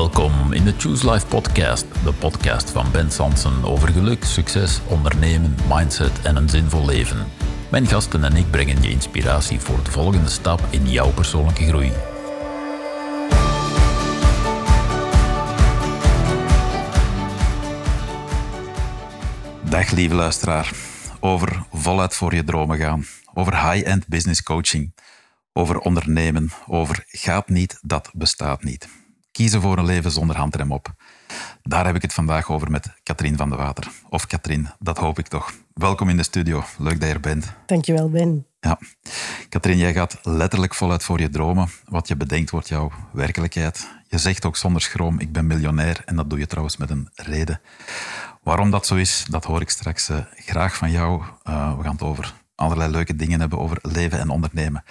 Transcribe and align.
Welkom 0.00 0.52
in 0.52 0.64
de 0.64 0.74
Choose 0.78 1.10
Life 1.10 1.26
podcast, 1.26 1.86
de 2.04 2.12
podcast 2.12 2.70
van 2.70 2.90
Ben 2.92 3.10
Sansen 3.10 3.64
over 3.64 3.88
geluk, 3.88 4.24
succes, 4.24 4.80
ondernemen, 4.88 5.54
mindset 5.68 6.22
en 6.22 6.36
een 6.36 6.48
zinvol 6.48 6.84
leven. 6.86 7.26
Mijn 7.70 7.86
gasten 7.86 8.24
en 8.24 8.36
ik 8.36 8.50
brengen 8.50 8.82
je 8.82 8.90
inspiratie 8.90 9.60
voor 9.60 9.84
de 9.84 9.90
volgende 9.90 10.28
stap 10.28 10.60
in 10.70 10.90
jouw 10.90 11.12
persoonlijke 11.12 11.66
groei. 11.66 11.92
Dag 19.70 19.90
lieve 19.90 20.14
luisteraar, 20.14 20.72
over 21.20 21.66
voluit 21.72 22.14
voor 22.14 22.34
je 22.34 22.44
dromen 22.44 22.78
gaan, 22.78 23.04
over 23.34 23.70
high-end 23.70 24.08
business 24.08 24.42
coaching, 24.42 24.94
over 25.52 25.78
ondernemen, 25.78 26.50
over 26.66 27.04
gaat 27.06 27.48
niet, 27.48 27.78
dat 27.82 28.10
bestaat 28.12 28.62
niet. 28.62 28.99
Kiezen 29.32 29.60
voor 29.60 29.78
een 29.78 29.84
leven 29.84 30.10
zonder 30.10 30.36
handrem 30.36 30.72
op. 30.72 30.94
Daar 31.62 31.86
heb 31.86 31.94
ik 31.94 32.02
het 32.02 32.14
vandaag 32.14 32.50
over 32.50 32.70
met 32.70 32.94
Katrien 33.02 33.36
van 33.36 33.50
de 33.50 33.56
Water. 33.56 33.90
Of 34.08 34.26
Katrien, 34.26 34.68
dat 34.78 34.98
hoop 34.98 35.18
ik 35.18 35.28
toch. 35.28 35.52
Welkom 35.74 36.08
in 36.08 36.16
de 36.16 36.22
studio. 36.22 36.64
Leuk 36.78 37.00
dat 37.00 37.08
je 37.08 37.14
er 37.14 37.20
bent. 37.20 37.52
Dankjewel, 37.66 38.10
Ben. 38.10 38.46
Ja. 38.60 38.78
Katrien, 39.48 39.76
jij 39.76 39.92
gaat 39.92 40.18
letterlijk 40.22 40.74
voluit 40.74 41.02
voor 41.02 41.20
je 41.20 41.28
dromen. 41.28 41.68
Wat 41.84 42.08
je 42.08 42.16
bedenkt 42.16 42.50
wordt 42.50 42.68
jouw 42.68 42.92
werkelijkheid. 43.12 43.88
Je 44.08 44.18
zegt 44.18 44.44
ook 44.44 44.56
zonder 44.56 44.82
schroom, 44.82 45.18
ik 45.18 45.32
ben 45.32 45.46
miljonair. 45.46 46.02
En 46.04 46.16
dat 46.16 46.30
doe 46.30 46.38
je 46.38 46.46
trouwens 46.46 46.76
met 46.76 46.90
een 46.90 47.08
reden. 47.14 47.60
Waarom 48.42 48.70
dat 48.70 48.86
zo 48.86 48.94
is, 48.94 49.24
dat 49.28 49.44
hoor 49.44 49.60
ik 49.60 49.70
straks 49.70 50.10
uh, 50.10 50.18
graag 50.34 50.76
van 50.76 50.90
jou. 50.90 51.22
Uh, 51.22 51.76
we 51.76 51.82
gaan 51.82 51.92
het 51.92 52.02
over 52.02 52.34
allerlei 52.60 52.90
leuke 52.90 53.16
dingen 53.16 53.40
hebben 53.40 53.58
over 53.58 53.78
leven 53.82 54.18
en 54.18 54.28
ondernemen. 54.28 54.84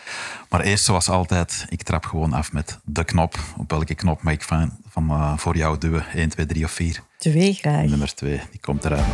Maar 0.49 0.61
eerst, 0.61 0.85
zoals 0.85 1.09
altijd, 1.09 1.65
ik 1.69 1.83
trap 1.83 2.05
gewoon 2.05 2.33
af 2.33 2.51
met 2.51 2.79
de 2.83 3.03
knop. 3.03 3.39
Op 3.57 3.71
welke 3.71 3.95
knop 3.95 4.21
mag 4.21 4.33
ik 4.33 4.43
van, 4.43 4.77
van 4.89 5.09
uh, 5.09 5.37
voor 5.37 5.57
jou 5.57 5.77
duwen? 5.77 6.05
1, 6.13 6.29
2, 6.29 6.45
3 6.45 6.65
of 6.65 6.71
4? 6.71 6.99
Twee 7.17 7.53
graag. 7.53 7.85
Nummer 7.85 8.15
2, 8.15 8.41
die 8.51 8.59
komt 8.59 8.85
eraan. 8.85 9.05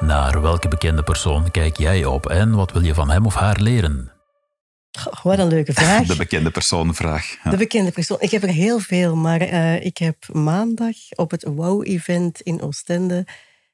Naar 0.00 0.42
welke 0.42 0.68
bekende 0.68 1.02
persoon 1.02 1.50
kijk 1.50 1.76
jij 1.76 2.04
op 2.04 2.26
en 2.26 2.54
wat 2.54 2.72
wil 2.72 2.84
je 2.84 2.94
van 2.94 3.10
hem 3.10 3.26
of 3.26 3.34
haar 3.34 3.60
leren? 3.60 4.12
Oh, 5.08 5.22
wat 5.22 5.38
een 5.38 5.48
leuke 5.48 5.72
vraag. 5.82 6.06
De 6.06 6.16
bekende 6.16 6.50
persoonvraag. 6.50 7.36
Ja. 7.44 7.50
De 7.50 7.56
bekende 7.56 7.90
persoon. 7.90 8.16
Ik 8.20 8.30
heb 8.30 8.42
er 8.42 8.48
heel 8.48 8.78
veel, 8.78 9.16
maar 9.16 9.42
uh, 9.42 9.84
ik 9.84 9.98
heb 9.98 10.16
maandag 10.32 10.96
op 11.14 11.30
het 11.30 11.44
WOW-event 11.44 12.40
in 12.40 12.62
Oostende 12.62 13.26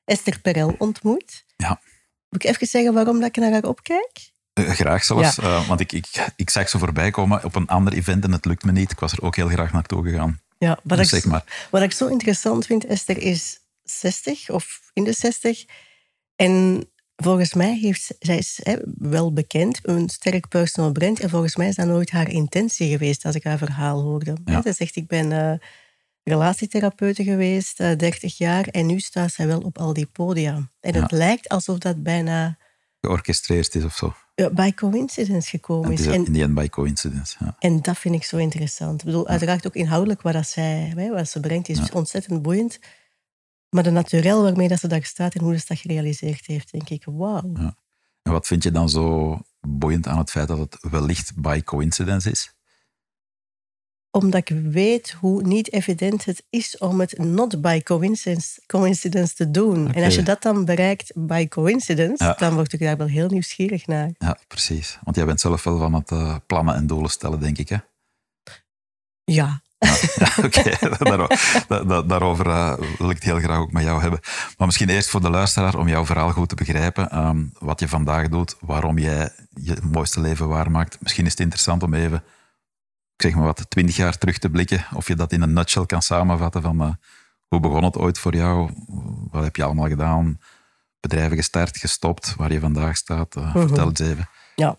Esther 0.04 0.40
Perel 0.40 0.74
ontmoet. 0.78 1.44
Ja. 1.56 1.80
Moet 2.36 2.44
ik 2.44 2.50
even 2.50 2.66
zeggen 2.66 2.94
waarom 2.94 3.20
dat 3.20 3.28
ik 3.28 3.36
naar 3.36 3.52
haar 3.52 3.64
opkijk? 3.64 4.30
Uh, 4.54 4.70
graag 4.70 5.04
zelfs, 5.04 5.36
ja. 5.36 5.42
uh, 5.42 5.68
want 5.68 5.80
ik, 5.80 5.92
ik, 5.92 6.06
ik 6.36 6.50
zag 6.50 6.68
ze 6.68 6.78
voorbij 6.78 7.10
komen 7.10 7.44
op 7.44 7.54
een 7.54 7.66
ander 7.66 7.92
event 7.92 8.24
en 8.24 8.32
het 8.32 8.44
lukt 8.44 8.64
me 8.64 8.72
niet. 8.72 8.90
Ik 8.90 9.00
was 9.00 9.12
er 9.12 9.22
ook 9.22 9.36
heel 9.36 9.48
graag 9.48 9.72
naartoe 9.72 10.02
gegaan. 10.02 10.40
Ja, 10.58 10.78
wat, 10.82 10.98
dus 10.98 11.12
ik, 11.12 11.20
zeg 11.22 11.30
maar. 11.30 11.68
wat 11.70 11.82
ik 11.82 11.92
zo 11.92 12.06
interessant 12.06 12.66
vind, 12.66 12.86
Esther 12.86 13.18
is 13.18 13.58
60 13.82 14.50
of 14.50 14.80
in 14.92 15.04
de 15.04 15.12
60. 15.12 15.64
En 16.36 16.84
volgens 17.16 17.54
mij 17.54 17.78
heeft 17.78 18.14
zij 18.18 18.36
is 18.38 18.60
hè, 18.62 18.76
wel 18.98 19.32
bekend, 19.32 19.78
een 19.82 20.08
sterk 20.08 20.48
personal 20.48 20.92
brand. 20.92 21.20
En 21.20 21.30
volgens 21.30 21.56
mij 21.56 21.68
is 21.68 21.74
dat 21.74 21.86
nooit 21.86 22.10
haar 22.10 22.30
intentie 22.30 22.90
geweest 22.90 23.24
als 23.24 23.34
ik 23.34 23.44
haar 23.44 23.58
verhaal 23.58 24.02
hoorde. 24.02 24.36
Ja. 24.44 24.62
Ze 24.62 24.72
zegt, 24.72 24.96
ik 24.96 25.06
ben 25.06 25.30
uh, 25.30 25.52
relatietherapeute 26.30 27.24
geweest, 27.24 27.80
uh, 27.80 27.96
30 27.96 28.38
jaar. 28.38 28.64
En 28.66 28.86
nu 28.86 28.98
staat 29.00 29.32
zij 29.32 29.46
wel 29.46 29.60
op 29.60 29.78
al 29.78 29.92
die 29.92 30.06
podia. 30.06 30.70
En 30.80 30.94
Ja. 30.94 31.00
het 31.02 31.10
lijkt 31.10 31.48
alsof 31.48 31.78
dat 31.78 32.02
bijna 32.02 32.58
Georchestreerd 33.00 33.74
is 33.74 33.84
of 33.84 33.94
zo. 33.96 34.14
ja, 34.34 34.50
by 34.50 34.72
coincidence 34.74 35.48
gekomen 35.50 35.92
is. 35.92 36.06
En, 36.06 36.12
in 36.26 36.32
die 36.32 36.42
end 36.42 36.54
by 36.54 36.68
coincidence. 36.68 37.36
Ja. 37.38 37.56
en 37.58 37.82
dat 37.82 37.98
vind 37.98 38.14
ik 38.14 38.24
zo 38.24 38.36
interessant. 38.36 39.00
Ik 39.00 39.06
bedoel, 39.06 39.28
uiteraard 39.28 39.66
ook 39.66 39.74
inhoudelijk 39.74 40.22
wat, 40.22 40.32
dat 40.32 40.46
zij, 40.48 40.92
wat 41.12 41.28
ze 41.28 41.40
brengt, 41.40 41.68
is 41.68 41.90
ontzettend 41.90 42.42
boeiend. 42.42 42.78
Maar 43.70 43.82
de 43.82 43.90
naturel 43.90 44.42
waarmee 44.42 44.68
dat 44.68 44.80
ze 44.80 44.88
daar 44.88 45.04
staat 45.04 45.34
en 45.34 45.40
hoe 45.42 45.58
ze 45.58 45.64
dat 45.68 45.78
gerealiseerd 45.78 46.46
heeft, 46.46 46.72
denk 46.72 46.88
ik, 46.88 47.04
wauw. 47.04 47.50
Ja. 47.54 47.76
En 48.22 48.32
wat 48.32 48.46
vind 48.46 48.62
je 48.62 48.70
dan 48.70 48.88
zo 48.88 49.38
boeiend 49.60 50.06
aan 50.06 50.18
het 50.18 50.30
feit 50.30 50.48
dat 50.48 50.58
het 50.58 50.78
wellicht 50.90 51.36
by 51.36 51.62
coincidence 51.62 52.30
is? 52.30 52.54
Omdat 54.16 54.48
ik 54.50 54.56
weet 54.70 55.10
hoe 55.20 55.42
niet 55.42 55.72
evident 55.72 56.24
het 56.24 56.42
is 56.50 56.78
om 56.78 57.00
het 57.00 57.18
not 57.18 57.60
by 57.60 57.82
coincidence, 57.82 58.60
coincidence 58.66 59.34
te 59.34 59.50
doen. 59.50 59.92
En 59.92 60.04
als 60.04 60.14
je 60.14 60.22
dat 60.22 60.42
dan 60.42 60.64
bereikt 60.64 61.12
by 61.14 61.48
coincidence, 61.48 62.24
Ja. 62.24 62.34
dan 62.38 62.54
word 62.54 62.72
ik 62.72 62.80
daar 62.80 62.96
wel 62.96 63.06
heel 63.06 63.28
nieuwsgierig 63.28 63.86
naar. 63.86 64.10
Ja, 64.18 64.38
precies. 64.48 64.98
Want 65.04 65.16
jij 65.16 65.24
bent 65.26 65.40
zelf 65.40 65.64
wel 65.64 65.78
van 65.78 65.94
het 65.94 66.10
eh, 66.10 66.36
plannen 66.46 66.74
en 66.74 66.86
doelen 66.86 67.10
stellen, 67.10 67.40
denk 67.40 67.58
ik. 67.58 67.68
Hè? 67.68 67.76
Ja, 69.24 69.62
Ja, 69.78 70.28
Oké, 70.44 70.62
Daar- 70.98 71.38
daar- 71.68 71.86
daar- 71.86 72.06
daarover 72.06 72.46
eh, 72.46 72.78
wil 72.98 73.10
ik 73.10 73.14
het 73.14 73.24
heel 73.24 73.38
graag 73.38 73.58
ook 73.58 73.72
met 73.72 73.84
jou 73.84 74.00
hebben. 74.00 74.20
Maar 74.58 74.66
misschien 74.66 74.88
eerst 74.88 75.08
voor 75.08 75.20
de 75.20 75.30
luisteraar, 75.30 75.74
om 75.78 75.88
jouw 75.88 76.06
verhaal 76.06 76.30
goed 76.30 76.48
te 76.48 76.54
begrijpen. 76.54 77.10
ehm, 77.10 77.44
wat 77.58 77.80
je 77.80 77.88
vandaag 77.88 78.28
doet, 78.28 78.56
waarom 78.60 78.98
jij 78.98 79.30
je 79.62 79.76
mooiste 79.92 80.20
leven 80.20 80.48
waarmaakt. 80.48 80.98
Misschien 81.00 81.24
is 81.24 81.30
het 81.30 81.40
interessant 81.40 81.82
om 81.82 81.94
even, 81.94 82.22
ik 83.16 83.22
zeg 83.22 83.34
maar 83.34 83.44
wat, 83.44 83.66
twintig 83.70 83.96
jaar 83.96 84.18
terug 84.18 84.38
te 84.38 84.50
blikken. 84.50 84.84
Of 84.94 85.08
je 85.08 85.14
dat 85.14 85.32
in 85.32 85.42
een 85.42 85.52
nutshell 85.52 85.86
kan 85.86 86.02
samenvatten 86.02 86.62
van 86.62 86.80
eh, 86.80 86.92
hoe 87.48 87.60
begon 87.60 87.84
het 87.84 87.96
ooit 87.98 88.18
voor 88.18 88.34
jou? 88.34 88.70
Wat 89.30 89.44
heb 89.44 89.56
je 89.56 89.62
allemaal 89.64 89.88
gedaan? 89.88 90.38
Bedrijven 91.00 91.36
gestart, 91.36 91.76
gestopt, 91.76 92.34
waar 92.36 92.52
je 92.52 92.60
vandaag 92.60 92.96
staat. 92.96 93.36
Eh, 93.36 93.54
Mhm. 93.54 93.66
Vertel 93.66 93.88
eens 93.88 94.00
even. 94.00 94.28
Ja. 94.56 94.78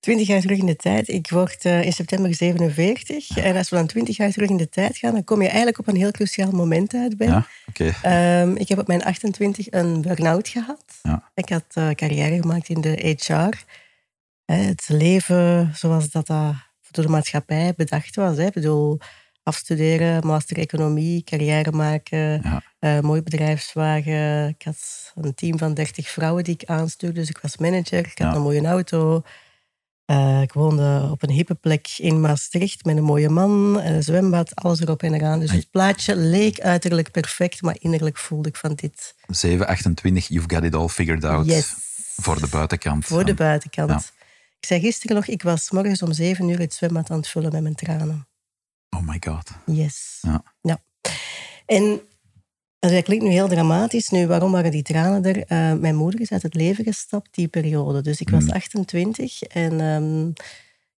Twintig 0.00 0.26
jaar 0.26 0.40
terug 0.40 0.58
in 0.58 0.66
de 0.66 0.76
tijd. 0.76 1.08
Ik 1.08 1.30
word 1.30 1.64
eh, 1.64 1.82
in 1.84 1.92
september 1.92 2.34
47. 2.34 3.36
En 3.36 3.56
als 3.56 3.68
we 3.70 3.76
dan 3.76 3.86
twintig 3.86 4.16
jaar 4.16 4.30
terug 4.30 4.48
in 4.48 4.56
de 4.56 4.68
tijd 4.68 4.96
gaan, 4.98 5.12
dan 5.12 5.24
kom 5.24 5.38
je 5.40 5.46
eigenlijk 5.48 5.78
op 5.78 5.88
een 5.88 5.96
heel 5.96 6.10
cruciaal 6.10 6.50
moment 6.50 6.94
uit, 6.94 7.16
Ben. 7.16 7.28
Ja, 7.28 7.46
oké. 7.66 7.92
Ehm, 8.02 8.56
ik 8.56 8.68
heb 8.68 8.78
op 8.78 8.86
mijn 8.86 9.04
28 9.04 9.66
een 9.70 10.00
burn-out 10.02 10.48
gehad. 10.48 10.84
Ja. 11.02 11.30
Ik 11.34 11.48
had 11.48 11.64
carrière 11.94 12.40
gemaakt 12.40 12.68
in 12.68 12.80
de 12.80 13.16
HR. 13.18 13.64
Hè, 14.44 14.54
het 14.56 14.88
leven 14.88 15.72
zoals 15.74 16.10
dat, 16.10 16.26
dat 16.26 16.54
door 16.94 17.04
de 17.04 17.10
maatschappij 17.10 17.72
bedacht 17.76 18.16
was. 18.16 18.36
Hè. 18.36 18.46
Ik 18.46 18.52
bedoel, 18.52 18.98
afstuderen, 19.42 20.26
master 20.26 20.58
economie, 20.58 21.22
carrière 21.24 21.70
maken, 21.72 22.18
Ja. 22.42 22.62
eh, 22.78 23.00
mooi 23.00 23.22
bedrijfswagen. 23.22 24.48
Ik 24.48 24.62
had 24.62 25.12
een 25.14 25.34
team 25.34 25.58
van 25.58 25.74
30 25.74 26.08
vrouwen 26.08 26.44
die 26.44 26.54
ik 26.54 26.64
aanstuurde, 26.68 27.20
dus 27.20 27.28
ik 27.28 27.38
was 27.42 27.56
manager. 27.56 27.98
Ik 27.98 28.18
had 28.18 28.30
Ja. 28.30 28.34
een 28.34 28.42
mooie 28.42 28.66
auto. 28.66 29.22
Eh, 30.04 30.40
ik 30.42 30.52
woonde 30.52 31.08
op 31.10 31.22
een 31.22 31.30
hippe 31.30 31.54
plek 31.54 31.88
in 31.96 32.20
Maastricht 32.20 32.84
met 32.84 32.96
een 32.96 33.02
mooie 33.02 33.28
man, 33.28 33.80
een 33.80 34.02
zwembad, 34.02 34.54
alles 34.54 34.80
erop 34.80 35.02
en 35.02 35.14
eraan. 35.14 35.40
Dus 35.40 35.50
het 35.50 35.70
plaatje 35.70 36.16
leek 36.16 36.60
uiterlijk 36.60 37.10
perfect, 37.10 37.62
maar 37.62 37.76
innerlijk 37.78 38.16
voelde 38.18 38.48
ik 38.48 38.56
van 38.56 38.74
dit. 38.74 39.14
7, 39.26 39.66
28, 39.66 40.28
you've 40.28 40.54
got 40.54 40.64
it 40.64 40.74
all 40.74 40.88
figured 40.88 41.24
out. 41.24 41.46
Yes. 41.46 41.74
Voor 42.16 42.40
de 42.40 42.48
buitenkant. 42.48 43.04
Voor 43.04 43.24
de 43.24 43.34
buitenkant. 43.34 43.90
Ja. 43.90 44.00
Ik 44.60 44.66
zei 44.66 44.80
gisteren 44.80 45.16
nog, 45.16 45.26
ik 45.26 45.42
was 45.42 45.70
morgens 45.70 46.02
om 46.02 46.12
zeven 46.12 46.48
uur 46.48 46.58
het 46.58 46.74
zwembad 46.74 47.10
aan 47.10 47.16
het 47.16 47.28
vullen 47.28 47.52
met 47.52 47.62
mijn 47.62 47.74
tranen. 47.74 48.28
Oh 48.96 49.06
my 49.08 49.16
god. 49.26 49.50
Yes. 49.66 50.18
Ja. 50.62 50.78
En 51.66 52.00
dat 52.78 53.02
klinkt 53.04 53.24
nu 53.24 53.30
heel 53.30 53.48
dramatisch. 53.48 54.08
Nu, 54.08 54.26
waarom 54.26 54.52
waren 54.52 54.70
die 54.70 54.82
tranen 54.82 55.24
er? 55.24 55.44
Eh, 55.44 55.72
mijn 55.72 55.94
moeder 55.96 56.20
is 56.20 56.30
uit 56.32 56.42
het 56.42 56.54
leven 56.54 56.84
gestapt 56.84 57.34
die 57.34 57.48
periode. 57.48 58.00
Dus 58.02 58.20
ik 58.20 58.30
was 58.30 58.44
Mm. 58.44 58.50
28 58.50 59.42
en 59.42 59.80
ehm, 59.80 60.30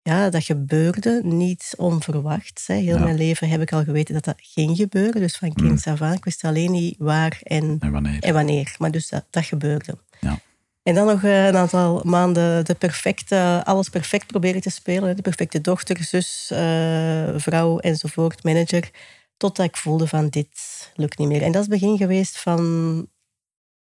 ja, 0.03 0.31
dat 0.31 0.44
gebeurde 0.44 1.21
niet 1.25 1.75
onverwacht. 1.77 2.65
Hè. 2.67 2.75
Heel 2.75 2.97
Ja. 2.99 3.05
mijn 3.05 3.17
leven 3.17 3.49
heb 3.49 3.61
ik 3.61 3.73
al 3.73 3.84
geweten 3.84 4.15
dat 4.15 4.25
dat 4.25 4.37
ging 4.39 4.77
gebeuren. 4.77 5.21
Dus 5.21 5.37
van 5.37 5.53
kind 5.53 5.87
af 5.87 6.00
aan. 6.03 6.12
Ik 6.12 6.25
wist 6.25 6.44
alleen 6.44 6.71
niet 6.71 6.94
waar 6.99 7.39
en 7.43 7.77
En 7.81 7.91
wanneer? 7.93 8.23
en 8.23 8.34
wanneer. 8.34 8.75
Maar 8.79 8.91
dus 8.91 9.09
dat, 9.09 9.25
dat 9.31 9.44
gebeurde. 9.44 9.99
Ja. 10.21 10.39
En 10.82 10.94
dan 10.94 11.06
nog 11.06 11.22
eh, 11.25 11.47
een 11.47 11.56
aantal 11.56 12.00
maanden 12.04 12.65
de 12.65 12.75
perfecte, 12.75 13.62
alles 13.64 13.88
perfect 13.88 14.26
proberen 14.26 14.61
te 14.61 14.70
spelen. 14.70 15.17
De 15.17 15.23
perfecte 15.23 15.61
dochter, 15.61 16.02
zus, 16.05 16.49
eh, 16.52 17.29
vrouw 17.37 17.79
enzovoort, 17.79 18.44
manager. 18.44 18.90
Totdat 19.37 19.67
ik 19.67 19.76
voelde 19.76 20.06
van 20.06 20.29
dit 20.29 20.49
lukt 20.94 21.19
niet 21.19 21.29
meer. 21.29 21.43
En 21.43 21.52
dat 21.52 21.62
is 21.62 21.69
het 21.70 21.81
begin 21.81 21.96
geweest 21.96 22.38
van 22.38 22.61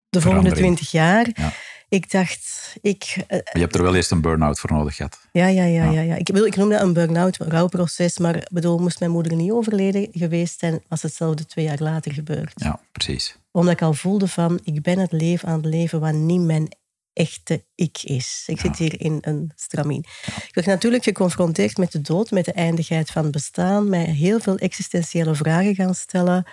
de 0.09 0.21
volgende 0.21 0.51
twintig 0.51 0.91
jaar. 0.91 1.29
Ja. 1.33 1.51
Ik 1.89 2.11
dacht, 2.11 2.75
ik, 2.81 3.23
eh, 3.27 3.39
je 3.53 3.59
hebt 3.59 3.75
er 3.75 3.81
wel 3.83 3.95
eerst 3.95 4.11
een 4.11 4.21
burn-out 4.21 4.59
voor 4.59 4.71
nodig 4.71 4.95
gehad. 4.95 5.19
ja, 5.31 5.47
ja, 5.47 5.63
ja, 5.63 5.83
Ja. 5.83 5.91
ja. 5.91 6.01
ja. 6.01 6.15
Ik, 6.15 6.25
bedoel, 6.25 6.45
ik 6.45 6.55
noem 6.55 6.69
dat 6.69 6.81
een 6.81 6.93
burn-out, 6.93 7.39
een 7.39 7.49
rouwproces. 7.49 8.17
Maar 8.17 8.47
bedoel, 8.51 8.77
moest 8.77 8.99
mijn 8.99 9.11
moeder 9.11 9.35
niet 9.35 9.51
overleden 9.51 10.07
geweest 10.11 10.59
zijn, 10.59 10.83
was 10.87 11.01
hetzelfde 11.01 11.45
twee 11.45 11.65
jaar 11.65 11.79
later 11.79 12.13
gebeurd 12.13 12.53
Ja, 12.55 12.79
precies. 12.91 13.35
omdat 13.51 13.73
ik 13.73 13.81
al 13.81 13.93
voelde 13.93 14.27
van, 14.27 14.59
ik 14.63 14.81
ben 14.81 14.99
het 14.99 15.11
leven 15.11 15.47
aan 15.47 15.57
het 15.57 15.65
leven 15.65 15.99
wat 15.99 16.13
niet 16.13 16.41
mijn 16.41 16.67
echte 17.15 17.65
ik 17.75 18.01
is. 18.03 18.43
Ik 18.45 18.59
zit 18.59 18.77
hier 18.77 19.01
in 19.01 19.17
een 19.21 19.51
stramien. 19.55 20.05
Ik 20.25 20.51
werd 20.51 20.67
natuurlijk 20.67 21.03
geconfronteerd 21.03 21.77
met 21.77 21.91
de 21.91 22.01
dood, 22.01 22.31
met 22.31 22.45
de 22.45 22.53
eindigheid 22.53 23.11
van 23.11 23.23
het 23.23 23.31
bestaan, 23.31 23.89
mij 23.89 24.03
heel 24.03 24.39
veel 24.39 24.57
existentiële 24.57 25.35
vragen 25.35 25.75
gaan 25.75 25.95
stellen. 25.95 26.45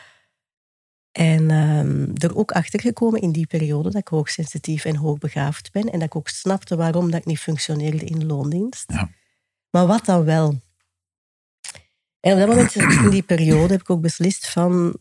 En 1.12 1.50
ehm, 1.50 2.10
er 2.14 2.36
ook 2.36 2.52
achter 2.52 2.80
gekomen 2.80 3.20
in 3.20 3.32
die 3.32 3.46
periode 3.46 3.90
dat 3.90 4.00
ik 4.00 4.08
hoogsensitief 4.08 4.84
en 4.84 4.96
hoogbegaafd 4.96 5.72
ben. 5.72 5.92
En 5.92 5.98
dat 5.98 6.08
ik 6.08 6.16
ook 6.16 6.28
snapte 6.28 6.76
waarom 6.76 7.10
dat 7.10 7.20
ik 7.20 7.26
niet 7.26 7.38
functioneerde 7.38 8.04
in 8.04 8.26
loondienst. 8.26 8.92
Ja. 8.92 9.10
Maar 9.70 9.86
wat 9.86 10.04
dan 10.04 10.24
wel? 10.24 10.60
En 12.20 12.32
op 12.32 12.38
dat 12.38 12.48
moment, 12.48 12.74
in 12.74 13.10
die 13.10 13.22
periode, 13.22 13.72
heb 13.72 13.80
ik 13.80 13.90
ook 13.90 14.00
beslist 14.00 14.48
van... 14.48 14.96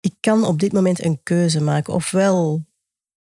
Ik 0.00 0.14
kan 0.20 0.44
op 0.44 0.60
dit 0.60 0.72
moment 0.72 1.04
een 1.04 1.22
keuze 1.22 1.60
maken. 1.60 1.94
Ofwel, 1.94 2.64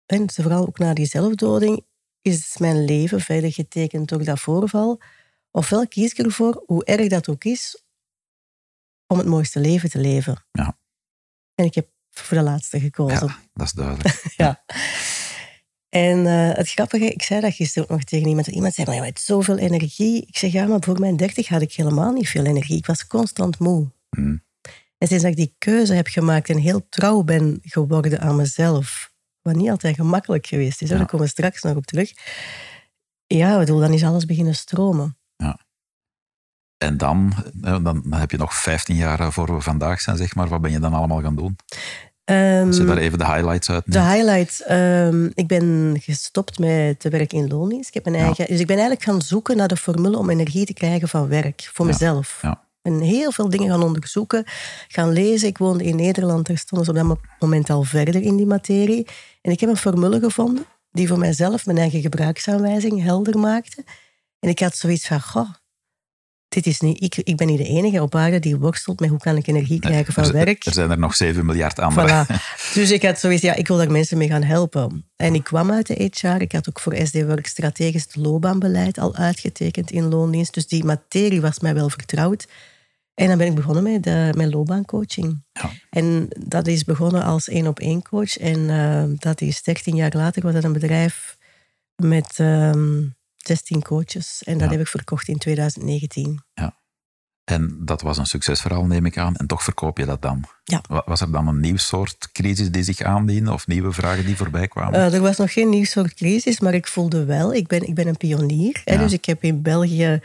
en 0.06 0.32
vooral 0.32 0.68
ook 0.68 0.78
na 0.78 0.94
die 0.94 1.06
zelfdoding, 1.06 1.86
is 2.22 2.58
mijn 2.58 2.86
leven 2.86 3.22
verder 3.22 3.52
getekend 3.52 4.10
door 4.10 4.24
dat 4.24 4.40
voorval. 4.40 5.02
Ofwel 5.52 5.88
kies 5.88 6.12
ik 6.12 6.26
ervoor, 6.26 6.64
hoe 6.66 6.86
erg 6.86 7.08
dat 7.08 7.30
ook 7.30 7.44
is, 7.44 7.84
om 9.08 9.18
het 9.18 9.28
mooiste 9.28 9.60
leven 9.60 9.90
te 9.90 10.00
leven. 10.00 10.46
Ja. 10.52 10.78
En 11.56 11.66
ik 11.66 11.76
heb 11.76 11.88
voor 12.10 12.38
de 12.38 12.44
laatste 12.44 12.80
gekozen. 12.80 13.28
Ja, 13.28 13.40
dat 13.54 13.66
is 13.66 13.72
duidelijk. 13.72 14.24
ja. 14.38 14.64
En 15.90 16.18
uh, 16.26 16.54
het 16.54 16.70
grappige, 16.70 17.06
ik 17.06 17.22
zei 17.22 17.42
dat 17.42 17.54
gisteren 17.54 17.90
ook 17.90 17.96
nog 17.96 18.04
tegen 18.04 18.28
iemand. 18.28 18.48
Iemand 18.48 18.74
zei, 18.74 18.88
maar 18.88 18.96
je 18.96 19.02
hebt 19.02 19.22
zoveel 19.22 19.58
energie. 19.58 20.26
Ik 20.28 20.38
zeg, 20.38 20.52
ja, 20.52 20.66
maar 20.66 20.84
voor 20.84 21.00
mijn 21.00 21.18
dertig 21.18 21.48
had 21.48 21.62
ik 21.62 21.74
helemaal 21.74 22.12
niet 22.12 22.30
veel 22.30 22.46
energie. 22.46 22.78
Ik 22.78 22.86
was 22.86 23.08
constant 23.08 23.60
moe. 23.60 23.92
Mm. 24.10 24.44
En 24.98 25.08
sinds 25.08 25.24
dat 25.24 25.32
ik 25.32 25.38
die 25.38 25.56
keuze 25.58 25.94
heb 25.94 26.08
gemaakt 26.08 26.50
en 26.50 26.58
heel 26.58 26.90
trouw 26.90 27.24
ben 27.24 27.60
geworden 27.62 28.20
aan 28.20 28.36
mezelf, 28.36 29.14
wat 29.46 29.56
niet 29.56 29.70
altijd 29.70 29.96
gemakkelijk 29.96 30.48
geweest 30.48 30.82
is, 30.82 30.90
ja. 30.90 30.98
daar 30.98 31.06
komen 31.06 31.26
we 31.26 31.32
straks 31.32 31.62
nog 31.62 31.76
op 31.76 31.86
terug. 31.86 32.12
Ja, 33.28 33.58
bedoel, 33.58 33.80
dan 33.80 33.94
is 33.94 34.04
alles 34.04 34.26
beginnen 34.26 34.56
stromen. 34.56 35.18
Ja. 35.36 35.60
En 36.78 36.98
dan, 36.98 37.34
dan 37.54 38.04
heb 38.14 38.32
je 38.32 38.38
nog 38.38 38.54
15 38.56 38.96
jaar 38.96 39.32
voor 39.34 39.56
we 39.56 39.62
vandaag 39.62 40.02
zijn, 40.02 40.18
zeg 40.18 40.36
maar. 40.36 40.48
Wat 40.48 40.62
ben 40.62 40.72
je 40.72 40.80
dan 40.80 40.94
allemaal 40.94 41.22
gaan 41.22 41.36
doen? 41.36 41.56
Um, 42.26 42.68
Als 42.68 42.78
je 42.78 42.86
daar 42.86 42.98
even 42.98 43.20
de 43.20 43.26
highlights 43.26 43.70
uit 43.70 43.84
De 43.86 44.02
highlights. 44.02 44.70
Um, 44.70 45.32
ik 45.34 45.48
ben 45.48 45.96
gestopt 46.02 46.60
met 46.60 47.00
te 47.00 47.10
werken 47.10 47.38
in 47.38 47.48
loondienst. 47.48 47.88
Ik 47.88 47.94
heb 47.94 48.06
een 48.06 48.16
eigen, 48.16 48.48
Dus 48.48 48.60
ik 48.60 48.68
ben 48.68 48.76
eigenlijk 48.78 49.06
gaan 49.06 49.22
zoeken 49.22 49.58
naar 49.58 49.68
de 49.68 49.78
formule 49.78 50.18
om 50.18 50.30
energie 50.30 50.66
te 50.66 50.74
krijgen 50.74 51.08
van 51.08 51.28
werk. 51.28 51.70
Voor 51.74 51.86
Ja. 51.86 51.92
mezelf. 51.92 52.40
Ja. 52.42 52.64
Ben 52.86 53.02
heel 53.02 53.32
veel 53.32 53.50
dingen 53.50 53.70
gaan 53.70 53.84
onderzoeken. 53.84 54.44
Gaan 54.88 55.12
lezen. 55.12 55.48
Ik 55.48 55.58
woonde 55.58 55.84
in 55.84 55.96
Nederland. 55.96 56.48
Daar 56.48 56.58
stonden 56.58 56.86
ze 56.86 57.02
op 57.02 57.08
dat 57.08 57.18
moment 57.40 57.70
al 57.70 57.84
verder 57.84 58.22
in 58.22 58.36
die 58.36 58.46
materie. 58.46 59.08
En 59.42 59.52
ik 59.52 59.60
heb 59.60 59.70
een 59.70 59.78
formule 59.78 60.20
gevonden. 60.20 60.66
Die 60.92 61.08
voor 61.08 61.20
mijzelf 61.20 61.66
mijn 61.66 61.78
eigen 61.78 62.02
gebruiksaanwijzing 62.02 63.04
helder 63.04 63.40
maakte. 63.40 63.84
En 64.40 64.50
ik 64.50 64.60
had 64.60 64.78
zoiets 64.78 65.08
van... 65.08 65.22
Goh, 65.22 65.50
dit 66.48 66.66
is 66.66 66.80
niet, 66.80 67.04
ik, 67.04 67.16
ik 67.16 67.38
ben 67.38 67.48
niet 67.48 67.58
de 67.58 67.68
enige 67.68 68.02
op 68.02 68.16
aarde 68.16 68.40
die 68.40 68.58
worstelt 68.58 69.00
met 69.00 69.10
hoe 69.10 69.20
kan 69.20 69.38
ik 69.38 69.48
energie 69.48 69.80
krijgen 69.80 70.14
van 70.14 70.24
er, 70.24 70.32
werk. 70.32 70.66
Er 70.66 70.74
zijn 70.74 70.92
er 70.92 71.00
nog 71.00 71.16
7 71.16 71.46
miljard 71.46 71.80
anderen. 71.80 72.26
Voilà. 72.26 72.36
Dus 72.74 72.92
ik 72.92 73.02
had 73.02 73.20
zoiets, 73.20 73.42
ja, 73.42 73.54
ik 73.54 73.68
wil 73.68 73.78
daar 73.78 73.92
mensen 73.92 74.18
mee 74.18 74.28
gaan 74.28 74.44
helpen. 74.44 75.06
En 75.16 75.36
ik 75.36 75.44
kwam 75.44 75.72
uit 75.72 75.88
de 75.88 76.12
HR. 76.12 76.42
Ik 76.42 76.52
had 76.52 76.70
ook 76.70 76.80
voor 76.80 76.96
SD 77.04 77.24
Work 77.24 77.48
strategisch 77.48 78.04
het 78.04 78.16
loopbaanbeleid 78.16 78.98
al 78.98 79.16
uitgetekend 79.16 79.92
in 79.92 80.10
loondienst. 80.10 80.54
Dus 80.54 80.68
die 80.68 80.84
materie 80.84 81.42
was 81.42 81.60
mij 81.60 81.74
wel 81.74 81.90
vertrouwd. 81.90 82.48
En 83.16 83.28
dan 83.28 83.38
ben 83.38 83.48
ik 83.48 83.56
begonnen 83.56 83.84
met, 83.84 84.04
de, 84.04 84.34
met 84.38 84.54
loopbaancoaching. 84.54 85.44
Ja. 85.54 85.70
En 85.90 86.28
dat 86.30 86.68
is 86.68 86.84
begonnen 86.84 87.24
als 87.24 87.48
één 87.50 87.68
op 87.68 87.80
één 87.80 88.02
coach. 88.02 88.38
En 88.38 88.60
uh, 88.60 89.04
dat 89.20 89.42
is 89.42 89.64
13 89.64 89.96
jaar 89.96 90.12
later 90.16 90.42
was 90.42 90.54
dat 90.54 90.64
een 90.64 90.74
bedrijf 90.74 91.38
met 91.96 92.38
um, 92.40 93.16
16 93.36 93.82
coaches. 93.82 94.42
En 94.44 94.54
dat 94.58 94.64
Ja. 94.64 94.72
heb 94.72 94.80
ik 94.80 94.88
verkocht 94.88 95.28
in 95.28 95.38
2019. 95.38 96.44
En 97.52 97.78
dat 97.82 98.02
was 98.02 98.18
een 98.18 98.26
succesverhaal, 98.26 98.86
neem 98.86 99.06
ik 99.06 99.18
aan. 99.18 99.36
En 99.36 99.48
toch 99.48 99.64
verkoop 99.64 99.98
je 99.98 100.06
dat 100.06 100.22
dan. 100.22 100.44
Ja. 100.64 100.82
Wa- 100.88 101.04
Was 101.06 101.22
er 101.22 101.32
dan 101.32 101.48
een 101.48 101.60
nieuw 101.60 101.78
soort 101.78 102.30
crisis 102.32 102.72
die 102.72 102.84
zich 102.84 103.02
aandiende? 103.02 103.54
Of 103.54 103.68
nieuwe 103.68 103.92
vragen 103.92 104.26
die 104.26 104.36
voorbij 104.36 104.68
kwamen? 104.68 105.00
Uh, 105.00 105.14
er 105.14 105.22
was 105.22 105.38
nog 105.38 105.54
geen 105.54 105.70
nieuw 105.70 105.84
soort 105.84 106.14
crisis, 106.14 106.60
maar 106.60 106.74
ik 106.74 106.88
voelde 106.88 107.26
wel, 107.26 107.54
ik 107.54 107.68
ben, 107.68 107.88
ik 107.88 107.96
ben 107.96 108.08
een 108.08 108.18
pionier. 108.18 108.82
Hè, 108.86 108.94
Ja. 108.94 109.00
dus 109.00 109.14
ik 109.14 109.26
heb 109.26 109.44
in 109.44 109.62
België 109.62 110.22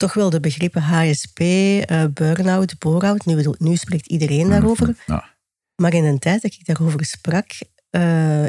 toch 0.00 0.14
wel 0.14 0.30
de 0.30 0.40
begrippen 0.40 0.82
HSP, 0.82 1.40
uh, 1.40 2.04
burn-out, 2.14 2.78
bore-out. 2.78 3.24
Nu, 3.58 3.76
spreekt 3.76 4.06
iedereen 4.06 4.48
daarover. 4.48 4.96
Ja. 5.06 5.34
Maar 5.76 5.94
in 5.94 6.12
de 6.12 6.18
tijd 6.18 6.42
dat 6.42 6.52
ik 6.52 6.66
daarover 6.66 7.04
sprak, 7.04 7.50
uh, 7.90 8.44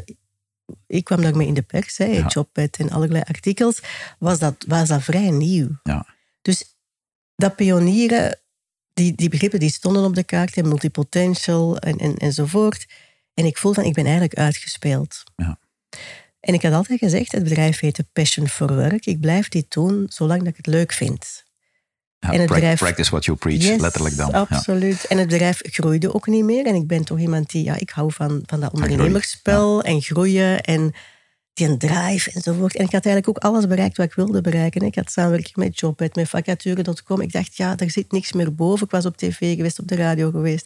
ik 0.87 1.03
kwam 1.03 1.21
daarmee 1.21 1.47
in 1.47 1.53
de 1.53 1.61
pers, 1.61 1.97
hè, 1.97 2.05
Ja. 2.05 2.27
Jobpad 2.27 2.77
en 2.77 2.89
allerlei 2.89 3.23
artikels, 3.27 3.81
was 4.19 4.39
dat, 4.39 4.65
was 4.67 4.87
dat 4.87 5.03
vrij 5.03 5.29
nieuw. 5.29 5.69
Ja. 5.83 6.05
Dus 6.41 6.75
dat 7.35 7.55
pionieren, 7.55 8.39
die, 8.93 9.15
die 9.15 9.29
begrippen 9.29 9.59
die 9.59 9.71
stonden 9.71 10.03
op 10.03 10.15
de 10.15 10.23
kaart, 10.23 10.55
multipotential 10.55 11.77
en, 11.77 11.97
en, 11.97 12.15
enzovoort. 12.15 12.85
En 13.33 13.45
ik 13.45 13.57
voel 13.57 13.73
van, 13.73 13.83
ik 13.83 13.93
ben 13.93 14.05
eigenlijk 14.05 14.35
uitgespeeld. 14.35 15.23
Ja. 15.35 15.59
En 16.41 16.53
ik 16.53 16.61
had 16.61 16.73
altijd 16.73 16.99
gezegd, 16.99 17.31
het 17.31 17.43
bedrijf 17.43 17.79
heette 17.79 18.05
Passion 18.13 18.47
for 18.47 18.75
Work. 18.75 19.05
Ik 19.05 19.19
blijf 19.19 19.49
dit 19.49 19.65
doen 19.71 20.05
zolang 20.09 20.39
dat 20.39 20.49
ik 20.49 20.57
het 20.57 20.67
leuk 20.67 20.91
vind. 20.91 21.43
Ja, 22.19 22.31
En 22.31 22.39
het 22.39 22.49
bedrijf- 22.49 22.79
Practice 22.79 23.09
what 23.09 23.25
you 23.25 23.37
preach, 23.37 23.61
Yes, 23.63 23.79
letterlijk 23.81 24.17
dan. 24.17 24.29
Ja. 24.29 24.39
Absoluut. 24.49 25.05
En 25.05 25.17
het 25.17 25.27
bedrijf 25.27 25.59
groeide 25.63 26.13
ook 26.13 26.27
niet 26.27 26.43
meer. 26.43 26.65
En 26.65 26.75
ik 26.75 26.87
ben 26.87 27.03
toch 27.03 27.19
iemand 27.19 27.49
die, 27.49 27.63
ja, 27.63 27.75
ik 27.75 27.89
hou 27.89 28.11
van, 28.13 28.43
van 28.45 28.59
dat 28.59 28.73
ondernemerspel 28.73 29.81
en 29.83 30.01
groeien 30.01 30.61
en 30.61 30.93
die 31.53 31.67
een 31.67 31.77
drive 31.77 32.31
enzovoort. 32.31 32.75
En 32.75 32.85
ik 32.85 32.91
had 32.91 33.05
eigenlijk 33.05 33.27
ook 33.27 33.43
alles 33.43 33.67
bereikt 33.67 33.97
wat 33.97 34.05
ik 34.05 34.13
wilde 34.13 34.41
bereiken. 34.41 34.81
Ik 34.81 34.95
had 34.95 35.11
samenwerking 35.11 35.55
met 35.55 35.79
Jobpad, 35.79 36.15
met 36.15 36.29
vacature.com. 36.29 37.21
Ik 37.21 37.31
dacht, 37.31 37.55
ja, 37.55 37.77
er 37.77 37.91
zit 37.91 38.11
niks 38.11 38.31
meer 38.33 38.55
boven. 38.55 38.85
Ik 38.85 38.91
was 38.91 39.05
op 39.05 39.17
tv 39.17 39.55
geweest, 39.55 39.79
op 39.79 39.87
de 39.87 39.95
radio 39.95 40.31
geweest. 40.31 40.65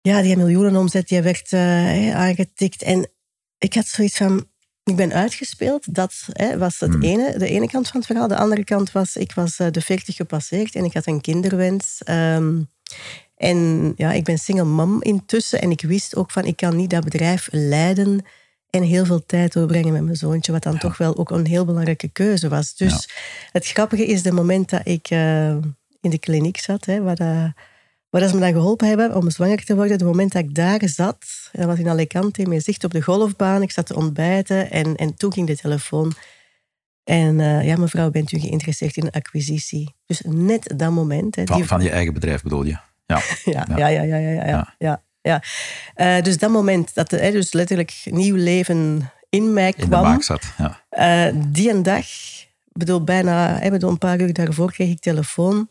Ja, 0.00 0.22
die 0.22 0.36
miljoenen 0.36 0.76
omzet, 0.76 1.08
die 1.08 1.22
werd 1.22 1.52
uh, 1.52 2.16
aangetikt. 2.16 2.82
En 2.82 3.10
ik 3.58 3.74
had 3.74 3.86
zoiets 3.86 4.16
van, 4.16 4.46
ik 4.84 4.96
ben 4.96 5.12
uitgespeeld. 5.12 5.94
Dat 5.94 6.14
hè, 6.32 6.58
was 6.58 6.80
het 6.80 6.92
Hmm. 6.92 7.02
ene, 7.02 7.38
de 7.38 7.48
ene 7.48 7.68
kant 7.68 7.88
van 7.88 7.96
het 7.96 8.06
verhaal. 8.06 8.28
De 8.28 8.36
andere 8.36 8.64
kant 8.64 8.92
was, 8.92 9.16
ik 9.16 9.32
was 9.32 9.58
uh, 9.58 9.66
de 9.70 9.80
40 9.80 10.16
gepasseerd 10.16 10.74
en 10.74 10.84
ik 10.84 10.94
had 10.94 11.06
een 11.06 11.20
kinderwens. 11.20 12.00
Um, 12.10 12.68
en 13.36 13.92
ja, 13.96 14.12
ik 14.12 14.24
ben 14.24 14.38
single 14.38 14.64
mom 14.64 15.02
intussen. 15.02 15.60
En 15.60 15.70
ik 15.70 15.80
wist 15.80 16.16
ook 16.16 16.30
van, 16.30 16.44
ik 16.44 16.56
kan 16.56 16.76
niet 16.76 16.90
dat 16.90 17.04
bedrijf 17.04 17.48
leiden 17.50 18.24
en 18.70 18.82
heel 18.82 19.04
veel 19.04 19.26
tijd 19.26 19.52
doorbrengen 19.52 19.92
met 19.92 20.02
mijn 20.02 20.16
zoontje. 20.16 20.52
Wat 20.52 20.62
dan 20.62 20.72
Ja. 20.72 20.78
toch 20.78 20.96
wel 20.96 21.16
ook 21.16 21.30
een 21.30 21.46
heel 21.46 21.64
belangrijke 21.64 22.08
keuze 22.08 22.48
was. 22.48 22.74
Dus 22.76 22.92
Ja. 22.92 23.14
het 23.52 23.66
grappige 23.66 24.06
is, 24.06 24.22
de 24.22 24.32
moment 24.32 24.70
dat 24.70 24.80
ik 24.84 25.10
uh, 25.10 25.50
in 26.00 26.10
de 26.10 26.18
kliniek 26.18 26.58
zat, 26.58 26.84
hè, 26.84 27.00
waar, 27.02 27.16
dat, 27.16 27.52
waar 28.10 28.20
dat 28.20 28.30
ze 28.30 28.36
me 28.36 28.42
dan 28.42 28.52
geholpen 28.52 28.88
hebben 28.88 29.16
om 29.16 29.30
zwanger 29.30 29.64
te 29.64 29.74
worden, 29.74 29.92
het 29.92 30.02
moment 30.02 30.32
dat 30.32 30.42
ik 30.42 30.54
daar 30.54 30.80
zat, 30.84 31.24
dat 31.52 31.66
was 31.66 31.78
in 31.78 31.88
Alicante, 31.88 32.46
met 32.46 32.64
zicht 32.64 32.84
op 32.84 32.90
de 32.90 33.02
golfbaan, 33.02 33.62
ik 33.62 33.70
zat 33.70 33.86
te 33.86 33.96
ontbijten 33.96 34.70
en, 34.70 34.96
en 34.96 35.14
toen 35.14 35.32
ging 35.32 35.46
de 35.46 35.56
telefoon. 35.56 36.12
En 37.04 37.38
uh, 37.38 37.66
ja, 37.66 37.76
mevrouw, 37.76 38.10
bent 38.10 38.32
u 38.32 38.38
geïnteresseerd 38.38 38.96
in 38.96 39.10
acquisitie? 39.10 39.94
Dus 40.06 40.22
net 40.26 40.72
dat 40.76 40.90
moment. 40.90 41.36
Hè, 41.36 41.46
Van, 41.46 41.64
van 41.64 41.82
je 41.82 41.90
eigen 41.90 42.14
bedrijf 42.14 42.42
bedoel 42.42 42.64
je? 42.64 42.76
Ja. 43.06 43.22
ja, 43.44 43.64
ja, 43.76 43.88
ja, 43.88 44.02
ja, 44.02 44.46
ja, 44.46 44.74
ja. 44.78 45.02
ja. 45.20 45.42
Eh, 45.94 46.22
dus 46.22 46.38
dat 46.38 46.50
moment 46.50 46.94
dat 46.94 47.12
er 47.12 47.32
dus 47.32 47.52
letterlijk 47.52 48.00
nieuw 48.04 48.36
leven 48.36 49.10
in 49.28 49.52
mij 49.52 49.68
In 49.76 49.80
de 49.80 49.86
kwam, 49.86 50.02
maak 50.02 50.22
zat. 50.22 50.52
Ja. 50.58 50.82
eh, 50.88 51.34
die 51.46 51.70
een 51.70 51.82
dag, 51.82 52.06
bedoel, 52.72 53.04
bijna 53.04 53.58
hè, 53.58 53.70
bedoel, 53.70 53.90
een 53.90 53.98
paar 53.98 54.20
uur 54.20 54.32
daarvoor 54.32 54.72
kreeg 54.72 54.90
ik 54.90 55.00
telefoon. 55.00 55.68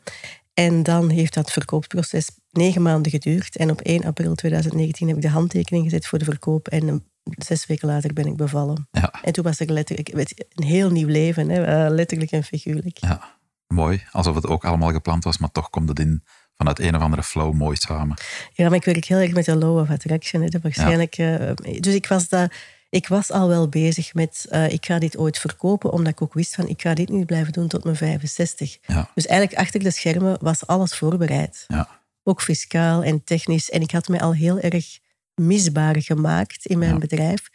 En 0.59 0.83
dan 0.83 1.09
heeft 1.09 1.33
dat 1.33 1.51
verkoopproces 1.51 2.29
negen 2.51 2.81
maanden 2.81 3.11
geduurd. 3.11 3.55
En 3.55 3.71
op 3.71 3.81
1 3.81 4.03
april 4.03 4.35
2019 4.35 5.07
heb 5.07 5.15
ik 5.15 5.21
de 5.21 5.29
handtekening 5.29 5.83
gezet 5.83 6.07
voor 6.07 6.19
de 6.19 6.25
verkoop. 6.25 6.67
En 6.67 7.05
zes 7.23 7.65
weken 7.65 7.87
later 7.87 8.13
ben 8.13 8.25
ik 8.25 8.35
bevallen. 8.35 8.87
Ja. 8.91 9.13
En 9.21 9.33
toen 9.33 9.43
was 9.43 9.59
er 9.59 9.71
letterlijk 9.71 10.11
weet, 10.13 10.45
een 10.53 10.63
heel 10.63 10.89
nieuw 10.89 11.07
leven, 11.07 11.49
hè, 11.49 11.63
eh, 11.63 11.91
letterlijk 11.91 12.31
en 12.31 12.43
figuurlijk. 12.43 12.97
ja, 12.97 13.37
mooi. 13.67 14.03
Alsof 14.11 14.35
het 14.35 14.47
ook 14.47 14.65
allemaal 14.65 14.91
gepland 14.91 15.23
was, 15.23 15.37
maar 15.37 15.51
toch 15.51 15.69
komt 15.69 15.89
het 15.89 15.99
in 15.99 16.23
vanuit 16.55 16.79
een 16.79 16.95
of 16.95 17.01
andere 17.01 17.23
flow 17.23 17.53
mooi 17.53 17.75
samen. 17.75 18.17
Ja, 18.53 18.69
maar 18.69 18.77
ik 18.77 18.85
werk 18.85 19.05
heel 19.05 19.19
erg 19.19 19.33
met 19.33 19.45
de 19.45 19.55
law 19.55 19.77
of 19.77 19.89
attraction. 19.89 20.41
Hè. 20.41 20.59
Waarschijnlijk, 20.61 21.17
uh, 21.17 21.51
dus 21.79 21.93
ik 21.93 22.07
was, 22.07 22.29
dat, 22.29 22.51
ik 22.89 23.07
was 23.07 23.31
al 23.31 23.47
wel 23.47 23.67
bezig 23.69 24.13
met, 24.13 24.45
uh, 24.51 24.71
ik 24.71 24.85
ga 24.85 24.99
dit 24.99 25.17
ooit 25.17 25.39
verkopen, 25.39 25.91
omdat 25.91 26.11
ik 26.11 26.21
ook 26.21 26.33
wist 26.33 26.55
van, 26.55 26.67
ik 26.67 26.81
ga 26.81 26.93
dit 26.93 27.09
niet 27.09 27.25
blijven 27.25 27.53
doen 27.53 27.67
tot 27.67 27.83
mijn 27.83 27.95
65. 27.95 28.77
Ja. 28.85 29.11
Dus 29.15 29.25
eigenlijk 29.25 29.59
achter 29.59 29.79
de 29.83 29.91
schermen 29.91 30.37
was 30.41 30.67
alles 30.67 30.95
voorbereid. 30.95 31.65
Ja. 31.67 31.89
Ook 32.23 32.41
fiscaal 32.41 33.03
en 33.03 33.23
technisch. 33.23 33.69
En 33.69 33.81
ik 33.81 33.91
had 33.91 34.07
me 34.07 34.19
al 34.19 34.33
heel 34.33 34.59
erg 34.59 34.99
misbaar 35.35 36.01
gemaakt 36.01 36.65
in 36.65 36.77
mijn 36.77 36.91
Ja. 36.93 36.97
bedrijf. 36.97 37.49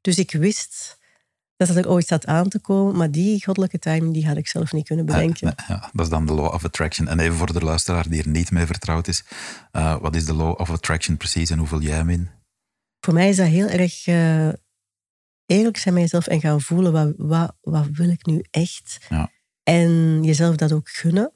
Dus 0.00 0.18
ik 0.18 0.32
wist 0.32 0.98
dat 1.56 1.68
het 1.68 1.76
er 1.76 1.88
ooit 1.88 2.06
zat 2.06 2.26
aan 2.26 2.48
te 2.48 2.58
komen, 2.58 2.96
maar 2.96 3.10
die 3.10 3.44
goddelijke 3.44 3.78
timing 3.78 4.14
die 4.14 4.26
had 4.26 4.36
ik 4.36 4.48
zelf 4.48 4.72
niet 4.72 4.86
kunnen 4.86 5.06
bedenken. 5.06 5.46
Nee, 5.46 5.54
ja, 5.68 5.90
dat 5.92 6.04
is 6.04 6.10
dan 6.10 6.26
de 6.26 6.32
law 6.32 6.54
of 6.54 6.64
attraction. 6.64 7.08
En 7.08 7.18
even 7.18 7.36
voor 7.36 7.52
de 7.52 7.60
luisteraar 7.60 8.08
die 8.08 8.22
er 8.22 8.28
niet 8.28 8.50
mee 8.50 8.66
vertrouwd 8.66 9.08
is. 9.08 9.24
Uh, 9.72 9.96
wat 10.00 10.16
is 10.16 10.24
de 10.24 10.34
law 10.34 10.60
of 10.60 10.70
attraction 10.70 11.16
precies 11.16 11.50
en 11.50 11.58
hoe 11.58 11.66
vul 11.66 11.80
jij 11.80 11.96
hem 11.96 12.10
in? 12.10 12.28
Voor 13.00 13.14
mij 13.14 13.28
is 13.28 13.36
dat 13.36 13.46
heel 13.46 13.66
erg 13.68 14.06
uh, 14.06 14.48
eerlijk 15.48 15.76
zijn 15.76 15.94
met 15.94 16.02
jezelf 16.02 16.26
en 16.26 16.40
gaan 16.40 16.60
voelen 16.60 16.92
wat, 16.92 17.12
wat, 17.16 17.56
wat 17.60 17.86
wil 17.92 18.08
ik 18.08 18.26
nu 18.26 18.44
echt. 18.50 18.98
Ja. 19.08 19.30
En 19.62 20.22
jezelf 20.22 20.56
dat 20.56 20.72
ook 20.72 20.88
gunnen. 20.88 21.32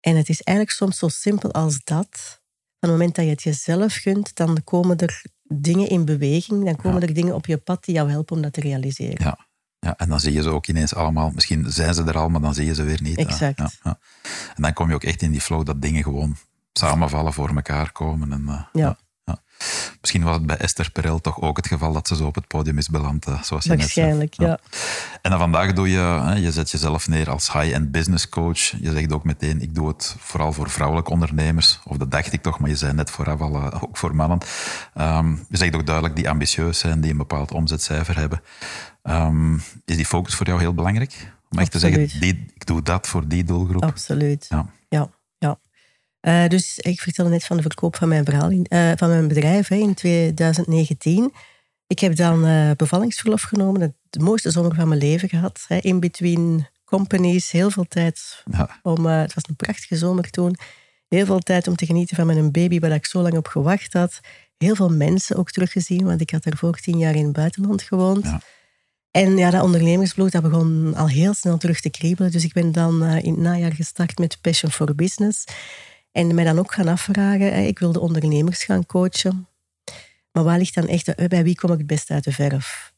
En 0.00 0.16
het 0.16 0.28
is 0.28 0.42
eigenlijk 0.42 0.76
soms 0.76 0.98
zo 0.98 1.08
simpel 1.08 1.52
als 1.52 1.80
dat. 1.84 2.40
Van 2.80 2.90
het 2.90 2.98
moment 2.98 3.14
dat 3.14 3.24
je 3.24 3.30
het 3.30 3.42
jezelf 3.42 3.94
gunt, 3.94 4.34
dan 4.34 4.64
komen 4.64 4.98
er 4.98 5.22
dingen 5.42 5.88
in 5.88 6.04
beweging. 6.04 6.64
Dan 6.64 6.76
komen 6.76 7.00
Ja. 7.00 7.06
er 7.06 7.14
dingen 7.14 7.34
op 7.34 7.46
je 7.46 7.56
pad 7.58 7.84
die 7.84 7.94
jou 7.94 8.10
helpen 8.10 8.36
om 8.36 8.42
dat 8.42 8.52
te 8.52 8.60
realiseren. 8.60 9.24
Ja. 9.24 9.38
Ja, 9.78 9.96
en 9.96 10.08
dan 10.08 10.20
zie 10.20 10.32
je 10.32 10.42
ze 10.42 10.48
ook 10.48 10.66
ineens 10.66 10.94
allemaal. 10.94 11.30
Misschien 11.30 11.72
zijn 11.72 11.94
ze 11.94 12.02
er 12.02 12.18
al, 12.18 12.28
maar 12.28 12.40
dan 12.40 12.54
zie 12.54 12.66
je 12.66 12.74
ze 12.74 12.82
weer 12.82 13.02
niet. 13.02 13.16
Exact. 13.18 13.58
Ja, 13.58 13.70
ja. 13.82 13.98
En 14.54 14.62
dan 14.62 14.72
kom 14.72 14.88
je 14.88 14.94
ook 14.94 15.04
echt 15.04 15.22
in 15.22 15.30
die 15.30 15.40
flow 15.40 15.66
dat 15.66 15.82
dingen 15.82 16.02
gewoon 16.02 16.36
samenvallen, 16.72 17.32
voor 17.32 17.48
elkaar 17.56 17.92
komen. 17.92 18.32
En, 18.32 18.42
uh, 18.46 18.62
ja. 18.72 18.98
Misschien 20.00 20.22
was 20.22 20.36
het 20.36 20.46
bij 20.46 20.56
Esther 20.56 20.90
Perel 20.90 21.20
toch 21.20 21.40
ook 21.40 21.56
het 21.56 21.66
geval 21.66 21.92
dat 21.92 22.08
ze 22.08 22.16
zo 22.16 22.26
op 22.26 22.34
het 22.34 22.46
podium 22.46 22.78
is 22.78 22.88
beland, 22.88 23.28
uh, 23.28 23.42
zoals 23.42 23.64
je 23.64 23.76
Waarschijnlijk, 23.76 24.36
net 24.36 24.48
ja. 24.48 24.58
En 25.22 25.30
dan 25.30 25.38
vandaag 25.38 25.72
doe 25.72 25.90
je, 25.90 26.34
je 26.40 26.52
zet 26.52 26.70
jezelf 26.70 27.08
neer 27.08 27.30
als 27.30 27.52
high-end 27.52 27.90
business 27.90 28.28
coach. 28.28 28.58
Je 28.58 28.90
zegt 28.90 29.12
ook 29.12 29.24
meteen, 29.24 29.60
ik 29.60 29.74
doe 29.74 29.88
het 29.88 30.16
vooral 30.18 30.52
voor 30.52 30.70
vrouwelijke 30.70 31.10
ondernemers. 31.10 31.80
Of 31.84 31.96
dat 31.96 32.10
dacht 32.10 32.32
ik 32.32 32.42
toch, 32.42 32.58
maar 32.58 32.70
je 32.70 32.76
zei 32.76 32.92
net 32.92 33.10
vooraf 33.10 33.40
al, 33.40 33.56
uh, 33.56 33.82
ook 33.82 33.96
voor 33.96 34.14
mannen. 34.14 34.38
Um, 34.94 35.46
je 35.48 35.56
zegt 35.56 35.74
ook 35.74 35.86
duidelijk 35.86 36.16
die 36.16 36.28
ambitieus 36.28 36.78
zijn, 36.78 37.00
die 37.00 37.10
een 37.10 37.16
bepaald 37.16 37.52
omzetcijfer 37.52 38.16
hebben. 38.18 38.42
Um, 39.02 39.62
is 39.84 39.96
die 39.96 40.06
focus 40.06 40.34
voor 40.34 40.46
jou 40.46 40.60
heel 40.60 40.74
belangrijk? 40.74 41.32
Om 41.50 41.58
echt 41.58 41.70
te 41.70 41.78
zeggen, 41.78 42.20
die, 42.20 42.46
ik 42.54 42.66
doe 42.66 42.82
dat 42.82 43.06
voor 43.06 43.28
die 43.28 43.44
doelgroep? 43.44 43.84
Absoluut, 43.84 44.46
ja, 44.48 44.66
ja. 44.88 45.10
Uh, 46.24 46.46
dus 46.46 46.78
ik 46.78 47.00
vertelde 47.00 47.30
net 47.30 47.44
van 47.44 47.56
de 47.56 47.62
verkoop 47.62 47.96
van 47.96 48.08
mijn, 48.08 48.24
verhaal 48.24 48.50
in, 48.50 48.66
uh, 48.68 48.92
van 48.96 49.08
mijn 49.08 49.28
bedrijf 49.28 49.68
hè, 49.68 49.76
in 49.76 49.94
2019. 49.94 51.32
Ik 51.86 51.98
heb 51.98 52.16
dan 52.16 52.46
uh, 52.46 52.70
bevallingsverlof 52.76 53.42
genomen, 53.42 53.96
de 54.10 54.18
mooiste 54.18 54.50
zomer 54.50 54.74
van 54.74 54.88
mijn 54.88 55.00
leven 55.00 55.28
gehad. 55.28 55.64
Hè, 55.68 55.76
in 55.76 56.00
between 56.00 56.68
companies, 56.84 57.50
heel 57.50 57.70
veel 57.70 57.84
tijd 57.88 58.42
ja. 58.50 58.80
om... 58.82 59.06
het 59.06 59.34
was 59.34 59.44
een 59.48 59.56
prachtige 59.56 59.96
zomer 59.96 60.30
toen. 60.30 60.56
Heel 61.08 61.26
veel 61.26 61.38
tijd 61.38 61.68
om 61.68 61.76
te 61.76 61.86
genieten 61.86 62.16
van 62.16 62.26
mijn 62.26 62.52
baby, 62.52 62.78
waar 62.78 62.90
ik 62.90 63.06
zo 63.06 63.20
lang 63.20 63.36
op 63.36 63.46
gewacht 63.46 63.92
had. 63.92 64.20
Heel 64.56 64.74
veel 64.74 64.90
mensen 64.90 65.36
ook 65.36 65.50
teruggezien, 65.50 66.04
want 66.04 66.20
ik 66.20 66.30
had 66.30 66.42
daarvoor 66.42 66.76
tien 66.76 66.98
jaar 66.98 67.14
in 67.14 67.24
het 67.24 67.32
buitenland 67.32 67.82
gewoond. 67.82 68.24
Ja. 68.24 68.40
En 69.10 69.36
ja, 69.36 69.50
dat 69.50 69.62
ondernemersbloed 69.62 70.32
dat 70.32 70.42
begon 70.42 70.94
al 70.94 71.08
heel 71.08 71.34
snel 71.34 71.56
terug 71.56 71.80
te 71.80 71.90
kriebelen. 71.90 72.32
Dus 72.32 72.44
ik 72.44 72.52
ben 72.52 72.72
dan 72.72 73.02
in 73.02 73.32
het 73.32 73.40
najaar 73.40 73.72
gestart 73.72 74.18
met 74.18 74.38
Passion 74.40 74.70
for 74.70 74.94
Business. 74.94 75.44
En 76.14 76.34
mij 76.34 76.44
dan 76.44 76.58
ook 76.58 76.72
gaan 76.74 76.88
afvragen, 76.88 77.66
ik 77.66 77.78
wilde 77.78 78.00
ondernemers 78.00 78.64
gaan 78.64 78.86
coachen. 78.86 79.48
Maar 80.32 80.44
waar 80.44 80.58
ligt 80.58 80.74
dan 80.74 80.86
echt, 80.88 81.28
bij 81.28 81.44
wie 81.44 81.54
kom 81.54 81.72
ik 81.72 81.78
het 81.78 81.86
best 81.86 82.10
uit 82.10 82.24
de 82.24 82.32
verf? 82.32 82.92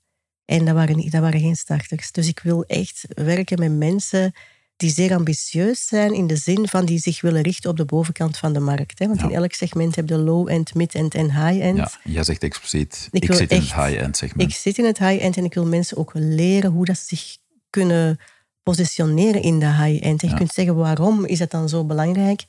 En 0.45 0.65
dat 0.65 0.75
waren, 0.75 1.11
dat 1.11 1.21
waren 1.21 1.41
geen 1.41 1.57
starters. 1.57 2.13
Dus 2.13 2.29
ik 2.29 2.41
wil 2.41 2.65
echt 2.65 3.05
werken 3.09 3.59
met 3.59 3.73
mensen 3.73 4.33
die 4.77 4.91
zeer 4.91 5.15
ambitieus 5.15 5.87
zijn 5.87 6.15
in 6.15 6.27
de 6.27 6.37
zin 6.37 6.69
van 6.69 6.85
die 6.85 6.99
zich 6.99 7.21
willen 7.21 7.43
richten 7.43 7.71
op 7.71 7.77
de 7.77 7.85
bovenkant 7.85 8.37
van 8.37 8.53
de 8.53 8.61
markt. 8.61 8.99
Hè? 8.99 9.07
Want 9.07 9.21
Ja. 9.21 9.27
in 9.29 9.35
elk 9.35 9.53
segment 9.53 9.97
heb 9.97 10.09
je 10.09 10.17
low-end, 10.19 10.75
mid-end 10.75 11.15
en 11.15 11.47
high-end. 11.47 11.77
Ja, 11.77 11.91
jij 12.05 12.25
zegt 12.25 12.43
expliciet, 12.43 13.09
Ik 13.11 13.23
ik, 13.23 13.29
wil 13.29 13.37
zit 13.37 13.51
in 13.51 13.61
het 13.61 13.75
high-end 13.75 14.17
segment. 14.17 14.51
Ik 14.51 14.57
zit 14.57 14.79
in 14.79 14.85
het 14.85 14.99
high-end 14.99 15.37
en 15.37 15.45
ik 15.45 15.55
wil 15.55 15.67
mensen 15.67 15.97
ook 15.97 16.11
leren 16.15 16.71
hoe 16.71 16.85
dat 16.85 16.99
ze 16.99 17.05
zich 17.17 17.37
kunnen 17.71 18.19
positioneren 18.63 19.43
in 19.43 19.59
de 19.59 19.67
high-end. 19.73 20.23
En 20.23 20.29
je 20.29 20.35
Ja. 20.35 20.37
kunt 20.37 20.53
zeggen, 20.53 20.77
waarom 20.77 21.25
is 21.25 21.39
dat 21.39 21.51
dan 21.51 21.69
zo 21.69 21.85
belangrijk? 21.85 22.45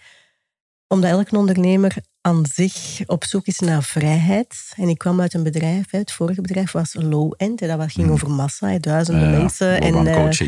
Omdat 0.88 1.10
elke 1.10 1.38
ondernemer 1.38 1.96
aan 2.22 2.46
zich 2.54 3.02
op 3.06 3.24
zoek 3.24 3.46
is 3.46 3.60
naar 3.60 3.84
vrijheid. 3.84 4.72
En 4.76 4.90
ik 4.90 4.98
kwam 4.98 5.22
uit 5.22 5.34
een 5.34 5.44
bedrijf, 5.44 5.92
het 5.92 6.12
vorige 6.12 6.42
bedrijf 6.42 6.72
was 6.72 6.94
low-end. 6.94 7.60
Dat 7.60 7.92
ging 7.92 8.06
Mhm. 8.06 8.12
over 8.12 8.30
massa, 8.32 8.78
duizenden 8.80 9.32
Ja, 9.32 9.38
mensen. 9.38 9.82
En 9.82 9.94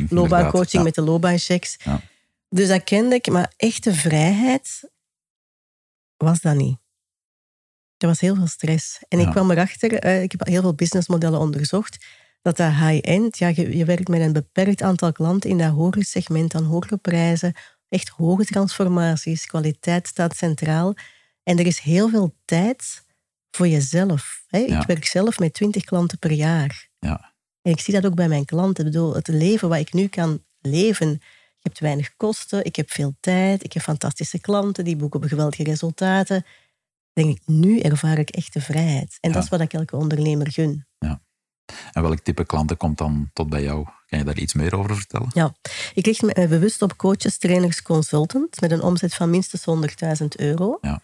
loopbaancoaching, 0.10 0.66
eh, 0.68 0.72
ja. 0.72 0.82
met 0.84 0.96
de 0.96 1.02
loopbaanchecks. 1.02 1.76
Ja. 1.84 2.02
Dus 2.50 2.68
dat 2.68 2.84
kende 2.84 3.16
ik, 3.16 3.30
maar 3.32 3.54
echte 3.58 3.94
vrijheid 3.94 4.90
was 6.18 6.42
dat 6.42 6.56
niet. 6.56 6.78
Er 7.98 8.08
was 8.08 8.20
heel 8.20 8.36
veel 8.36 8.48
stress. 8.48 9.00
En 9.08 9.20
ik 9.20 9.30
kwam 9.30 9.52
erachter, 9.52 9.94
eh, 9.94 10.22
ik 10.22 10.32
heb 10.32 10.48
heel 10.48 10.62
veel 10.62 10.74
businessmodellen 10.74 11.40
onderzocht, 11.40 12.06
dat 12.42 12.58
dat 12.58 12.72
high-end, 12.72 13.38
ja, 13.38 13.48
je, 13.48 13.78
je 13.78 13.86
werkt 13.86 14.08
met 14.08 14.22
een 14.22 14.34
beperkt 14.34 14.82
aantal 14.82 15.12
klanten 15.12 15.50
in 15.50 15.58
dat 15.58 15.72
hogere 15.72 16.06
segment, 16.06 16.56
aan 16.56 16.64
hogere 16.64 16.98
prijzen, 16.98 17.54
echt 17.90 18.10
hoge 18.10 18.46
transformaties, 18.46 19.46
kwaliteit 19.46 20.08
staat 20.08 20.36
centraal. 20.36 20.94
En 21.44 21.60
er 21.60 21.66
is 21.66 21.80
heel 21.80 22.10
veel 22.10 22.36
tijd 22.46 23.04
voor 23.52 23.68
jezelf. 23.68 24.44
Hè? 24.48 24.58
Ja. 24.58 24.82
Ik 24.82 24.88
werk 24.88 25.06
zelf 25.06 25.40
met 25.40 25.54
20 25.54 25.84
klanten 25.84 26.20
per 26.20 26.32
jaar. 26.32 26.90
Ja. 27.00 27.34
En 27.62 27.72
ik 27.72 27.80
zie 27.80 27.94
dat 27.94 28.06
ook 28.06 28.16
bij 28.16 28.28
mijn 28.28 28.46
klanten. 28.46 28.86
Ik 28.86 28.92
bedoel, 28.92 29.16
het 29.16 29.28
leven 29.28 29.70
wat 29.70 29.80
ik 29.80 29.94
nu 29.94 30.08
kan 30.08 30.44
leven, 30.60 31.10
je 31.10 31.68
hebt 31.70 31.80
weinig 31.80 32.16
kosten, 32.18 32.66
ik 32.66 32.76
heb 32.76 32.92
veel 32.92 33.16
tijd, 33.20 33.64
ik 33.64 33.74
heb 33.74 33.84
fantastische 33.84 34.40
klanten, 34.40 34.84
die 34.84 34.96
boeken 34.96 35.28
geweldige 35.28 35.64
resultaten. 35.64 36.46
Denk 37.14 37.38
ik, 37.38 37.42
nu 37.46 37.80
ervaar 37.80 38.18
ik 38.18 38.30
echte 38.30 38.62
vrijheid. 38.62 39.18
En 39.20 39.30
Ja. 39.30 39.36
dat 39.36 39.44
is 39.44 39.50
wat 39.50 39.62
ik 39.62 39.74
elke 39.74 39.96
ondernemer 39.96 40.52
gun. 40.52 40.88
En 41.92 42.02
welk 42.02 42.20
type 42.20 42.46
klanten 42.46 42.78
komt 42.78 42.98
dan 42.98 43.30
tot 43.34 43.50
bij 43.50 43.64
jou? 43.64 43.88
Kan 44.08 44.20
je 44.20 44.26
daar 44.26 44.38
iets 44.38 44.54
meer 44.54 44.76
over 44.78 44.96
vertellen? 44.96 45.30
Ja, 45.34 45.54
ik 45.94 46.06
richt 46.06 46.22
me 46.22 46.34
eh, 46.34 46.50
bewust 46.50 46.82
op 46.82 46.98
coaches, 46.98 47.38
trainers, 47.38 47.82
consultants 47.82 48.60
met 48.60 48.72
een 48.72 48.82
omzet 48.82 49.14
van 49.16 49.30
minstens 49.30 49.66
100.000 50.22 50.28
euro. 50.36 50.78
Ja. 50.82 51.02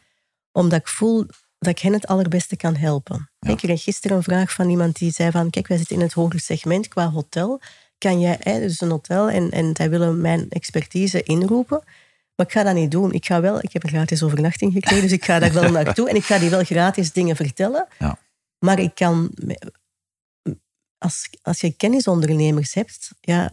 Omdat 0.51 0.79
ik 0.79 0.87
voel 0.87 1.25
dat 1.59 1.69
ik 1.77 1.79
hen 1.79 1.93
het 1.93 2.07
allerbeste 2.07 2.55
kan 2.55 2.75
helpen. 2.75 3.29
Ja. 3.39 3.51
Ik 3.51 3.57
kreeg 3.57 3.83
gisteren 3.83 4.17
een 4.17 4.23
vraag 4.23 4.51
van 4.51 4.69
iemand 4.69 4.97
die 4.97 5.11
zei 5.11 5.31
van, 5.31 5.49
kijk, 5.49 5.67
wij 5.67 5.77
zitten 5.77 5.95
in 5.95 6.01
het 6.01 6.13
hoger 6.13 6.39
segment 6.39 6.87
qua 6.87 7.09
hotel. 7.09 7.61
Kan 7.97 8.19
jij, 8.19 8.37
hè, 8.39 8.59
dus 8.59 8.81
een 8.81 8.89
hotel, 8.89 9.29
en, 9.29 9.51
en 9.51 9.75
zij 9.75 9.89
willen 9.89 10.21
mijn 10.21 10.49
expertise 10.49 11.23
inroepen. 11.23 11.83
Maar 12.35 12.45
ik 12.45 12.51
ga 12.51 12.63
dat 12.63 12.73
niet 12.73 12.91
doen. 12.91 13.11
Ik, 13.11 13.25
ga 13.25 13.41
wel, 13.41 13.59
ik 13.61 13.73
heb 13.73 13.83
een 13.83 13.89
gratis 13.89 14.23
overnachting 14.23 14.73
gekregen, 14.73 15.01
dus 15.01 15.11
ik 15.11 15.25
ga 15.25 15.39
daar 15.39 15.53
wel 15.53 15.71
naartoe. 15.81 16.09
En 16.09 16.15
ik 16.15 16.23
ga 16.23 16.37
die 16.37 16.49
wel 16.49 16.63
gratis 16.63 17.11
dingen 17.11 17.35
vertellen. 17.35 17.87
Ja. 17.99 18.17
Maar 18.59 18.79
ik 18.79 18.95
kan... 18.95 19.31
Als, 21.05 21.29
als 21.41 21.59
je 21.61 21.71
kennisondernemers 21.75 22.73
hebt, 22.73 23.11
ja, 23.21 23.51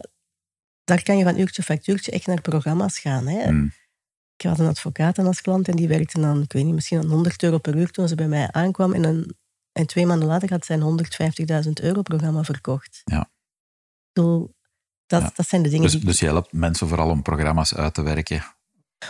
daar 0.83 1.03
kan 1.03 1.17
je 1.17 1.23
van 1.23 1.37
uurtje 1.39 1.63
factuurtje 1.63 2.11
echt 2.11 2.27
naar 2.27 2.41
programma's 2.41 2.99
gaan. 2.99 3.27
Hè. 3.27 3.43
Hmm. 3.43 3.71
Ik 4.35 4.45
had 4.45 4.59
een 4.59 4.67
advocaat 4.67 5.17
als 5.19 5.41
klant 5.41 5.67
en 5.67 5.75
die 5.75 5.87
werkte 5.87 6.19
dan, 6.21 6.41
ik 6.41 6.53
weet 6.53 6.65
niet, 6.65 6.73
misschien 6.73 6.97
aan 6.99 7.09
100 7.09 7.43
euro 7.43 7.57
per 7.57 7.75
uur 7.75 7.91
toen 7.91 8.07
ze 8.07 8.15
bij 8.15 8.27
mij 8.27 8.51
aankwam. 8.51 8.93
En, 8.93 9.03
een, 9.03 9.35
en 9.71 9.85
twee 9.87 10.05
maanden 10.05 10.27
later 10.27 10.49
had 10.49 10.65
zij 10.65 10.77
een 10.79 11.05
150.000 11.65 11.69
euro 11.73 12.01
programma 12.01 12.43
verkocht. 12.43 13.01
Ja. 13.05 13.29
Bedoel, 14.13 14.55
dat, 15.05 15.21
Ja. 15.21 15.31
dat 15.35 15.47
zijn 15.47 15.61
de 15.63 15.69
dingen 15.69 15.83
Dus, 15.83 15.91
die 15.95 16.05
dus 16.05 16.19
je 16.19 16.25
helpt 16.25 16.53
mensen 16.53 16.87
vooral 16.87 17.09
om 17.09 17.21
programma's 17.21 17.75
uit 17.75 17.93
te 17.93 18.01
werken. 18.01 18.43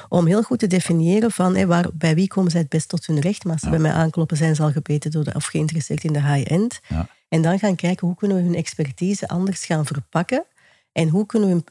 om 0.09 0.25
heel 0.27 0.43
goed 0.43 0.59
te 0.59 0.67
definiëren 0.67 1.31
van 1.31 1.55
hé, 1.55 1.65
waar, 1.65 1.87
bij 1.93 2.15
wie 2.15 2.27
komen 2.27 2.51
zij 2.51 2.59
het 2.59 2.69
best 2.69 2.87
tot 2.89 3.05
hun 3.05 3.19
recht. 3.19 3.43
Maar 3.43 3.53
als 3.53 3.61
ze 3.61 3.67
Ja. 3.69 3.73
bij 3.73 3.81
mij 3.81 3.91
aankloppen, 3.91 4.37
zijn 4.37 4.55
ze 4.55 4.61
al 4.63 4.71
gebeten 4.71 5.11
door 5.11 5.23
de, 5.23 5.33
of 5.33 5.45
geïnteresseerd 5.45 6.03
in 6.03 6.13
de 6.13 6.21
high-end. 6.21 6.79
Ja. 6.87 7.07
En 7.33 7.41
dan 7.41 7.59
gaan 7.59 7.75
kijken 7.75 8.07
hoe 8.07 8.15
kunnen 8.15 8.37
we 8.37 8.43
hun 8.43 8.55
expertise 8.55 9.27
anders 9.27 9.65
gaan 9.65 9.85
verpakken. 9.85 10.45
En 10.91 11.09
hoe 11.09 11.25
kunnen 11.25 11.65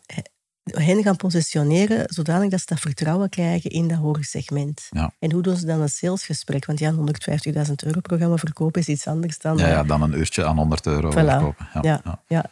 we 0.63 0.83
hen 0.83 1.03
gaan 1.03 1.17
positioneren 1.17 2.05
zodanig 2.07 2.51
dat 2.51 2.61
ze 2.61 2.67
dat 2.69 2.81
vertrouwen 2.81 3.29
krijgen 3.29 3.71
in 3.71 3.89
dat 3.89 3.99
hoger 3.99 4.25
segment. 4.25 4.87
Ja. 4.91 5.13
En 5.19 5.33
hoe 5.33 5.43
doen 5.43 5.57
ze 5.57 5.67
dan 5.67 5.81
een 5.81 5.89
salesgesprek? 5.89 6.67
Want 6.67 6.79
ja, 6.79 6.89
een 6.89 7.09
150.000 7.69 7.73
euro 7.85 8.01
programma 8.01 8.37
verkopen 8.37 8.81
is 8.81 8.89
iets 8.89 9.07
anders 9.07 9.39
dan... 9.39 9.57
Ja, 9.57 9.65
eh, 9.65 9.71
ja, 9.71 9.83
dan 9.83 10.03
een 10.03 10.19
uurtje 10.19 10.45
aan 10.45 10.57
100 10.57 10.87
euro 10.87 11.11
Voilà. 11.11 11.15
verkopen. 11.15 11.69
Ja, 11.75 11.81
ja, 11.83 12.01
ja. 12.05 12.23
ja. 12.27 12.45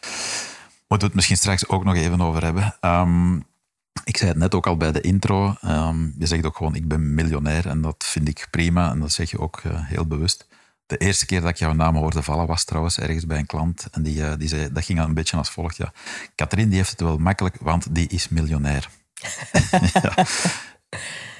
Moeten 0.87 0.87
we 0.87 1.05
het 1.05 1.13
misschien 1.13 1.37
straks 1.37 1.67
ook 1.67 1.83
nog 1.83 1.95
even 1.95 2.21
over 2.21 2.43
hebben. 2.43 2.75
Ehm, 2.79 3.35
ik 4.03 4.17
zei 4.17 4.29
het 4.29 4.39
net 4.39 4.55
ook 4.55 4.67
al 4.67 4.77
bij 4.77 4.91
de 4.91 5.01
intro. 5.01 5.55
Ehm, 5.61 6.03
je 6.19 6.25
zegt 6.25 6.45
ook 6.45 6.57
gewoon, 6.57 6.75
ik 6.75 6.87
ben 6.87 7.13
miljonair. 7.13 7.67
En 7.67 7.81
dat 7.81 8.03
vind 8.07 8.27
ik 8.27 8.47
prima. 8.51 8.91
En 8.91 8.99
dat 8.99 9.11
zeg 9.11 9.31
je 9.31 9.39
ook 9.39 9.61
eh, 9.63 9.71
heel 9.75 10.05
bewust. 10.05 10.47
De 10.91 10.97
eerste 10.97 11.25
keer 11.25 11.41
dat 11.41 11.49
ik 11.49 11.57
jouw 11.57 11.73
naam 11.73 11.95
hoorde 11.95 12.23
vallen 12.23 12.47
was 12.47 12.63
trouwens 12.63 12.97
ergens 12.97 13.25
bij 13.25 13.37
een 13.37 13.45
klant. 13.45 13.87
En 13.91 14.03
die, 14.03 14.23
eh, 14.23 14.31
die 14.37 14.47
zei, 14.47 14.71
dat 14.71 14.85
ging 14.85 14.99
een 14.99 15.13
beetje 15.13 15.37
als 15.37 15.49
volgt. 15.49 15.77
Ja. 15.77 15.91
Katrien 16.35 16.67
die 16.69 16.77
heeft 16.77 16.89
het 16.89 17.01
wel 17.01 17.17
makkelijk, 17.17 17.55
want 17.61 17.95
die 17.95 18.07
is 18.07 18.29
miljonair. 18.29 18.89
ja. 20.01 20.25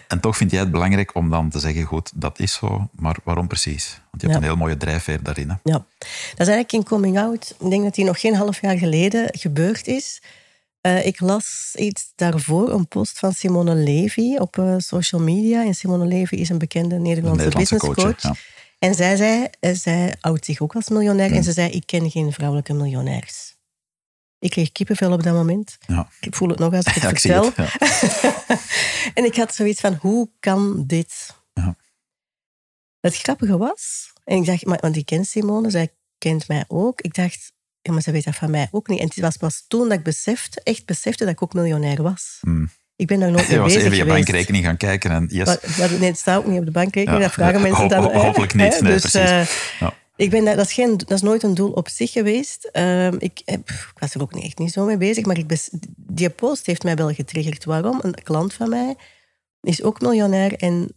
En 0.07 0.19
toch 0.19 0.37
vind 0.37 0.51
jij 0.51 0.59
het 0.59 0.71
belangrijk 0.71 1.15
om 1.15 1.29
dan 1.29 1.49
te 1.49 1.59
zeggen, 1.59 1.83
goed, 1.83 2.11
dat 2.15 2.39
is 2.39 2.53
zo. 2.53 2.89
Maar 2.91 3.15
waarom 3.23 3.47
precies? 3.47 4.01
Want 4.11 4.21
je 4.21 4.27
hebt 4.27 4.31
Ja. 4.31 4.37
een 4.37 4.43
heel 4.43 4.55
mooie 4.63 4.77
drijfveer 4.77 5.23
daarin. 5.23 5.49
Hè? 5.49 5.55
Ja, 5.63 5.73
dat 5.73 6.47
is 6.47 6.47
eigenlijk 6.47 6.71
een 6.71 6.83
coming 6.83 7.17
out. 7.19 7.55
Ik 7.59 7.69
denk 7.69 7.83
dat 7.83 7.95
die 7.95 8.05
nog 8.05 8.19
geen 8.19 8.35
half 8.35 8.61
jaar 8.61 8.77
geleden 8.77 9.27
gebeurd 9.31 9.87
is. 9.87 10.21
Eh, 10.81 11.05
ik 11.05 11.19
las 11.19 11.71
iets 11.77 12.11
daarvoor, 12.15 12.69
een 12.69 12.87
post 12.87 13.19
van 13.19 13.33
Simone 13.33 13.75
Levy 13.75 14.35
op 14.37 14.57
eh, 14.57 14.73
social 14.77 15.21
media. 15.21 15.65
En 15.65 15.73
Simone 15.73 16.05
Levy 16.05 16.35
is 16.35 16.49
een 16.49 16.57
bekende 16.57 16.99
Nederlandse, 16.99 17.43
Nederlandse 17.43 17.77
coach. 17.77 17.95
businesscoach. 17.95 18.33
Ja. 18.37 18.39
En 18.83 18.95
zij 18.95 19.15
zei, 19.15 19.47
eh, 19.59 19.73
zij 19.73 20.15
houdt 20.19 20.45
zich 20.45 20.61
ook 20.61 20.75
als 20.75 20.89
miljonair. 20.89 21.31
En 21.31 21.43
ze 21.43 21.51
zei, 21.51 21.69
ik 21.69 21.85
ken 21.85 22.11
geen 22.11 22.31
vrouwelijke 22.31 22.73
miljonairs. 22.73 23.55
Ik 24.39 24.49
kreeg 24.49 24.71
kippenvel 24.71 25.11
op 25.11 25.23
dat 25.23 25.33
moment. 25.33 25.77
Ja. 25.87 26.09
Ik 26.19 26.35
voel 26.35 26.49
het 26.49 26.59
nog 26.59 26.73
als 26.73 26.85
ik 26.85 26.93
het 26.93 27.03
Ja, 27.03 27.09
ik 27.09 27.19
zie 27.19 27.31
vertel. 27.33 27.65
het. 27.65 29.13
En 29.17 29.25
ik 29.25 29.35
had 29.35 29.55
zoiets 29.55 29.81
van, 29.81 29.93
hoe 29.93 30.29
kan 30.39 30.83
dit? 30.87 31.35
Ja. 31.53 31.75
Het 32.99 33.17
grappige 33.17 33.57
was, 33.57 34.13
en 34.23 34.37
ik 34.37 34.45
dacht, 34.45 34.65
maar, 34.65 34.79
want 34.81 34.95
ik 34.95 35.05
ken 35.05 35.25
Simone, 35.25 35.69
zij 35.69 35.93
kent 36.17 36.47
mij 36.47 36.65
ook. 36.67 37.01
Ik 37.01 37.13
dacht, 37.13 37.53
ja, 37.81 37.91
maar 37.91 38.01
ze 38.01 38.11
weet 38.11 38.23
dat 38.23 38.35
van 38.35 38.51
mij 38.51 38.67
ook 38.71 38.87
niet. 38.87 38.99
En 38.99 39.05
het 39.05 39.19
was 39.19 39.37
pas 39.37 39.65
toen 39.67 39.89
dat 39.89 39.97
ik 39.97 40.03
besefte, 40.03 40.61
echt 40.63 40.85
besefte 40.85 41.23
dat 41.23 41.33
ik 41.33 41.41
ook 41.41 41.53
miljonair 41.53 42.03
was. 42.03 42.37
Hmm. 42.41 42.69
Ik 43.01 43.07
ben 43.07 43.19
daar 43.19 43.31
nooit 43.31 43.47
mee 43.47 43.55
Je 43.55 43.61
was 43.61 43.73
bezig 43.73 43.83
even 43.91 43.97
je 43.97 44.05
bankrekening 44.13 44.65
gaan 44.65 44.77
kijken 44.77 45.11
en 45.11 45.25
yes. 45.29 45.45
Maar, 45.45 45.91
nee, 45.99 46.09
het 46.09 46.17
staat 46.17 46.37
ook 46.37 46.45
niet 46.45 46.59
op 46.59 46.65
de 46.65 46.71
bankrekening. 46.71 47.17
Ja, 47.21 47.25
Dat 47.25 47.33
vragen 47.33 47.61
mensen 47.71 47.87
dan. 47.87 48.03
ho- 48.03 48.11
hopelijk 48.19 48.53
niet. 48.53 48.73
Hè, 48.73 48.81
Nee, 48.81 48.91
dus, 48.93 49.01
precies. 49.01 49.29
eh, 49.29 49.45
Ja. 49.79 49.93
Ik 50.15 50.29
ben, 50.29 50.45
dat, 50.45 50.55
dat, 50.55 50.65
is 50.65 50.73
geen, 50.73 50.97
dat 50.97 51.11
is 51.11 51.21
nooit 51.21 51.43
een 51.43 51.53
doel 51.53 51.71
op 51.71 51.89
zich 51.89 52.11
geweest. 52.11 52.69
Ehm, 52.71 53.15
ik, 53.19 53.41
heb, 53.45 53.69
ik 53.69 53.93
was 53.99 54.13
er 54.13 54.21
ook 54.21 54.33
echt 54.33 54.57
niet 54.57 54.71
zo 54.71 54.85
mee 54.85 54.97
bezig, 54.97 55.25
maar 55.25 55.37
ik 55.37 55.57
die 55.95 56.29
post 56.29 56.65
heeft 56.65 56.83
mij 56.83 56.95
wel 56.95 57.13
getriggerd. 57.13 57.65
Waarom? 57.65 57.99
Een 58.01 58.13
klant 58.23 58.53
van 58.53 58.69
mij 58.69 58.95
is 59.61 59.83
ook 59.83 60.01
miljonair 60.01 60.53
en 60.55 60.93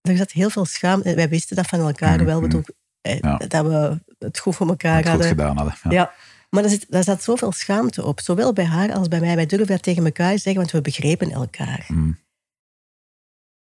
er 0.00 0.16
zat 0.16 0.30
heel 0.30 0.50
veel 0.50 0.64
schaamte. 0.64 1.14
Wij 1.14 1.28
wisten 1.28 1.56
dat 1.56 1.66
van 1.66 1.80
elkaar 1.80 2.18
mm, 2.18 2.24
wel, 2.26 2.40
mm. 2.40 2.64
Eh, 3.00 3.34
dat 3.48 3.66
we 3.66 4.00
het 4.18 4.38
goed 4.38 4.56
voor 4.56 4.68
elkaar 4.68 4.96
het 4.96 5.08
hadden. 5.08 5.26
Goed 5.26 5.36
gedaan 5.38 5.56
hadden. 5.56 5.74
Ja. 5.88 6.12
Maar 6.54 6.64
er 6.64 6.70
zit, 6.70 6.86
daar 6.88 7.04
zat 7.04 7.22
zoveel 7.22 7.52
schaamte 7.52 8.04
op, 8.04 8.20
zowel 8.20 8.52
bij 8.52 8.64
haar 8.64 8.92
als 8.92 9.08
bij 9.08 9.20
mij. 9.20 9.36
Wij 9.36 9.46
durven 9.46 9.66
dat 9.66 9.82
tegen 9.82 10.04
elkaar 10.04 10.38
zeggen, 10.38 10.54
want 10.54 10.70
we 10.70 10.80
begrepen 10.80 11.30
elkaar. 11.30 11.84
Mm. 11.88 12.18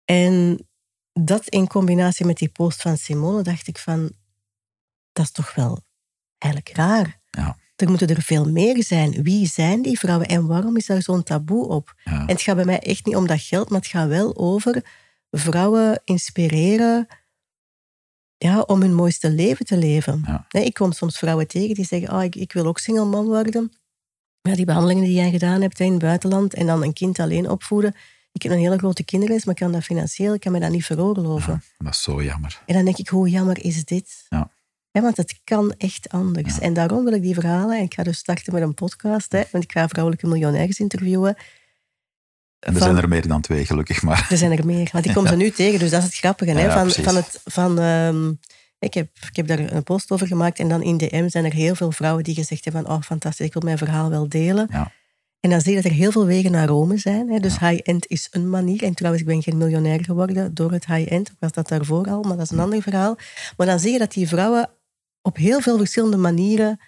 En 0.06 0.68
dat 1.14 1.48
in 1.48 1.68
combinatie 1.68 2.26
met 2.26 2.38
die 2.38 2.50
post 2.50 2.82
van 2.82 2.98
Simone, 2.98 3.42
dacht 3.42 3.68
ik 3.68 3.78
van, 3.78 4.12
dat 5.12 5.26
is 5.26 5.32
toch 5.32 5.56
wel 5.56 5.80
eigenlijk 6.38 6.76
raar. 6.76 7.20
Ja. 7.30 7.58
Er 7.76 7.90
moeten 7.90 8.08
er 8.08 8.22
veel 8.22 8.50
meer 8.50 8.84
zijn. 8.84 9.24
Wie 9.24 9.48
zijn 9.48 9.82
die 9.82 10.00
vrouwen 10.00 10.28
en 10.28 10.48
waarom 10.48 10.78
is 10.78 10.86
daar 10.86 11.02
zo'n 11.02 11.24
taboe 11.24 11.68
op? 11.68 11.94
En 12.04 12.28
het 12.28 12.42
gaat 12.42 12.56
bij 12.56 12.66
mij 12.66 12.80
echt 12.80 13.06
niet 13.06 13.16
om 13.16 13.28
dat 13.28 13.42
geld, 13.42 13.70
maar 13.70 13.80
het 13.80 13.90
gaat 13.90 14.08
wel 14.08 14.38
over 14.38 14.86
vrouwen 15.30 16.02
inspireren 16.04 17.08
ja, 18.44 18.62
om 18.62 18.82
hun 18.82 18.94
mooiste 18.94 19.30
leven 19.30 19.66
te 19.66 19.78
leven. 19.78 20.44
Nee, 20.50 20.66
ik 20.66 20.74
kom 20.74 20.92
soms 20.92 21.18
vrouwen 21.18 21.48
tegen 21.48 21.76
die 21.76 21.86
zeggen, 21.86 22.14
oh, 22.14 22.24
ik, 22.24 22.36
ik 22.36 22.54
wil 22.54 22.66
ook 22.66 22.80
single 22.80 23.06
man 23.06 23.26
worden. 23.26 23.72
Ja, 24.42 24.56
die 24.56 24.66
behandelingen 24.66 25.04
die 25.04 25.14
jij 25.14 25.32
gedaan 25.32 25.62
hebt 25.62 25.80
in 25.80 25.92
het 25.92 26.02
buitenland 26.02 26.54
en 26.54 26.66
dan 26.66 26.84
een 26.84 26.94
kind 26.94 27.20
alleen 27.20 27.50
opvoeden. 27.50 27.96
Ik 28.32 28.42
heb 28.42 28.52
een 28.52 28.58
hele 28.58 28.78
grote 28.78 29.04
kinderwens, 29.04 29.46
maar 29.46 29.54
ik 29.54 29.62
kan 29.62 29.72
dat 29.72 29.84
financieel, 29.84 30.34
ik 30.34 30.40
kan 30.40 30.52
me 30.52 30.60
dat 30.60 30.70
niet 30.70 30.86
veroorloven. 30.86 31.64
dat 31.78 31.94
is 31.94 32.02
zo 32.02 32.24
jammer. 32.24 32.62
En 32.66 32.76
dan 32.76 32.86
denk 32.86 32.98
ik, 32.98 33.08
hoe 33.08 33.30
jammer 33.30 33.64
is 33.64 33.86
dit? 33.86 34.26
Ja. 34.30 34.52
Ja, 34.92 35.02
want 35.02 35.18
het 35.18 35.40
kan 35.44 35.74
echt 35.78 36.10
anders. 36.10 36.60
En 36.60 36.74
daarom 36.74 37.04
wil 37.04 37.14
ik 37.14 37.22
die 37.22 37.34
verhalen, 37.34 37.78
en 37.78 37.84
ik 37.84 37.94
ga 37.94 38.04
dus 38.04 38.18
starten 38.18 38.54
met 38.54 38.62
een 38.62 38.74
podcast, 38.74 39.32
hè, 39.32 39.44
want 39.52 39.64
ik 39.64 39.72
ga 39.72 39.88
vrouwelijke 39.88 40.28
miljonairs 40.28 40.80
interviewen. 40.80 41.36
En 42.62 42.76
er 42.76 42.82
zijn 42.82 42.98
er 42.98 43.08
meer 43.08 43.28
dan 43.28 43.42
twee, 43.42 43.66
gelukkig 43.66 44.02
maar. 44.02 44.28
Er 44.30 44.38
zijn 44.38 44.52
er 44.52 44.66
meer, 44.66 44.90
want 44.92 45.06
ik 45.06 45.14
kom 45.14 45.28
ze 45.28 45.36
nu 45.44 45.50
tegen, 45.50 45.80
dus 45.80 45.90
dat 45.90 46.00
is 46.00 46.06
het 46.06 46.16
grappige. 46.16 46.52
Hè, 46.52 46.72
van, 46.72 46.90
van 46.92 47.16
het, 47.16 47.42
van, 47.46 47.80
um, 47.80 48.40
ik, 48.80 48.94
heb, 48.94 49.10
ik 49.30 49.36
heb 49.36 49.48
daar 49.48 49.60
een 49.60 49.84
post 49.84 50.12
over 50.12 50.28
gemaakt 50.28 50.60
en 50.60 50.70
dan 50.70 50.82
in 50.82 50.98
DM 50.98 51.30
zijn 51.30 51.46
er 51.46 51.54
heel 51.54 51.76
veel 51.76 51.92
vrouwen 51.92 52.24
die 52.24 52.36
gezegd 52.36 52.64
hebben 52.64 52.84
van 52.84 52.92
oh, 52.92 53.02
fantastisch, 53.02 53.46
ik 53.46 53.54
wil 53.54 53.62
mijn 53.62 53.78
verhaal 53.78 54.10
wel 54.10 54.30
delen. 54.30 54.68
Ja. 54.72 54.92
En 55.40 55.50
dan 55.50 55.62
zie 55.62 55.76
je 55.76 55.82
dat 55.82 55.92
er 55.92 55.98
heel 55.98 56.12
veel 56.12 56.26
wegen 56.26 56.52
naar 56.52 56.68
Rome 56.68 56.98
zijn. 56.98 57.30
Hè. 57.30 57.40
Dus 57.40 57.60
high-end 57.60 58.08
is 58.08 58.28
een 58.32 58.50
manier. 58.50 58.84
En 58.84 58.94
trouwens, 58.94 59.24
ik 59.24 59.30
ben 59.30 59.44
geen 59.44 59.58
miljonair 59.58 60.04
geworden 60.04 60.54
door 60.54 60.72
het 60.72 60.86
high-end. 60.86 61.30
Ik 61.30 61.36
was 61.40 61.52
dat 61.52 61.68
daarvoor 61.68 62.06
al, 62.06 62.22
maar 62.22 62.38
dat 62.38 62.46
is 62.46 62.52
een 62.52 62.60
ander 62.60 62.82
verhaal. 62.82 63.18
Maar 63.58 63.68
dan 63.68 63.80
zie 63.80 63.92
je 63.92 63.98
dat 63.98 64.12
die 64.12 64.28
vrouwen 64.28 64.70
op 65.22 65.38
heel 65.38 65.62
veel 65.62 65.78
verschillende 65.78 66.18
manieren 66.18 66.80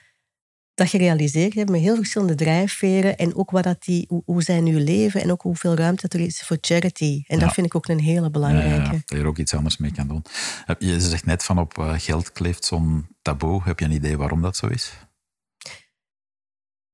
dat 0.74 0.90
gerealiseerd 0.90 1.54
hebben, 1.54 1.76
met 1.76 1.84
heel 1.84 1.96
verschillende 1.96 2.36
drijfveren 2.36 3.18
en 3.18 3.36
ook 3.36 3.52
wat 3.52 3.64
dat 3.64 3.84
die, 3.84 4.08
hoe, 4.26 4.44
zij 4.44 4.62
nu 4.62 4.80
leven 4.80 5.22
en 5.22 5.32
ook 5.32 5.42
hoeveel 5.42 5.76
ruimte 5.76 6.08
er 6.08 6.20
is 6.20 6.42
voor 6.42 6.58
charity. 6.62 7.24
En 7.28 7.40
dat 7.40 7.54
vind 7.54 7.66
ik 7.66 7.76
ook 7.76 7.88
een 7.88 8.00
hele 8.00 8.30
belangrijke. 8.30 8.90
dat 8.90 9.02
je 9.06 9.16
er 9.16 9.26
ook 9.26 9.38
iets 9.38 9.54
anders 9.54 9.78
mee 9.78 9.92
kan 9.92 10.08
doen. 10.08 10.24
Je 10.80 11.02
zegt 11.02 11.26
net 11.26 11.44
van 11.44 11.60
op 11.60 11.78
eh, 11.78 11.94
geld 11.98 12.32
kleeft 12.32 12.66
zo'n 12.66 13.08
taboe. 13.22 13.62
Heb 13.64 13.80
je 13.80 13.86
een 13.86 13.92
idee 13.92 14.18
waarom 14.18 14.42
dat 14.42 14.58
zo 14.58 14.68
is? 14.68 14.94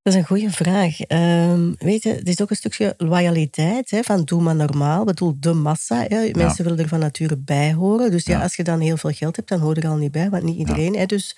Dat 0.01 0.13
is 0.13 0.19
een 0.19 0.25
goede 0.25 0.51
vraag. 0.51 0.99
Um, 1.07 1.75
weet 1.77 2.03
je, 2.03 2.09
het 2.09 2.27
is 2.27 2.41
ook 2.41 2.49
een 2.49 2.55
stukje 2.55 2.93
loyaliteit, 2.97 3.91
hè, 3.91 4.03
van 4.03 4.23
doe 4.23 4.41
maar 4.41 4.55
normaal. 4.55 4.99
Ik 4.99 5.05
bedoel, 5.05 5.35
de 5.39 5.53
massa. 5.53 6.05
Hè. 6.07 6.29
Mensen 6.31 6.63
willen 6.63 6.79
er 6.79 6.87
van 6.87 6.99
nature 6.99 7.37
bij 7.37 7.73
horen. 7.73 8.11
Dus 8.11 8.25
ja, 8.25 8.41
als 8.41 8.55
je 8.55 8.63
dan 8.63 8.79
heel 8.79 8.97
veel 8.97 9.11
geld 9.11 9.35
hebt, 9.35 9.49
dan 9.49 9.59
hoor 9.59 9.75
je 9.75 9.81
er 9.81 9.89
al 9.89 9.95
niet 9.95 10.11
bij, 10.11 10.29
want 10.29 10.43
niet 10.43 10.57
iedereen. 10.57 10.95
Hè. 10.95 11.05
Dus 11.05 11.37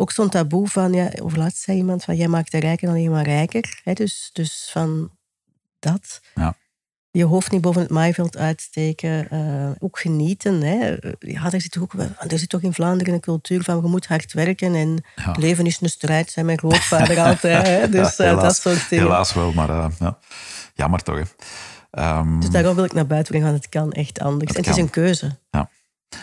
ook 0.00 0.10
zo'n 0.10 0.28
taboe 0.28 0.68
van, 0.68 0.92
ja, 0.92 1.10
over 1.22 1.38
laatst 1.38 1.62
zei 1.62 1.76
iemand 1.76 2.04
van, 2.04 2.16
jij 2.16 2.28
maakt 2.28 2.50
de 2.50 2.58
rijken 2.58 2.88
alleen 2.88 3.10
maar 3.10 3.24
rijker. 3.24 3.80
Hè. 3.84 3.92
Dus, 3.92 4.30
dus 4.32 4.68
van 4.72 5.10
dat. 5.78 6.20
Ja 6.34 6.56
je 7.18 7.24
hoofd 7.24 7.50
niet 7.50 7.60
boven 7.60 7.80
het 7.80 7.90
maaiveld 7.90 8.36
uitsteken. 8.36 9.28
Uh, 9.32 9.70
ook 9.78 9.98
genieten. 9.98 10.62
Hè. 10.62 10.96
Ja, 11.18 11.52
er, 11.52 11.60
zit 11.60 11.78
ook, 11.78 11.92
er 12.28 12.38
zit 12.38 12.48
toch 12.48 12.60
in 12.60 12.72
Vlaanderen 12.72 13.14
een 13.14 13.20
cultuur 13.20 13.62
van 13.62 13.80
je 13.82 13.88
moet 13.88 14.06
hard 14.06 14.32
werken 14.32 14.74
en 14.74 15.04
leven 15.38 15.66
is 15.66 15.80
een 15.80 15.88
strijd, 15.88 16.30
zei 16.30 16.46
mijn 16.46 16.58
grootvader 16.58 17.18
altijd. 17.18 17.66
Hè. 17.66 17.88
Dus 17.98 18.16
ja, 18.16 18.24
helaas, 18.24 18.42
dat 18.42 18.56
soort 18.56 18.88
dingen. 18.88 19.04
Helaas 19.04 19.34
wel, 19.34 19.52
maar 19.52 19.68
uh, 19.68 19.86
ja. 19.98 20.18
jammer 20.74 21.02
toch. 21.02 21.34
Um, 21.90 22.40
dus 22.40 22.50
daarom 22.50 22.74
wil 22.74 22.84
ik 22.84 22.92
naar 22.92 23.06
buiten 23.06 23.32
brengen, 23.32 23.50
want 23.50 23.62
het 23.64 23.72
kan 23.72 23.92
echt 23.92 24.20
anders. 24.20 24.56
Het, 24.56 24.66
het 24.66 24.76
is 24.76 24.82
een 24.82 24.90
keuze. 24.90 25.36
Ja. 25.50 25.70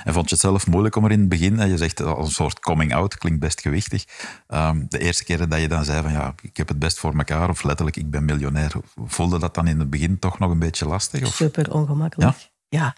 En 0.04 0.14
vond 0.14 0.30
je 0.30 0.36
het 0.36 0.44
zelf 0.44 0.68
moeilijk 0.68 0.96
om 0.96 1.06
er 1.06 1.12
in 1.12 1.20
het 1.20 1.30
begin, 1.30 1.68
je 1.68 1.78
zegt 1.78 2.02
als 2.02 2.28
een 2.28 2.34
soort 2.34 2.60
coming 2.60 2.94
out, 2.94 3.18
klinkt 3.18 3.40
best 3.40 3.62
gewichtig. 3.62 4.06
Um, 4.48 4.86
de 4.90 5.00
eerste 5.00 5.24
keer 5.24 5.50
dat 5.50 5.60
je 5.60 5.68
dan 5.68 5.86
zei 5.86 6.02
van 6.02 6.12
ja, 6.12 6.36
ik 6.42 6.58
heb 6.58 6.68
het 6.68 6.80
best 6.80 7.00
voor 7.00 7.16
mekaar, 7.16 7.50
of 7.50 7.64
letterlijk 7.64 7.98
ik 7.98 8.10
ben 8.10 8.26
miljonair, 8.26 8.72
voelde 9.06 9.40
dat 9.40 9.54
dan 9.54 9.68
in 9.68 9.80
het 9.80 9.90
begin 9.90 10.20
toch 10.20 10.40
nog 10.40 10.52
een 10.52 10.60
beetje 10.60 10.88
lastig? 10.88 11.22
Of? 11.22 11.34
Super 11.36 11.74
ongemakkelijk. 11.74 12.38
Ja? 12.70 12.80
ja. 12.80 12.96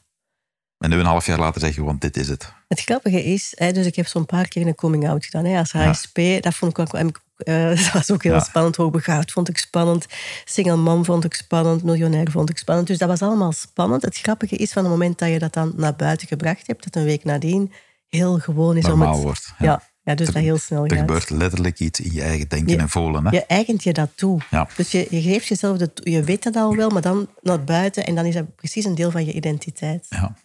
En 0.78 0.90
nu 0.90 1.00
een 1.00 1.06
half 1.06 1.26
jaar 1.26 1.40
later 1.40 1.62
zeg 1.62 1.70
je 1.70 1.76
gewoon, 1.76 1.98
dit 1.98 2.18
is 2.18 2.30
het. 2.30 2.54
Het 2.68 2.82
grappige 2.82 3.24
is, 3.24 3.54
hè, 3.56 3.72
dus 3.72 3.86
ik 3.86 3.96
heb 3.96 4.08
zo'n 4.08 4.26
paar 4.26 4.48
keer 4.48 4.68
een 4.68 4.76
coming 4.76 5.10
out 5.10 5.26
gedaan 5.26 5.46
hè, 5.46 5.58
als 5.58 5.72
HSP. 5.72 6.20
Dat 6.42 6.54
vond 6.54 6.78
ik 6.78 6.80
ook, 6.80 6.94
uh, 6.94 7.70
dat 7.84 7.92
was 7.92 8.12
ook 8.12 8.24
heel 8.24 8.34
ja. 8.34 8.40
spannend. 8.40 8.76
Hoogbegaafd 8.76 9.32
vond 9.32 9.50
ik 9.50 9.58
spannend. 9.58 10.06
Single 10.46 10.76
mom 10.76 11.06
vond 11.06 11.24
ik 11.24 11.34
spannend. 11.34 11.84
Miljonair 11.84 12.32
vond 12.32 12.50
ik 12.50 12.58
spannend. 12.58 12.88
Dus 12.88 12.98
dat 12.98 13.08
was 13.08 13.22
allemaal 13.22 13.52
spannend. 13.52 14.02
Het 14.02 14.18
grappige 14.18 14.56
is 14.56 14.72
van 14.72 14.84
het 14.84 14.92
moment 14.92 15.20
dat 15.20 15.30
je 15.30 15.40
dat 15.40 15.54
dan 15.54 15.74
naar 15.76 15.96
buiten 15.96 16.28
gebracht 16.28 16.68
hebt, 16.68 16.84
dat 16.84 16.96
een 16.96 17.04
week 17.04 17.24
nadien 17.24 17.72
heel 18.08 18.40
gewoon 18.40 18.78
is 18.78 18.86
Normaal 18.86 19.08
om 19.08 19.14
het... 19.14 19.24
wordt. 19.24 19.54
Ja. 19.60 19.82
ja. 20.04 20.16
dus 20.16 20.28
dat 20.28 20.44
heel 20.44 20.58
snel 20.58 20.84
er 20.84 20.90
gaat. 20.90 21.00
Er 21.00 21.06
gebeurt 21.06 21.30
letterlijk 21.30 21.80
iets 21.80 22.00
in 22.00 22.14
je 22.14 22.22
eigen 22.22 22.48
denken 22.48 22.80
en 22.80 22.90
voelen. 22.90 23.26
Hè? 23.26 23.30
Je 23.30 23.46
eigent 23.46 23.84
je 23.84 23.94
dat 23.94 24.10
toe. 24.16 24.42
Ja. 24.50 24.68
Dus 24.76 24.92
je, 24.92 25.08
je 25.10 25.22
geeft 25.22 25.48
jezelf... 25.48 25.78
De, 25.78 25.92
je 26.04 26.24
weet 26.24 26.44
dat 26.44 26.56
al 26.56 26.76
wel, 26.76 26.90
maar 26.90 27.02
dan 27.02 27.28
naar 27.42 27.64
buiten 27.64 28.06
en 28.06 28.16
dan 28.16 28.26
is 28.26 28.34
dat 28.34 28.56
precies 28.56 28.86
een 28.86 28.96
deel 28.96 29.12
van 29.12 29.26
je 29.26 29.34
identiteit. 29.34 30.06
Ja. 30.10 30.36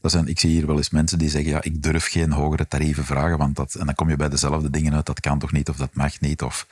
Dat 0.00 0.10
zijn, 0.10 0.26
ik 0.26 0.40
zie 0.40 0.50
hier 0.50 0.66
wel 0.66 0.76
eens 0.76 0.90
mensen 0.90 1.18
die 1.18 1.30
zeggen, 1.30 1.50
ja, 1.50 1.62
ik 1.62 1.82
durf 1.82 2.06
geen 2.06 2.32
hogere 2.32 2.68
tarieven 2.68 3.04
vragen, 3.04 3.38
want 3.38 3.56
dat, 3.56 3.74
en 3.74 3.86
dan 3.86 3.94
kom 3.94 4.08
je 4.08 4.16
bij 4.16 4.28
dezelfde 4.28 4.70
dingen 4.70 4.94
uit, 4.94 5.06
dat 5.06 5.20
kan 5.20 5.38
toch 5.38 5.52
niet, 5.52 5.68
of 5.68 5.76
dat 5.76 5.94
mag 5.94 6.20
niet, 6.20 6.42
of, 6.42 6.66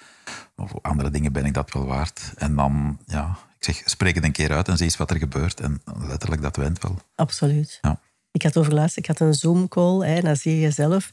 of 0.57 0.73
andere 0.83 1.11
dingen 1.11 1.33
ben 1.33 1.45
ik 1.45 1.55
dat 1.55 1.73
wel 1.73 1.87
waard. 1.87 2.33
En 2.37 2.55
dan, 2.55 2.99
ja, 3.07 3.39
ik 3.59 3.65
zeg, 3.65 3.83
spreek 3.85 4.15
het 4.15 4.25
een 4.25 4.33
keer 4.33 4.53
uit 4.53 4.69
en 4.69 4.77
zie 4.77 4.85
eens 4.85 4.97
wat 4.97 5.11
er 5.11 5.19
gebeurt. 5.19 5.61
En 5.61 5.83
letterlijk, 6.07 6.43
dat 6.43 6.57
went 6.57 6.83
wel. 6.83 6.99
Absoluut. 7.15 7.79
Ja. 7.83 8.01
Ik 8.31 8.43
had 8.43 8.57
overlaatst, 8.57 8.97
ik 8.97 9.07
had 9.07 9.21
een 9.21 9.35
Zoom-call, 9.35 10.01
en 10.01 10.25
dan 10.25 10.37
zie 10.37 10.61
je 10.61 10.71
zelf 10.71 11.13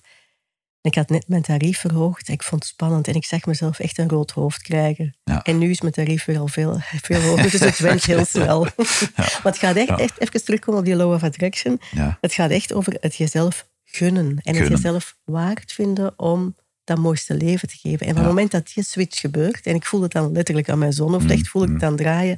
ik 0.85 0.95
had 0.95 1.09
net 1.09 1.27
mijn 1.27 1.41
tarief 1.41 1.79
verhoogd. 1.79 2.27
Ik 2.27 2.43
vond 2.43 2.63
het 2.63 2.71
spannend 2.71 3.07
en 3.07 3.13
ik 3.13 3.25
zag 3.25 3.45
mezelf 3.45 3.79
echt 3.79 3.97
een 3.97 4.09
rood 4.09 4.31
hoofd 4.31 4.61
krijgen. 4.61 5.15
Ja. 5.23 5.43
En 5.43 5.57
nu 5.57 5.69
is 5.69 5.81
mijn 5.81 5.93
tarief 5.93 6.25
weer 6.25 6.39
al 6.39 6.47
veel, 6.47 6.77
veel 6.81 7.21
hoger, 7.21 7.51
dus 7.51 7.59
het 7.59 7.79
went 7.79 8.05
heel 8.05 8.25
snel. 8.25 8.67
Ja. 9.15 9.23
maar 9.23 9.51
het 9.51 9.57
gaat 9.57 9.75
echt, 9.75 9.99
echt 9.99 10.21
even 10.21 10.43
terugkomen 10.43 10.79
op 10.79 10.85
die 10.85 10.95
law 10.95 11.13
of 11.13 11.23
attraction. 11.23 11.79
Het 12.21 12.33
gaat 12.33 12.49
echt 12.49 12.73
over 12.73 12.97
het 12.99 13.15
jezelf 13.15 13.67
gunnen 13.83 14.39
en 14.43 14.55
het 14.55 14.67
jezelf 14.67 15.17
waard 15.23 15.71
vinden 15.71 16.19
om 16.19 16.55
dat 16.83 16.97
mooiste 16.97 17.33
leven 17.33 17.67
te 17.67 17.77
geven. 17.77 18.05
En 18.05 18.11
op 18.11 18.17
het 18.17 18.27
moment 18.27 18.51
dat 18.51 18.71
die 18.73 18.83
switch 18.83 19.19
gebeurt, 19.19 19.65
en 19.65 19.75
ik 19.75 19.85
voel 19.85 20.01
het 20.01 20.11
dan 20.11 20.31
letterlijk 20.31 20.69
aan 20.69 20.79
mijn 20.79 20.93
zon, 20.93 21.15
of 21.15 21.23
mm, 21.23 21.29
echt 21.29 21.47
voel 21.47 21.61
ik 21.61 21.67
het 21.67 21.77
mm. 21.77 21.83
dan 21.83 21.95
draaien, 21.95 22.37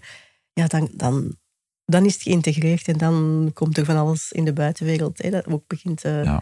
ja, 0.54 0.68
dan, 0.68 0.90
dan, 0.94 1.36
dan 1.86 2.06
is 2.06 2.14
het 2.14 2.22
geïntegreerd 2.22 2.88
en 2.88 2.98
dan 2.98 3.52
komt 3.54 3.78
er 3.78 3.86
van 3.86 3.98
alles 3.98 4.32
in 4.32 4.46
de 4.46 4.54
buitenwereld 4.54 5.22
hè, 5.22 5.30
dat 5.30 5.48
ook 5.48 5.68
begint 5.68 6.02
te... 6.02 6.42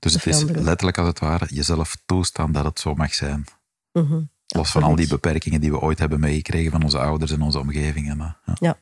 Dus 0.00 0.14
het 0.14 0.26
is 0.26 0.42
letterlijk 0.42 0.98
als 0.98 1.08
het 1.08 1.18
ware 1.18 1.46
jezelf 1.48 1.96
toestaan 2.06 2.52
dat 2.52 2.64
het 2.64 2.80
zo 2.80 2.94
mag 2.94 3.14
zijn. 3.14 3.44
Mm 3.92 4.30
Los 4.46 4.70
van 4.70 4.82
al 4.82 4.94
die 4.94 5.08
beperkingen 5.08 5.60
die 5.60 5.70
we 5.70 5.80
ooit 5.80 5.98
hebben 5.98 6.20
meegekregen 6.20 6.70
van 6.70 6.82
onze 6.82 6.98
ouders 6.98 7.30
en 7.30 7.42
onze 7.42 7.58
omgevingen. 7.58 8.18
Ja. 8.18 8.56
ja. 8.60 8.78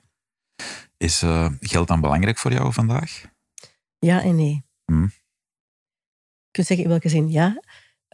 Is 0.96 1.22
uh, 1.22 1.50
geld 1.60 1.88
dan 1.88 2.00
belangrijk 2.00 2.38
voor 2.38 2.52
jou 2.52 2.72
vandaag? 2.72 3.22
Ja 3.98 4.22
en 4.22 4.36
nee. 4.36 4.64
Hm? 4.84 5.04
Ik 5.04 6.56
wil 6.56 6.64
zeggen 6.64 6.84
in 6.84 6.90
welke 6.90 7.08
zin 7.08 7.30
ja. 7.30 7.62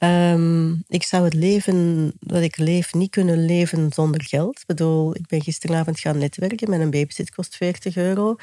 Um, 0.02 0.84
ik 0.88 1.02
zou 1.02 1.24
het 1.24 1.34
leven 1.34 2.12
dat 2.20 2.42
ik 2.42 2.56
leef 2.56 2.94
niet 2.94 3.10
kunnen 3.10 3.44
leven 3.44 3.92
zonder 3.92 4.24
geld. 4.24 4.60
Ik 4.60 4.66
bedoel, 4.66 5.16
ik 5.16 5.26
ben 5.26 5.42
gisteravond 5.42 6.00
gaan 6.00 6.18
netwerken. 6.18 6.70
Mijn 6.70 6.90
babysit 6.90 7.34
kost 7.34 7.56
40 7.56 7.96
euro. 7.96 8.36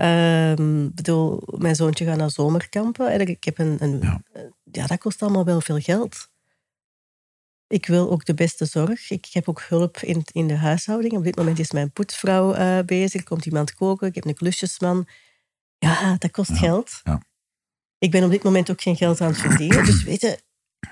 Um, 0.00 0.94
bedoel, 0.94 1.42
mijn 1.56 1.74
zoontje 1.74 2.04
gaat 2.04 2.16
naar 2.16 2.30
zomerkampen. 2.30 3.20
Ik 3.28 3.44
heb 3.44 3.58
een, 3.58 3.76
een 3.80 3.98
ja. 4.00 4.22
ja. 4.72 4.86
dat 4.86 4.98
kost 4.98 5.22
allemaal 5.22 5.44
wel 5.44 5.60
veel 5.60 5.78
geld. 5.78 6.28
Ik 7.66 7.86
wil 7.86 8.10
ook 8.10 8.24
de 8.24 8.34
beste 8.34 8.64
zorg. 8.64 9.10
Ik 9.10 9.28
heb 9.32 9.48
ook 9.48 9.62
hulp 9.68 9.96
in, 9.96 10.22
in 10.32 10.46
de 10.46 10.56
huishouding. 10.56 11.12
Op 11.12 11.24
dit 11.24 11.36
moment 11.36 11.58
is 11.58 11.70
mijn 11.70 11.92
poetsvrouw 11.92 12.54
uh, 12.54 12.78
bezig. 12.86 13.20
Er 13.20 13.26
komt 13.26 13.46
iemand 13.46 13.74
koken. 13.74 14.08
Ik 14.08 14.14
heb 14.14 14.24
een 14.24 14.34
klusjesman. 14.34 15.08
Ja, 15.78 16.16
dat 16.18 16.30
kost 16.30 16.58
geld. 16.58 17.00
Ja. 17.04 17.22
Ik 17.98 18.10
ben 18.10 18.24
op 18.24 18.30
dit 18.30 18.42
moment 18.42 18.70
ook 18.70 18.80
geen 18.80 18.96
geld 18.96 19.20
aan 19.20 19.28
het 19.28 19.38
verdienen. 19.38 19.84
Dus 19.84 20.02
weet 20.02 20.20
je, 20.20 20.38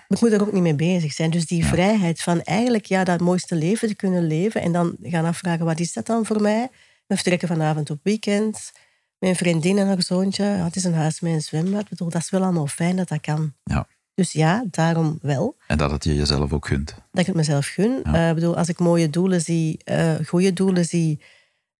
ik 0.09 0.21
moet 0.21 0.33
er 0.33 0.41
ook 0.41 0.53
niet 0.53 0.63
mee 0.63 0.75
bezig 0.75 1.13
zijn. 1.13 1.31
Dus 1.31 1.47
die 1.47 1.67
vrijheid 1.67 2.23
van 2.23 2.43
eigenlijk 2.43 2.87
ja, 2.87 3.05
dat 3.05 3.21
mooiste 3.21 3.55
leven 3.55 3.89
te 3.89 3.95
kunnen 3.95 4.27
leven. 4.27 4.61
En 4.61 4.73
dan 4.73 4.97
gaan 5.03 5.25
afvragen, 5.25 5.65
wat 5.65 5.81
is 5.81 5.93
dat 5.93 6.07
dan 6.07 6.27
voor 6.27 6.41
mij? 6.41 6.69
We 7.07 7.15
vertrekken 7.15 7.49
vanavond 7.49 7.91
op 7.91 8.01
weekend 8.03 8.73
mijn 9.19 9.37
vriendin 9.37 9.79
en 9.79 9.87
haar 9.87 10.03
zoontje. 10.03 10.45
het 10.45 10.77
is 10.77 10.85
een 10.85 10.95
huis 10.95 11.21
met 11.21 11.33
een 11.33 11.41
zwembad. 11.41 11.83
Ik 11.83 11.89
bedoel, 11.89 12.09
dat 12.11 12.23
is 12.23 12.31
wel 12.31 12.43
allemaal 12.43 12.67
fijn 12.67 12.97
dat 12.97 13.09
dat 13.09 13.21
kan. 13.21 13.53
Ja. 13.65 13.87
Dus 14.15 14.33
ja, 14.33 14.65
daarom 14.71 15.19
wel. 15.23 15.57
En 15.67 15.79
dat 15.79 15.91
het 15.91 16.05
je 16.05 16.15
jezelf 16.15 16.53
ook 16.53 16.67
gunt. 16.67 16.95
Dat 16.95 17.21
ik 17.21 17.27
het 17.27 17.35
mezelf 17.35 17.67
gun. 17.67 18.01
Ja. 18.05 18.29
Uh, 18.29 18.35
bedoel, 18.35 18.57
als 18.57 18.69
ik 18.69 18.79
mooie 18.79 19.11
doelen 19.11 19.41
zie, 19.41 19.81
uh, 19.85 20.15
goede 20.27 20.53
doelen 20.53 20.85
zie, 20.85 21.21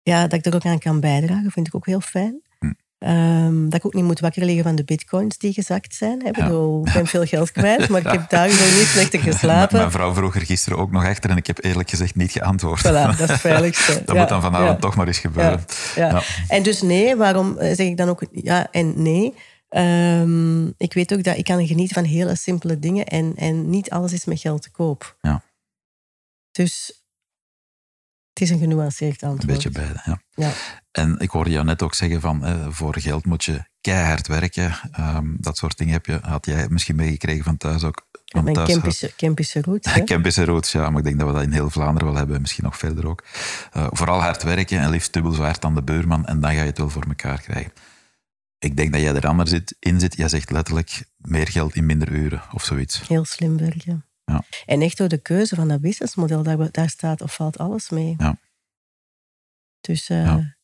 ja, 0.03 0.27
dat 0.27 0.39
ik 0.39 0.47
er 0.47 0.55
ook 0.55 0.65
aan 0.65 0.79
kan 0.79 1.01
bijdragen, 1.01 1.51
vind 1.51 1.67
ik 1.67 1.75
ook 1.75 1.87
heel 1.87 2.01
fijn. 2.01 2.43
Hm. 3.07 3.13
Um, 3.13 3.65
dat 3.71 3.79
ik 3.79 3.87
ook 3.87 3.95
niet 3.95 4.05
moet 4.05 4.21
wakker 4.21 4.45
liggen 4.45 4.65
van 4.65 4.75
de 4.75 4.85
bitcoins 4.85 5.39
die 5.39 5.53
gezakt 5.53 5.95
zijn. 5.95 6.23
Hè. 6.25 6.31
Bedoel, 6.31 6.87
ik 6.87 6.93
ben 6.93 7.07
veel 7.07 7.25
geld 7.25 7.53
kwijt, 7.53 7.89
maar 7.89 8.01
ik 8.01 8.11
heb 8.11 8.31
dagen 8.31 8.67
nog 8.67 8.79
niet 8.79 8.87
slechter 8.87 9.21
geslapen. 9.33 9.79
Mijn 9.79 9.91
vrouw 9.91 10.15
vroeg 10.15 10.35
er 10.35 10.47
gisteren 10.47 10.79
ook 10.79 10.91
nog 10.91 11.07
achter 11.07 11.31
en 11.31 11.37
ik 11.37 11.47
heb 11.47 11.65
eerlijk 11.65 11.91
gezegd 11.91 12.15
niet 12.15 12.33
geantwoord. 12.33 12.81
Voilà, 12.81 12.83
dat 12.83 13.21
is 13.21 13.29
het 13.29 13.41
veiligste. 13.41 14.03
dat 14.07 14.17
moet 14.17 14.29
dan 14.29 14.43
vanavond 14.43 14.81
toch 14.81 14.97
maar 14.97 15.07
eens 15.07 15.19
gebeuren. 15.19 15.65
Ja. 15.95 16.23
En 16.49 16.63
dus 16.63 16.83
nee, 16.83 17.17
waarom 17.17 17.57
zeg 17.59 17.79
ik 17.79 17.97
dan 17.97 18.09
ook 18.09 18.23
ja 18.33 18.69
en 18.71 19.03
nee? 19.03 19.35
Um, 19.71 20.75
ik 20.77 20.93
weet 20.93 21.15
ook 21.15 21.23
dat 21.23 21.37
ik 21.37 21.45
kan 21.45 21.67
genieten 21.67 21.95
van 21.95 22.05
hele 22.05 22.37
simpele 22.37 22.79
dingen 22.79 23.05
en, 23.05 23.33
en 23.37 23.71
niet 23.71 23.91
alles 23.91 24.13
is 24.13 24.25
met 24.25 24.41
geld 24.41 24.63
te 24.63 24.71
koop. 24.71 25.17
Ja. 25.21 25.43
Dus 26.53 27.06
het 28.39 28.49
is 28.49 28.55
een 28.55 28.59
genuanceerd 28.59 29.23
antwoord. 29.23 29.43
Een 29.43 29.55
beetje 29.55 29.71
beide, 29.71 30.01
ja. 30.05 30.21
ja. 30.35 30.53
En 30.91 31.19
ik 31.19 31.31
hoorde 31.31 31.51
jou 31.51 31.65
net 31.65 31.83
ook 31.83 31.95
zeggen 31.95 32.21
van, 32.21 32.45
eh, 32.45 32.67
voor 32.69 32.95
geld 32.99 33.25
moet 33.25 33.45
je 33.45 33.65
keihard 33.81 34.27
werken. 34.27 34.75
Um, 35.01 35.37
dat 35.41 35.57
soort 35.57 35.79
dingen 35.79 35.93
heb 35.93 36.07
je, 36.07 36.19
had 36.23 36.47
jij 36.47 36.67
misschien 36.69 36.97
meegekregen 36.97 37.45
van 37.45 37.57
thuis 37.57 37.85
ook. 37.85 38.07
Ja, 38.25 38.43
mijn 38.43 38.55
thuis 38.55 38.69
Kempische, 38.69 39.13
Kempische 39.17 39.61
roots. 39.61 39.93
Kempische 40.05 40.45
roots, 40.45 40.73
ja. 40.73 40.91
Maar 40.91 40.99
ik 40.99 41.05
denk 41.05 41.19
dat 41.19 41.29
we 41.29 41.35
dat 41.35 41.43
in 41.43 41.53
heel 41.53 41.71
Vlaanderen 41.71 42.09
wel 42.09 42.17
hebben. 42.17 42.41
Misschien 42.41 42.65
nog 42.65 42.79
verder 42.79 43.09
ook. 43.09 43.25
Uh, 43.77 43.87
vooral 43.91 44.21
hard 44.21 44.43
werken 44.43 44.79
en 44.79 44.91
liefst 44.91 45.13
dubbel 45.13 45.33
zo 45.33 45.43
hard 45.43 45.61
dan 45.61 45.75
de 45.75 45.83
beurman. 45.83 46.27
En 46.27 46.41
dan 46.41 46.51
ga 46.51 46.61
je 46.61 46.67
het 46.67 46.79
wel 46.79 46.91
voor 46.91 47.05
elkaar 47.09 47.41
krijgen. 47.41 47.73
Ik 48.59 48.77
denk 48.77 48.93
dat 48.93 49.01
jij 49.01 49.15
er 49.15 49.27
anders 49.27 49.61
in 49.79 50.01
zit. 50.01 50.17
Jij 50.17 50.29
zegt 50.29 50.51
letterlijk 50.51 51.05
meer 51.17 51.49
geld 51.49 51.75
in 51.75 51.87
minder 51.87 52.13
uren 52.13 52.43
of 52.53 52.65
zoiets. 52.65 53.09
Heel 53.09 53.25
slim 53.25 53.57
werken. 53.57 54.05
Ja. 54.27 54.45
En 54.67 54.83
echt 54.83 54.97
door 54.97 55.09
de 55.09 55.19
keuze 55.23 55.55
van 55.55 55.69
dat 55.69 55.81
businessmodel, 55.81 56.43
daar, 56.43 56.71
daar 56.71 56.89
staat 56.91 57.21
of 57.21 57.35
valt 57.35 57.59
alles 57.59 57.91
mee. 57.91 58.15
Ja. 58.19 58.39
Dus... 59.81 60.11
Uh, 60.11 60.25
ja. 60.25 60.55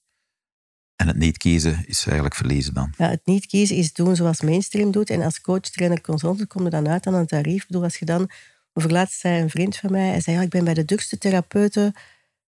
En 0.96 1.08
het 1.08 1.16
niet 1.16 1.38
kiezen 1.38 1.84
is 1.86 2.04
eigenlijk 2.04 2.34
verliezen 2.34 2.74
dan. 2.74 2.92
Ja, 2.96 3.08
het 3.08 3.20
niet 3.26 3.46
kiezen 3.46 3.76
is 3.76 3.92
doen 3.92 4.16
zoals 4.16 4.40
mainstream 4.40 4.90
doet. 4.90 5.10
En 5.10 5.22
als 5.22 5.40
coach, 5.40 5.60
trainer, 5.60 6.00
consultant 6.00 6.48
kom 6.48 6.64
je 6.64 6.70
dan 6.70 6.88
uit 6.88 7.06
aan 7.06 7.14
een 7.14 7.26
tarief. 7.26 7.62
Ik 7.62 7.66
bedoel, 7.66 7.82
als 7.82 7.96
je 7.96 8.04
dan... 8.04 8.30
Overlaatst 8.74 9.20
zei 9.20 9.42
een 9.42 9.50
vriend 9.50 9.76
van 9.76 9.90
mij, 9.90 10.08
hij 10.08 10.20
zei, 10.20 10.36
ja, 10.36 10.42
ik 10.42 10.48
ben 10.48 10.64
bij 10.64 10.74
de 10.74 10.84
duurste 10.84 11.18
therapeuten 11.18 11.94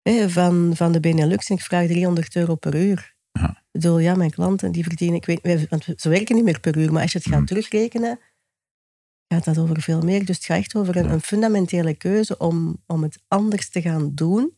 hè, 0.03 0.31
van, 0.31 0.73
van 0.75 0.93
de 0.93 1.01
Benelux 1.01 1.49
en 1.49 1.57
ik 1.57 1.63
vraag 1.63 1.87
300 1.87 2.37
euro 2.37 2.55
per 2.55 2.75
uur. 2.75 3.15
Ja. 3.33 3.49
Ik 3.51 3.81
bedoel, 3.81 3.99
ja, 3.99 4.15
mijn 4.15 4.31
klanten 4.31 4.73
die 4.73 4.83
verdienen, 4.83 5.17
ik 5.17 5.25
weet, 5.27 5.69
want 5.69 5.87
ze 5.97 6.09
werken 6.09 6.35
niet 6.35 6.45
meer 6.45 6.61
per 6.61 6.77
uur, 6.77 6.93
maar 6.93 7.03
als 7.03 7.13
je 7.13 7.19
het 7.19 7.29
gaat 7.29 7.41
Mm. 7.41 7.47
terugrekenen, 7.47 8.19
gaat 9.33 9.45
dat 9.45 9.59
over 9.59 9.83
veel 9.83 10.01
meer. 10.03 10.25
Dus 10.25 10.37
het 10.37 10.45
gaat 10.45 10.59
echt 10.59 10.75
over 10.75 10.97
een, 10.97 11.05
Ja. 11.05 11.11
een 11.11 11.21
fundamentele 11.21 11.95
keuze 11.95 12.39
om, 12.39 12.83
om 12.87 13.03
het 13.03 13.23
anders 13.29 13.71
te 13.71 13.81
gaan 13.83 14.15
doen. 14.15 14.57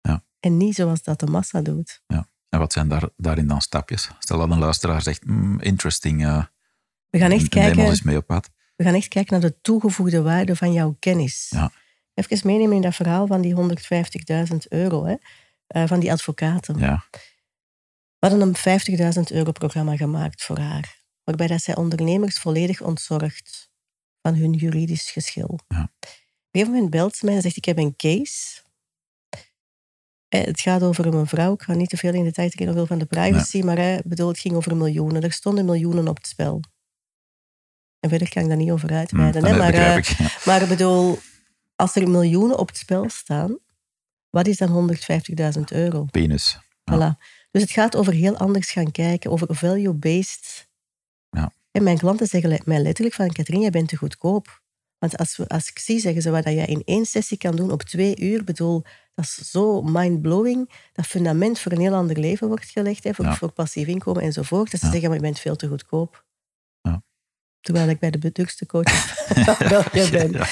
Ja. 0.00 0.24
En 0.40 0.56
niet 0.56 0.74
zoals 0.74 1.02
dat 1.02 1.20
de 1.20 1.26
massa 1.26 1.62
doet. 1.62 2.02
En 2.48 2.58
wat 2.58 2.72
zijn 2.72 2.88
daar, 2.88 3.08
daarin 3.16 3.46
dan 3.46 3.60
stapjes? 3.60 4.10
Stel 4.18 4.38
dat 4.38 4.50
een 4.50 4.58
luisteraar 4.58 5.02
zegt, 5.02 5.26
mm, 5.26 5.60
interesting, 5.60 6.22
uh, 6.24 6.44
We 7.10 7.18
gaan 7.18 7.30
echt 7.30 7.48
kijken 7.48 7.98
mee 8.02 8.16
op 8.16 8.26
pad. 8.26 8.50
we 8.76 8.84
gaan 8.84 8.94
echt 8.94 9.08
kijken 9.08 9.40
naar 9.40 9.50
de 9.50 9.60
toegevoegde 9.60 10.22
waarde 10.22 10.56
van 10.56 10.72
jouw 10.72 10.96
kennis. 10.98 11.46
Ja. 11.50 11.70
Even 12.14 12.46
meenemen 12.46 12.76
in 12.76 12.82
dat 12.82 12.94
verhaal 12.94 13.26
van 13.26 13.40
die 13.40 13.54
150.000 13.54 14.68
euro, 14.68 15.04
hè, 15.04 15.14
eh, 15.66 15.86
van 15.86 16.00
die 16.00 16.12
advocaten. 16.12 16.78
Ja, 16.78 17.04
We 18.18 18.28
hadden 18.28 18.40
een 18.40 18.56
50.000 18.56 19.30
euro 19.30 19.52
programma 19.52 19.96
gemaakt 19.96 20.42
voor 20.42 20.58
haar, 20.58 20.97
waarbij 21.28 21.46
dat 21.46 21.62
zij 21.62 21.76
ondernemers 21.76 22.38
volledig 22.38 22.80
ontzorgt 22.80 23.70
van 24.22 24.34
hun 24.34 24.52
juridisch 24.52 25.10
geschil. 25.10 25.58
Ja. 25.68 25.82
Op 25.82 25.98
een 26.00 26.08
gegeven 26.50 26.72
moment 26.74 26.90
belt 26.90 27.16
ze 27.16 27.24
mij 27.24 27.34
en 27.34 27.42
zegt, 27.42 27.56
ik 27.56 27.64
heb 27.64 27.78
een 27.78 27.96
case. 27.96 28.62
Eh, 30.28 30.44
Het 30.44 30.60
gaat 30.60 30.82
over 30.82 31.06
een 31.06 31.16
mevrouw, 31.16 31.52
ik 31.52 31.62
ga 31.62 31.74
niet 31.74 31.88
te 31.88 31.96
veel 31.96 32.14
in 32.14 32.24
detail 32.24 32.48
treden 32.50 32.74
veel 32.74 32.86
van 32.86 32.98
de 32.98 33.06
privacy, 33.06 33.62
maar 33.62 33.78
eh, 33.78 33.98
bedoel, 34.04 34.28
het 34.28 34.38
ging 34.38 34.54
over 34.54 34.76
miljoenen. 34.76 35.22
Er 35.22 35.32
stonden 35.32 35.64
miljoenen 35.64 36.08
op 36.08 36.16
het 36.16 36.26
spel. 36.26 36.60
En 38.00 38.08
verder 38.08 38.28
kan 38.28 38.42
ik 38.42 38.48
daar 38.48 38.56
niet 38.56 38.70
over 38.70 38.92
uitweiden. 38.92 39.42
dat 39.42 39.50
hè, 39.50 39.56
maar, 39.56 39.74
eh, 39.74 39.96
ik. 39.96 40.04
Ja. 40.04 40.30
maar 40.44 40.66
bedoel, 40.66 41.18
als 41.76 41.96
er 41.96 42.10
miljoenen 42.10 42.58
op 42.58 42.68
het 42.68 42.76
spel 42.76 43.08
staan, 43.08 43.58
wat 44.30 44.46
is 44.46 44.56
dan 44.56 44.68
150.000 44.68 45.72
euro? 45.72 46.04
Penis. 46.04 46.58
Ja. 46.84 46.94
Voilà. 46.94 47.22
Dus 47.50 47.62
het 47.62 47.70
gaat 47.70 47.96
over 47.96 48.12
heel 48.12 48.36
anders 48.36 48.70
gaan 48.70 48.90
kijken, 48.90 49.30
over 49.30 49.56
value-based. 49.56 50.67
En 51.78 51.84
mijn 51.84 51.98
klanten 51.98 52.26
zeggen 52.26 52.60
mij 52.64 52.80
letterlijk 52.82 53.16
van, 53.16 53.32
Katrien, 53.32 53.60
jij 53.60 53.70
bent 53.70 53.88
te 53.88 53.96
goedkoop. 53.96 54.60
Want 54.98 55.16
als, 55.16 55.36
we, 55.36 55.48
als 55.48 55.68
ik 55.68 55.78
zie, 55.78 56.00
zeggen 56.00 56.22
ze, 56.22 56.30
wat 56.30 56.44
dat 56.44 56.52
jij 56.54 56.66
in 56.66 56.82
één 56.84 57.06
sessie 57.06 57.38
kan 57.38 57.56
doen 57.56 57.70
op 57.70 57.82
twee 57.82 58.20
uur, 58.20 58.44
bedoel, 58.44 58.82
dat 59.14 59.24
is 59.24 59.50
zo 59.50 59.82
mind-blowing. 59.82 60.70
Dat 60.92 61.06
fundament 61.06 61.58
voor 61.58 61.72
een 61.72 61.80
heel 61.80 61.94
ander 61.94 62.18
leven 62.18 62.48
wordt 62.48 62.64
gelegd, 62.64 63.04
hè, 63.04 63.14
voor, 63.14 63.24
Ja. 63.24 63.34
voor 63.36 63.52
passief 63.52 63.86
inkomen 63.86 64.22
enzovoort. 64.22 64.70
Dat 64.70 64.80
ze 64.80 64.86
Ja. 64.86 64.92
zeggen, 64.92 65.08
maar 65.10 65.18
je 65.18 65.24
bent 65.24 65.38
veel 65.40 65.56
te 65.56 65.68
goedkoop. 65.68 66.24
Ja. 66.80 67.02
Terwijl 67.60 67.88
ik 67.88 67.98
bij 67.98 68.10
de 68.10 68.32
drukste 68.32 68.66
coach 68.66 69.16
wel. 69.68 69.82
Ja. 69.92 70.46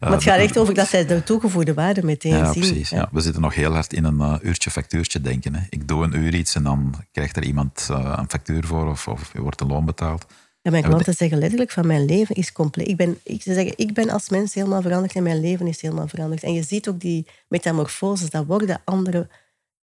Maar 0.00 0.10
het 0.12 0.22
gaat 0.22 0.38
echt 0.38 0.58
over 0.58 0.74
dat 0.74 0.88
zij 0.88 1.06
de 1.06 1.22
toegevoegde 1.22 1.74
waarde 1.74 2.02
meteen 2.04 2.32
Ja, 2.36 2.52
zien. 2.52 2.62
precies. 2.62 2.90
Ja. 2.90 3.08
We 3.12 3.20
zitten 3.20 3.42
nog 3.42 3.54
heel 3.54 3.72
hard 3.72 3.92
in 3.92 4.04
een 4.04 4.18
uh, 4.18 4.36
uurtje 4.42 4.70
factuurtje 4.70 5.20
denken. 5.20 5.54
Hè. 5.54 5.66
Ik 5.70 5.88
doe 5.88 6.04
een 6.04 6.16
uur 6.16 6.34
iets 6.34 6.54
en 6.54 6.62
dan 6.62 6.94
krijgt 7.12 7.36
er 7.36 7.44
iemand 7.44 7.88
uh, 7.90 8.14
een 8.18 8.30
factuur 8.30 8.64
voor 8.66 8.88
of, 8.90 9.08
of 9.08 9.32
wordt 9.32 9.60
een 9.60 9.66
loon 9.66 9.84
betaald. 9.84 10.26
Mijn 10.70 10.84
klanten 10.84 11.14
zeggen 11.14 11.38
letterlijk 11.38 11.70
van 11.70 11.86
mijn 11.86 12.04
leven 12.04 12.34
is 12.34 12.52
compleet. 12.52 12.88
Ik 12.88 12.96
ben, 12.96 13.18
ik, 13.22 13.42
ze 13.42 13.54
zeggen, 13.54 13.78
ik 13.78 13.94
ben 13.94 14.10
als 14.10 14.28
mens 14.28 14.54
helemaal 14.54 14.82
veranderd 14.82 15.14
en 15.14 15.22
mijn 15.22 15.40
leven 15.40 15.66
is 15.66 15.80
helemaal 15.80 16.08
veranderd. 16.08 16.42
En 16.42 16.52
je 16.52 16.62
ziet 16.62 16.88
ook 16.88 17.00
die 17.00 17.26
metamorfoses, 17.48 18.30
dat 18.30 18.46
worden 18.46 18.80
anderen, 18.84 19.30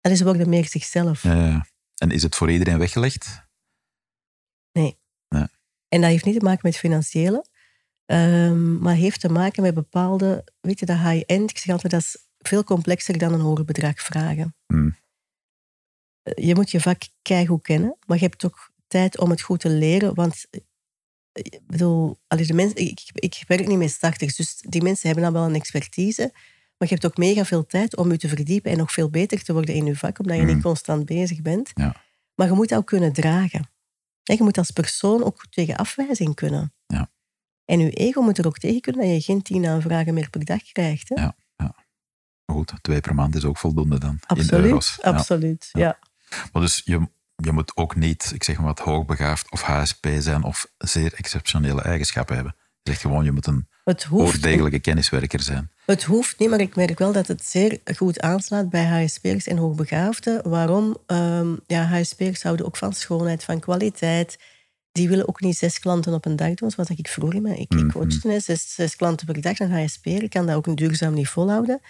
dat 0.01 0.13
is 0.13 0.21
worden 0.21 0.49
meer 0.49 0.69
zichzelf. 0.69 1.23
Ja, 1.23 1.47
ja. 1.47 1.67
En 1.97 2.11
is 2.11 2.23
het 2.23 2.37
voor 2.37 2.51
iedereen 2.51 2.79
weggelegd? 2.79 3.49
En 5.91 6.01
dat 6.01 6.11
heeft 6.11 6.25
niet 6.25 6.39
te 6.39 6.45
maken 6.45 6.61
met 6.63 6.77
financiële, 6.77 7.45
ehm, 8.07 8.79
maar 8.79 8.95
heeft 8.95 9.21
te 9.21 9.29
maken 9.29 9.63
met 9.63 9.75
bepaalde, 9.75 10.45
weet 10.61 10.79
je, 10.79 10.87
dat 10.87 10.97
high-end, 10.97 11.51
ik 11.51 11.59
zeg 11.59 11.73
altijd, 11.73 11.93
dat 11.93 12.01
is 12.01 12.17
veel 12.39 12.65
complexer 12.65 13.19
dan 13.19 13.33
een 13.33 13.41
hoger 13.41 13.65
bedrag 13.65 14.01
vragen. 14.01 14.55
Hmm. 14.67 14.97
Eh, 16.23 16.47
Je 16.47 16.55
moet 16.55 16.71
je 16.71 16.81
vak 16.81 17.03
keigoed 17.23 17.63
kennen, 17.63 17.97
maar 18.07 18.17
je 18.17 18.23
hebt 18.23 18.45
ook 18.45 18.73
tijd 18.87 19.19
om 19.19 19.31
het 19.31 19.41
goed 19.41 19.61
te 19.61 19.69
leren, 19.69 20.15
want 20.15 20.47
ik 21.33 21.61
bedoel, 21.67 22.19
allee, 22.27 22.47
de 22.47 22.55
mensen, 22.55 22.77
ik, 22.77 23.01
ik 23.15 23.45
werk 23.47 23.67
niet 23.67 23.79
met 23.79 23.91
starters, 23.91 24.37
dus 24.37 24.57
die 24.69 24.83
mensen 24.83 25.07
hebben 25.07 25.25
dan 25.25 25.33
wel 25.33 25.49
een 25.49 25.55
expertise, 25.55 26.31
maar 26.79 26.89
je 26.89 26.95
hebt 26.95 27.07
ook 27.07 27.17
mega 27.17 27.45
veel 27.45 27.67
tijd 27.67 27.97
om 27.97 28.11
je 28.11 28.19
te 28.19 28.29
verdiepen 28.29 28.71
en 28.71 28.79
nog 28.79 28.93
veel 28.93 29.11
beter 29.11 29.43
te 29.43 29.53
worden 29.53 29.75
in 29.75 29.85
je 29.85 29.97
vak, 29.97 30.19
omdat 30.19 30.37
je 30.37 30.43
niet 30.43 30.63
constant 30.63 31.05
bezig 31.05 31.43
bent. 31.43 31.71
Ja. 31.75 31.97
Maar 32.35 32.47
je 32.47 32.55
moet 32.55 32.69
dat 32.69 32.79
ook 32.79 32.87
kunnen 32.87 33.13
dragen. 33.13 33.71
En 34.25 34.37
je 34.37 34.43
moet 34.43 34.59
als 34.59 34.71
persoon 34.71 35.25
ook 35.25 35.47
tegen 35.51 35.77
afwijzing 35.77 36.35
kunnen. 36.35 36.73
Ja. 36.87 37.11
En 37.65 37.81
je 37.81 37.91
ego 37.91 38.23
moet 38.23 38.39
er 38.39 38.47
ook 38.47 38.59
tegen 38.59 38.81
kunnen 38.81 39.01
dat 39.01 39.11
je 39.11 39.21
geen 39.21 39.43
tien 39.43 39.67
aanvragen 39.67 40.15
meer 40.15 40.31
per 40.31 40.45
dag 40.45 40.63
krijgt. 40.63 41.09
Hè? 41.09 41.15
Ja. 41.15 41.37
Maar 42.51 42.59
goed, 42.59 42.73
twee 42.81 43.01
per 43.01 43.15
maand 43.15 43.35
is 43.35 43.45
ook 43.45 43.59
voldoende 43.59 43.99
dan. 43.99 44.11
In 44.11 44.21
absoluut, 44.27 44.65
euro's. 44.65 44.99
Ja. 45.03 45.11
absoluut. 45.11 45.69
Ja. 45.73 45.99
Maar 46.53 46.63
dus 46.63 46.83
je, 46.85 47.09
je 47.41 47.53
moet 47.53 47.77
ook 47.77 47.97
niet, 47.97 48.31
ik 48.35 48.45
zeg 48.45 48.57
maar 48.57 48.67
wat, 48.67 48.79
hoogbegaafd 48.79 49.51
of 49.51 49.63
HSP 49.63 50.07
zijn 50.19 50.43
of 50.43 50.67
zeer 50.79 51.13
exceptionele 51.15 51.83
eigenschappen 51.83 52.35
hebben. 52.35 52.55
Je 52.83 52.91
zegt 52.91 53.01
gewoon, 53.03 53.25
je 53.25 53.33
moet 53.33 53.47
een 53.47 53.69
oordegelijke 54.11 54.79
kenniswerker 54.81 55.41
zijn. 55.43 55.71
het 55.87 56.03
hoeft 56.03 56.39
niet, 56.39 56.51
maar 56.51 56.61
ik 56.61 56.77
merk 56.77 56.99
wel 56.99 57.13
dat 57.13 57.27
het 57.27 57.45
zeer 57.45 57.79
goed 57.95 58.21
aanslaat 58.21 58.71
bij 58.71 58.85
HSP'ers 58.85 59.47
en 59.47 59.57
hoogbegaafden. 59.57 60.49
Waarom? 60.49 60.97
Ehm 61.07 61.55
ja, 61.67 61.85
HSP'ers 61.85 62.43
houden 62.43 62.67
ook 62.67 62.77
van 62.77 62.93
schoonheid, 62.93 63.45
van 63.45 63.61
kwaliteit. 63.61 64.39
Die 64.93 65.09
willen 65.09 65.29
ook 65.29 65.41
niet 65.41 65.57
zes 65.57 65.79
klanten 65.79 66.13
op 66.15 66.25
een 66.25 66.37
dag 66.37 66.55
doen, 66.55 66.71
zoals 66.71 66.89
ik 66.91 67.09
vroeger 67.09 67.37
in 67.37 67.43
mijn- 67.43 67.59
Ik, 67.59 67.73
ik 67.73 67.79
Mhm. 67.79 67.91
coachte 67.91 68.29
hè, 68.31 68.41
zes, 68.41 68.75
zes 68.75 68.97
klanten 68.97 69.27
per 69.27 69.41
dag, 69.41 69.59
een 69.59 69.73
HSP'er. 69.73 70.23
Ik 70.23 70.31
kan 70.31 70.47
dat 70.47 70.57
ook 70.57 70.67
een 70.67 70.75
duurzaam 70.75 71.15
niet 71.15 71.29
volhouden. 71.29 71.81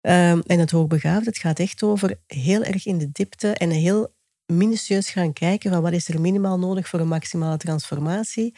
Ehm, 0.00 0.40
en 0.46 0.58
het 0.58 0.70
hoogbegaafd, 0.70 1.26
het 1.26 1.38
gaat 1.38 1.58
echt 1.58 1.82
over 1.82 2.18
heel 2.26 2.62
erg 2.62 2.86
in 2.86 2.98
de 2.98 3.08
diepte 3.12 3.52
en 3.54 3.70
heel 3.70 4.13
minutieus 4.46 5.10
gaan 5.10 5.32
kijken 5.32 5.70
van 5.70 5.82
wat 5.82 5.92
is 5.92 6.08
er 6.08 6.20
minimaal 6.20 6.58
nodig 6.58 6.88
voor 6.88 7.00
een 7.00 7.08
maximale 7.08 7.56
transformatie. 7.56 8.54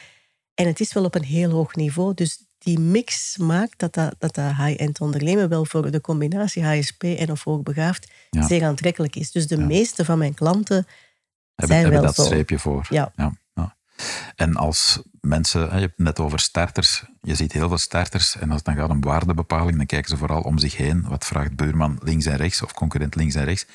En 0.54 0.66
het 0.66 0.80
is 0.80 0.92
wel 0.92 1.04
op 1.04 1.14
een 1.14 1.24
heel 1.24 1.50
hoog 1.50 1.74
niveau. 1.74 2.14
Dus 2.14 2.44
die 2.58 2.78
mix 2.78 3.36
maakt 3.36 3.78
dat 3.78 3.94
dat, 3.94 4.14
dat, 4.18 4.34
dat 4.34 4.44
high-end 4.56 5.00
ondernemen 5.00 5.48
wel 5.48 5.64
voor 5.64 5.90
de 5.90 6.00
combinatie 6.00 6.64
HSP 6.64 7.02
en 7.02 7.30
of 7.30 7.44
hoogbegaafd 7.44 8.10
Ja. 8.30 8.46
zeer 8.46 8.64
aantrekkelijk 8.64 9.16
is. 9.16 9.30
Dus 9.32 9.46
de 9.46 9.56
Ja. 9.56 9.64
meeste 9.66 10.04
van 10.04 10.18
mijn 10.18 10.34
klanten 10.34 10.86
Hebben, 11.54 11.76
hebben 11.78 12.02
dat 12.02 12.14
zo. 12.14 12.24
streepje 12.24 12.58
voor. 12.58 12.86
Ja. 12.90 13.12
Ja. 13.16 13.34
En 14.34 14.56
als 14.56 15.02
mensen, 15.20 15.60
je 15.60 15.66
hebt 15.80 15.96
het 15.96 16.06
net 16.06 16.18
over 16.20 16.40
starters, 16.40 17.04
je 17.22 17.34
ziet 17.34 17.52
heel 17.52 17.68
veel 17.68 17.78
starters 17.78 18.36
en 18.36 18.46
als 18.48 18.56
het 18.56 18.64
dan 18.64 18.74
gaat 18.76 18.90
om 18.90 19.00
waardebepaling, 19.00 19.76
dan 19.76 19.86
kijken 19.86 20.08
ze 20.10 20.16
vooral 20.16 20.40
om 20.42 20.58
zich 20.58 20.76
heen. 20.76 21.02
Wat 21.08 21.24
vraagt 21.24 21.56
buurman 21.56 21.98
links 22.02 22.24
en 22.26 22.36
rechts 22.36 22.62
of 22.62 22.72
concurrent 22.72 23.14
links 23.14 23.34
en 23.34 23.44
rechts? 23.44 23.66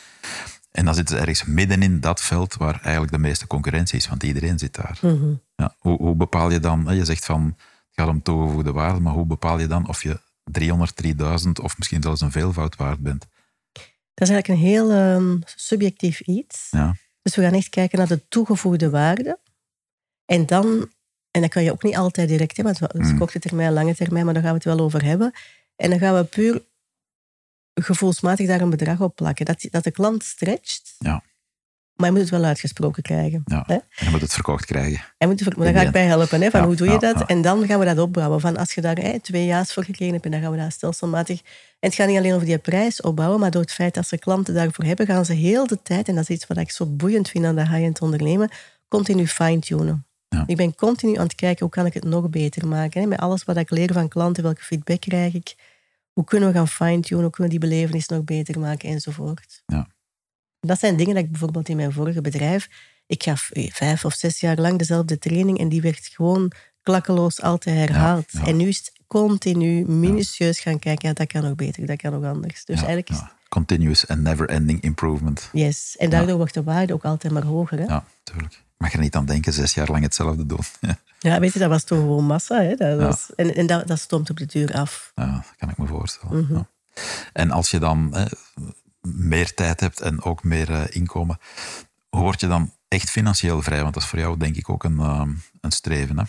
En 0.71 0.85
dan 0.85 0.95
zitten 0.95 1.15
ze 1.15 1.21
ergens 1.21 1.45
midden 1.45 1.81
in 1.81 1.99
dat 1.99 2.21
veld 2.21 2.55
waar 2.55 2.79
eigenlijk 2.81 3.11
de 3.11 3.17
meeste 3.17 3.47
concurrentie 3.47 3.97
is, 3.97 4.07
want 4.07 4.23
iedereen 4.23 4.59
zit 4.59 4.75
daar. 4.75 4.97
Mhm. 5.01 5.33
Ja. 5.55 5.75
Hoe, 5.79 5.97
hoe 5.97 6.15
bepaal 6.15 6.51
je 6.51 6.59
dan, 6.59 6.87
hè, 6.87 6.93
je 6.93 7.05
zegt 7.05 7.25
van 7.25 7.45
het 7.45 7.55
gaat 7.91 8.07
om 8.07 8.21
toegevoegde 8.21 8.71
waarde, 8.71 8.99
maar 8.99 9.13
hoe 9.13 9.25
bepaal 9.25 9.59
je 9.59 9.67
dan 9.67 9.87
of 9.87 10.03
je 10.03 10.19
300, 10.43 10.95
3000 10.95 11.59
of 11.59 11.77
misschien 11.77 12.01
zelfs 12.01 12.21
een 12.21 12.31
veelvoud 12.31 12.75
waard 12.75 12.99
bent? 12.99 13.27
Dat 14.13 14.29
is 14.29 14.29
eigenlijk 14.29 14.47
een 14.47 14.67
heel 14.67 14.91
ehm, 14.91 15.37
subjectief 15.55 16.19
iets. 16.21 16.67
Ja. 16.71 16.95
Dus 17.21 17.35
we 17.35 17.41
gaan 17.41 17.53
echt 17.53 17.69
kijken 17.69 17.97
naar 17.97 18.07
de 18.07 18.27
toegevoegde 18.27 18.89
waarde. 18.89 19.39
En 20.25 20.45
dan, 20.45 20.89
en 21.31 21.41
dat 21.41 21.49
kan 21.49 21.63
je 21.63 21.71
ook 21.71 21.83
niet 21.83 21.95
altijd 21.95 22.27
direct 22.27 22.55
hebben, 22.57 22.75
want 22.79 22.93
het 22.93 23.01
is 23.01 23.11
Mm. 23.11 23.17
korte 23.17 23.39
termijn, 23.39 23.73
lange 23.73 23.95
termijn, 23.95 24.25
maar 24.25 24.33
daar 24.33 24.43
gaan 24.43 24.51
we 24.51 24.57
het 24.57 24.75
wel 24.75 24.85
over 24.85 25.03
hebben. 25.03 25.31
En 25.75 25.89
dan 25.89 25.99
gaan 25.99 26.15
we 26.15 26.23
puur 26.23 26.63
gevoelsmatig 27.83 28.47
daar 28.47 28.61
een 28.61 28.69
bedrag 28.69 28.99
op 29.01 29.15
plakken. 29.15 29.45
Dat, 29.45 29.67
dat 29.71 29.83
de 29.83 29.91
klant 29.91 30.23
stretcht, 30.23 30.95
Ja. 30.97 31.23
maar 31.95 32.05
je 32.07 32.11
moet 32.11 32.21
het 32.21 32.29
wel 32.29 32.43
uitgesproken 32.43 33.03
krijgen. 33.03 33.41
Ja. 33.45 33.63
Hè? 33.67 33.73
En 33.73 34.05
je 34.05 34.09
moet 34.09 34.21
het 34.21 34.33
verkocht 34.33 34.65
krijgen. 34.65 35.01
En 35.17 35.29
moet, 35.29 35.57
maar 35.57 35.65
daar 35.65 35.81
ga 35.81 35.87
ik 35.87 35.91
bij 35.91 36.05
helpen. 36.05 36.41
Hè, 36.41 36.49
van 36.49 36.59
Ja, 36.59 36.65
hoe 36.65 36.75
doe 36.75 36.89
je 36.89 36.99
dat? 36.99 37.19
ja. 37.19 37.25
En 37.25 37.41
dan 37.41 37.65
gaan 37.65 37.79
we 37.79 37.85
dat 37.85 37.97
opbouwen. 37.97 38.39
Van 38.41 38.57
als 38.57 38.73
je 38.73 38.81
daar 38.81 38.95
hè, 38.97 39.19
twee 39.19 39.45
ja's 39.45 39.73
voor 39.73 39.83
gekregen 39.83 40.13
hebt, 40.13 40.25
en 40.25 40.31
dan 40.31 40.41
gaan 40.41 40.51
we 40.51 40.57
dat 40.57 40.71
stelselmatig... 40.71 41.41
En 41.79 41.89
het 41.89 41.95
gaat 41.95 42.07
niet 42.07 42.17
alleen 42.17 42.33
over 42.33 42.45
die 42.45 42.57
prijs 42.57 43.01
opbouwen, 43.01 43.39
maar 43.39 43.51
door 43.51 43.61
het 43.61 43.71
feit 43.71 43.93
dat 43.93 44.07
ze 44.07 44.17
klanten 44.17 44.53
daarvoor 44.53 44.85
hebben, 44.85 45.05
gaan 45.05 45.25
ze 45.25 45.33
heel 45.33 45.67
de 45.67 45.81
tijd, 45.83 46.07
en 46.07 46.15
dat 46.15 46.23
is 46.29 46.35
iets 46.35 46.47
wat 46.47 46.57
ik 46.57 46.71
zo 46.71 46.85
boeiend 46.85 47.29
vind 47.29 47.45
aan 47.45 47.55
de 47.55 47.61
high-end 47.67 48.01
ondernemen, 48.01 48.49
continu 48.87 49.27
fine-tunen. 49.27 50.05
Ik 50.45 50.55
ben 50.57 50.75
continu 50.75 51.15
aan 51.17 51.23
het 51.23 51.35
kijken, 51.35 51.59
hoe 51.65 51.69
kan 51.73 51.85
ik 51.85 51.93
het 51.93 52.03
nog 52.03 52.29
beter 52.29 52.67
maken? 52.67 53.01
Hè? 53.01 53.07
Met 53.07 53.19
alles 53.19 53.43
wat 53.43 53.57
ik 53.57 53.69
leer 53.69 53.93
van 53.93 54.07
klanten, 54.07 54.43
welke 54.43 54.63
feedback 54.63 54.99
krijg 54.99 55.33
ik? 55.33 55.55
Hoe 56.13 56.23
kunnen 56.23 56.49
we 56.49 56.55
gaan 56.55 56.67
fine-tunen? 56.67 57.23
Hoe 57.23 57.31
kunnen 57.31 57.53
we 57.53 57.59
die 57.59 57.69
belevenis 57.69 58.07
nog 58.07 58.23
beter 58.23 58.59
maken? 58.59 58.89
Enzovoort. 58.89 59.63
Ja. 59.65 59.87
Dat 60.59 60.79
zijn 60.79 60.97
dingen 60.97 61.15
dat 61.15 61.23
ik 61.23 61.31
bijvoorbeeld 61.31 61.69
in 61.69 61.75
mijn 61.75 61.91
vorige 61.91 62.21
bedrijf... 62.21 62.69
Ik 63.05 63.23
gaf 63.23 63.49
eh, 63.51 63.71
vijf 63.71 64.05
of 64.05 64.13
zes 64.13 64.39
jaar 64.39 64.57
lang 64.57 64.77
dezelfde 64.77 65.17
training 65.17 65.57
en 65.57 65.69
die 65.69 65.81
werd 65.81 66.07
gewoon 66.07 66.51
klakkeloos 66.81 67.41
altijd 67.41 67.77
herhaald. 67.77 68.31
Ja, 68.31 68.39
ja. 68.39 68.45
En 68.45 68.57
nu 68.57 68.67
is 68.67 68.77
het 68.77 68.91
continu, 69.07 69.85
minutieus 69.87 70.59
gaan 70.59 70.79
kijken, 70.79 71.07
ja, 71.07 71.13
dat 71.13 71.27
kan 71.27 71.43
nog 71.43 71.55
beter, 71.55 71.85
dat 71.85 71.97
kan 71.97 72.11
nog 72.11 72.23
anders. 72.23 72.65
Dus 72.65 72.79
Ja, 72.79 72.85
eigenlijk 72.85 73.09
is 73.09 73.17
ja. 73.17 73.31
Continuous 73.49 74.07
and 74.07 74.21
never-ending 74.21 74.81
improvement. 74.81 75.49
Yes. 75.53 75.97
En 75.97 76.09
daardoor 76.09 76.37
wordt 76.37 76.53
de 76.53 76.63
waarde 76.63 76.93
ook 76.93 77.05
altijd 77.05 77.33
maar 77.33 77.45
hoger. 77.45 77.77
Hè? 77.77 77.83
Ja. 77.83 77.89
Ja, 77.89 78.05
tuurlijk. 78.23 78.63
Mag 78.81 78.93
er 78.93 78.99
niet 78.99 79.15
aan 79.15 79.25
denken, 79.25 79.53
zes 79.53 79.73
jaar 79.73 79.87
lang 79.91 80.03
hetzelfde 80.03 80.45
doen. 80.45 80.59
weet 81.39 81.53
je, 81.53 81.59
dat 81.59 81.69
was 81.69 81.83
toch 81.83 81.97
gewoon 81.99 82.25
massa. 82.25 82.61
Hè? 82.61 82.75
Dat 82.75 82.99
Ja. 82.99 83.33
en 83.35 83.55
en 83.55 83.67
dat, 83.67 83.87
dat 83.87 83.99
stoomt 83.99 84.29
op 84.29 84.37
de 84.37 84.45
duur 84.45 84.73
af. 84.73 85.11
Ja, 85.15 85.31
dat 85.31 85.53
kan 85.57 85.69
ik 85.69 85.77
me 85.77 85.85
voorstellen. 85.87 86.43
Mhm. 86.43 86.53
ja. 86.53 86.67
En 87.33 87.51
als 87.51 87.71
je 87.71 87.79
dan 87.79 88.15
eh, 88.15 88.25
meer 89.01 89.53
tijd 89.53 89.79
hebt 89.79 90.01
en 90.01 90.23
ook 90.23 90.43
meer 90.43 90.71
eh, 90.71 90.83
inkomen, 90.89 91.39
hoe 92.09 92.21
word 92.21 92.39
je 92.39 92.47
dan 92.47 92.71
echt 92.87 93.09
financieel 93.09 93.61
vrij? 93.61 93.81
Want 93.81 93.93
dat 93.93 94.03
is 94.03 94.09
voor 94.09 94.19
jou 94.19 94.37
denk 94.37 94.55
ik 94.55 94.69
ook 94.69 94.83
een, 94.83 94.99
eh, 94.99 95.23
een 95.61 95.71
streven. 95.71 96.19
Hè? 96.19 96.23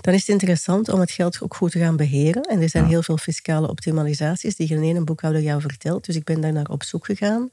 Dan 0.00 0.14
is 0.14 0.20
het 0.20 0.28
interessant 0.28 0.88
om 0.88 1.00
het 1.00 1.10
geld 1.10 1.42
ook 1.42 1.54
goed 1.56 1.70
te 1.70 1.78
gaan 1.78 1.96
beheren. 1.96 2.42
En 2.42 2.60
er 2.62 2.68
zijn 2.68 2.84
Ja. 2.84 2.88
heel 2.90 3.02
veel 3.02 3.16
fiscale 3.18 3.68
optimalisaties 3.68 4.56
die 4.56 4.66
geen 4.66 4.82
ene 4.82 5.04
boekhouder 5.04 5.42
jou 5.42 5.60
vertelt. 5.60 6.04
Dus 6.04 6.16
ik 6.16 6.24
ben 6.24 6.40
daar 6.40 6.52
naar 6.52 6.66
op 6.68 6.82
zoek 6.82 7.04
gegaan. 7.04 7.48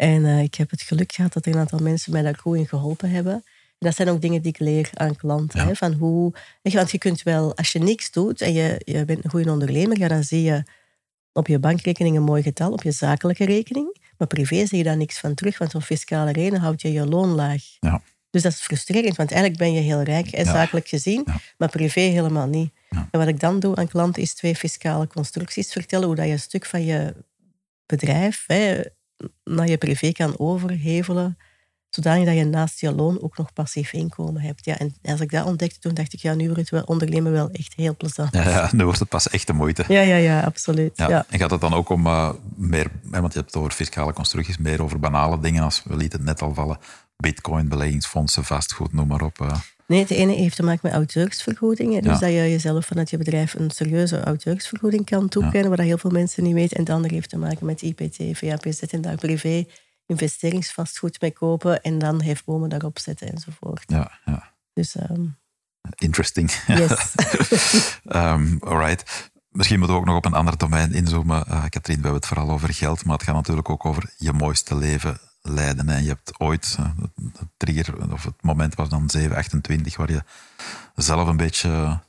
En 0.00 0.24
eh, 0.24 0.42
ik 0.42 0.54
heb 0.54 0.70
het 0.70 0.82
geluk 0.82 1.12
gehad 1.12 1.32
dat 1.32 1.46
er 1.46 1.52
een 1.52 1.58
aantal 1.58 1.78
mensen 1.78 2.12
mij 2.12 2.22
daar 2.22 2.36
goed 2.36 2.56
in 2.56 2.68
geholpen 2.68 3.10
hebben. 3.10 3.32
En 3.32 3.42
dat 3.86 3.94
zijn 3.94 4.08
ook 4.08 4.20
dingen 4.20 4.42
die 4.42 4.52
ik 4.52 4.58
leer 4.58 4.90
aan 4.94 5.16
klanten. 5.16 5.60
Ja. 5.60 5.66
Hè, 5.66 5.74
van 5.74 5.92
hoe, 5.92 6.32
want 6.62 6.90
je 6.90 6.98
kunt 6.98 7.22
wel, 7.22 7.56
als 7.56 7.72
je 7.72 7.78
niks 7.78 8.10
doet 8.10 8.40
en 8.40 8.52
je, 8.52 8.80
je 8.84 9.04
bent 9.04 9.24
een 9.24 9.30
goede 9.30 9.50
ondernemer, 9.50 9.98
ja, 9.98 10.08
dan 10.08 10.22
zie 10.24 10.42
je 10.42 10.62
op 11.32 11.46
je 11.46 11.58
bankrekening 11.58 12.16
een 12.16 12.22
mooi 12.22 12.42
getal, 12.42 12.72
op 12.72 12.82
je 12.82 12.90
zakelijke 12.90 13.44
rekening. 13.44 13.96
Maar 14.18 14.28
privé 14.28 14.66
zie 14.66 14.78
je 14.78 14.84
daar 14.84 14.96
niks 14.96 15.18
van 15.18 15.34
terug, 15.34 15.58
want 15.58 15.70
zo'n 15.70 15.82
fiscale 15.82 16.32
reden 16.32 16.60
houdt 16.60 16.82
je 16.82 16.92
je 16.92 17.06
loon 17.06 17.28
laag. 17.28 17.62
Ja. 17.80 18.02
Dus 18.30 18.42
dat 18.42 18.52
is 18.52 18.60
frustrerend, 18.60 19.16
want 19.16 19.30
eigenlijk 19.30 19.60
ben 19.62 19.72
je 19.72 19.80
heel 19.80 20.02
rijk, 20.02 20.26
en 20.26 20.44
Ja. 20.44 20.52
zakelijk 20.52 20.88
gezien, 20.88 21.22
Ja. 21.26 21.36
maar 21.58 21.68
privé 21.68 22.00
helemaal 22.00 22.46
niet. 22.46 22.70
En 22.88 23.18
wat 23.18 23.28
ik 23.28 23.40
dan 23.40 23.60
doe 23.60 23.76
aan 23.76 23.88
klanten 23.88 24.22
is 24.22 24.34
twee 24.34 24.54
fiscale 24.56 25.06
constructies 25.06 25.72
vertellen, 25.72 26.06
hoe 26.06 26.16
dat 26.16 26.26
je 26.26 26.32
een 26.32 26.38
stuk 26.38 26.66
van 26.66 26.84
je 26.84 27.14
bedrijf 27.86 28.44
hè, 28.46 28.80
naar 29.44 29.68
je 29.68 29.78
privé 29.78 30.12
kan 30.12 30.38
overhevelen, 30.38 31.38
zodanig 31.88 32.24
dat 32.24 32.34
je 32.36 32.44
naast 32.44 32.80
je 32.80 32.92
loon 32.94 33.22
ook 33.22 33.36
nog 33.38 33.52
passief 33.52 33.92
inkomen 33.92 34.42
hebt. 34.42 34.64
Ja, 34.64 34.78
en 34.78 34.94
als 35.02 35.20
ik 35.20 35.30
dat 35.30 35.44
ontdekte, 35.46 35.78
toen 35.78 35.94
dacht 35.94 36.12
ik, 36.12 36.20
ja, 36.20 36.34
nu 36.34 36.44
wordt 36.44 36.60
het 36.60 36.70
wel 36.70 36.82
ondernemen 36.82 37.32
wel 37.32 37.50
echt 37.50 37.74
heel 37.76 37.96
plezant. 37.96 38.34
Ja, 38.34 38.48
ja, 38.48 38.68
nu 38.72 38.84
wordt 38.84 38.98
het 38.98 39.08
pas 39.08 39.28
echt 39.28 39.46
de 39.46 39.52
moeite. 39.52 39.84
Ja, 39.88 40.00
ja, 40.00 40.16
ja, 40.16 40.40
absoluut. 40.40 40.96
Ja. 40.96 41.08
Ja. 41.08 41.24
En 41.28 41.38
gaat 41.38 41.50
het 41.50 41.60
dan 41.60 41.74
ook 41.74 41.88
om 41.88 42.06
eh, 42.06 42.30
meer, 42.56 42.86
want 43.02 43.32
je 43.32 43.38
hebt 43.38 43.54
het 43.54 43.56
over 43.56 43.70
fiscale 43.72 44.12
constructies, 44.12 44.58
meer 44.58 44.82
over 44.82 44.98
banale 44.98 45.40
dingen 45.40 45.62
als, 45.62 45.82
we 45.84 45.96
lieten 45.96 46.18
het 46.18 46.28
net 46.28 46.42
al 46.42 46.54
vallen, 46.54 46.78
bitcoin, 47.16 47.68
beleggingsfondsen, 47.68 48.44
vastgoed, 48.44 48.92
noem 48.92 49.06
maar 49.08 49.22
op. 49.22 49.40
eh. 49.40 49.56
Nee, 49.90 50.00
het 50.00 50.10
ene 50.10 50.32
heeft 50.32 50.56
te 50.56 50.62
maken 50.62 50.80
met 50.82 50.92
auteursvergoedingen. 50.92 52.02
Dus 52.02 52.12
Ja. 52.12 52.18
dat 52.18 52.28
je 52.28 52.34
jezelf 52.50 52.86
vanuit 52.86 53.10
je 53.10 53.16
bedrijf 53.16 53.54
een 53.54 53.70
serieuze 53.70 54.20
auteursvergoeding 54.24 55.04
kan 55.04 55.28
toekennen, 55.28 55.68
wat 55.68 55.76
dat 55.78 55.86
heel 55.86 55.98
veel 55.98 56.10
mensen 56.10 56.42
niet 56.42 56.54
weten. 56.54 56.76
En 56.76 56.82
het 56.82 56.92
andere 56.92 57.14
heeft 57.14 57.28
te 57.28 57.38
maken 57.38 57.66
met 57.66 57.82
IPT, 57.82 58.16
VAPZ 58.38 58.82
en 58.82 59.00
daar 59.00 59.16
privé 59.16 59.64
investeringsvastgoed 60.06 61.20
mee 61.20 61.32
kopen 61.32 61.80
en 61.82 61.98
dan 61.98 62.22
hefbomen 62.22 62.68
daarop 62.68 62.98
zetten 62.98 63.28
enzovoort. 63.32 63.82
ja, 63.86 64.10
ja. 64.24 64.52
Dus 64.72 64.96
ehm, 64.96 65.24
Interesting. 65.96 66.50
yes. 66.66 67.14
Ehm 68.04 68.56
alright. 68.60 69.30
Misschien 69.50 69.78
moeten 69.78 69.96
we 69.96 70.02
ook 70.02 70.08
nog 70.08 70.16
op 70.16 70.24
een 70.24 70.34
ander 70.34 70.56
domein 70.56 70.92
inzoomen. 70.92 71.46
Eh 71.46 71.64
Katrien, 71.68 71.96
we 71.96 72.02
hebben 72.02 72.20
het 72.20 72.26
vooral 72.26 72.50
over 72.50 72.74
geld, 72.74 73.04
maar 73.04 73.16
het 73.16 73.24
gaat 73.26 73.34
natuurlijk 73.34 73.70
ook 73.70 73.84
over 73.84 74.12
je 74.16 74.32
mooiste 74.32 74.76
leven 74.76 75.18
leiden. 75.42 75.88
En 75.88 76.02
je 76.02 76.08
hebt 76.08 76.38
ooit, 76.40 76.76
eh, 76.78 76.90
de 77.14 77.46
trigger, 77.56 78.12
of 78.12 78.24
het 78.24 78.42
moment 78.42 78.74
was 78.74 78.88
dan 78.88 79.10
7, 79.10 79.36
28, 79.36 79.96
waar 79.96 80.10
je 80.10 80.22
zelf 80.94 81.28
een 81.28 81.36
beetje 81.36 82.00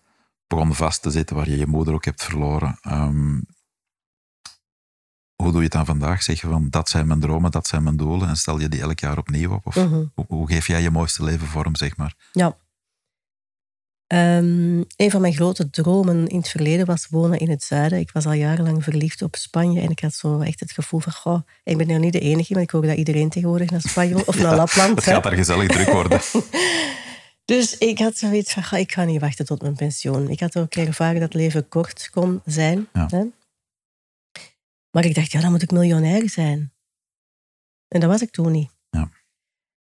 begon 0.48 0.76
vast 0.76 1.02
te 1.02 1.12
zitten, 1.12 1.36
waar 1.36 1.50
je 1.50 1.58
je 1.58 1.68
moeder 1.68 1.94
ook 1.94 2.06
hebt 2.06 2.24
verloren. 2.24 2.78
Ehm, 2.82 3.40
hoe 5.36 5.52
doe 5.52 5.56
je 5.58 5.64
het 5.64 5.72
dan 5.72 5.86
vandaag? 5.86 6.24
Zeg 6.24 6.42
je 6.42 6.48
van, 6.48 6.70
dat 6.70 6.90
zijn 6.90 7.08
mijn 7.08 7.20
dromen, 7.20 7.52
dat 7.52 7.68
zijn 7.68 7.84
mijn 7.84 7.98
doelen, 7.98 8.28
en 8.28 8.36
stel 8.38 8.60
je 8.60 8.70
die 8.70 8.82
elk 8.82 9.00
jaar 9.00 9.18
opnieuw 9.18 9.52
op? 9.54 9.66
Of 9.66 9.76
Mhm. 9.76 10.04
hoe, 10.14 10.26
hoe 10.28 10.48
geef 10.48 10.68
jij 10.68 10.82
je 10.82 10.92
mooiste 10.92 11.24
leven 11.24 11.48
vorm, 11.48 11.76
zeg 11.76 11.98
maar? 11.98 12.16
Ja. 12.32 12.58
Ehm, 14.12 14.84
een 14.96 15.12
van 15.12 15.22
mijn 15.22 15.34
grote 15.34 15.70
dromen 15.70 16.28
in 16.28 16.38
het 16.38 16.48
verleden 16.48 16.86
was 16.86 17.08
wonen 17.10 17.40
in 17.40 17.50
het 17.50 17.64
zuiden. 17.64 18.00
Ik 18.00 18.12
was 18.12 18.26
al 18.26 18.34
jarenlang 18.34 18.84
verliefd 18.84 19.22
op 19.22 19.36
Spanje 19.36 19.82
en 19.82 19.90
ik 19.90 20.00
had 20.00 20.14
zo 20.14 20.40
echt 20.40 20.60
het 20.60 20.72
gevoel 20.72 21.00
van, 21.00 21.12
goh, 21.12 21.42
ik 21.64 21.78
ben 21.78 21.90
er 21.90 22.00
niet 22.00 22.14
de 22.14 22.20
enige, 22.20 22.54
maar 22.54 22.62
ik 22.62 22.70
hoor 22.70 22.82
dat 22.82 22.98
iedereen 22.98 23.30
tegenwoordig 23.30 23.70
naar 23.70 23.82
Spanje 23.82 24.26
of 24.26 24.40
naar 24.40 24.56
Lapland. 24.62 24.96
Het 24.96 25.06
hè. 25.06 25.12
gaat 25.12 25.24
daar 25.24 25.34
gezellig 25.36 25.68
druk 25.68 25.90
worden. 25.90 26.20
Dus 27.46 27.78
ik 27.78 28.00
had 28.00 28.18
zoiets 28.18 28.54
van, 28.54 28.64
"Ga, 28.64 28.78
ik 28.78 28.92
ga 28.92 29.04
niet 29.04 29.22
wachten 29.22 29.46
tot 29.46 29.62
mijn 29.62 29.76
pensioen. 29.76 30.30
Ik 30.30 30.40
had 30.40 30.58
ook 30.58 30.76
ervaren 30.76 31.20
dat 31.20 31.34
leven 31.34 31.68
kort 31.68 32.10
kon 32.10 32.42
zijn. 32.46 32.88
Ja. 32.94 33.08
Hè? 33.10 33.24
Maar 34.92 35.06
ik 35.06 35.16
dacht, 35.16 35.32
ja, 35.32 35.42
dan 35.42 35.52
moet 35.52 35.62
ik 35.62 35.72
miljonair 35.72 36.30
zijn. 36.30 36.74
En 37.88 38.00
dat 38.00 38.10
was 38.10 38.22
ik 38.22 38.32
toen 38.32 38.52
niet. 38.52 38.72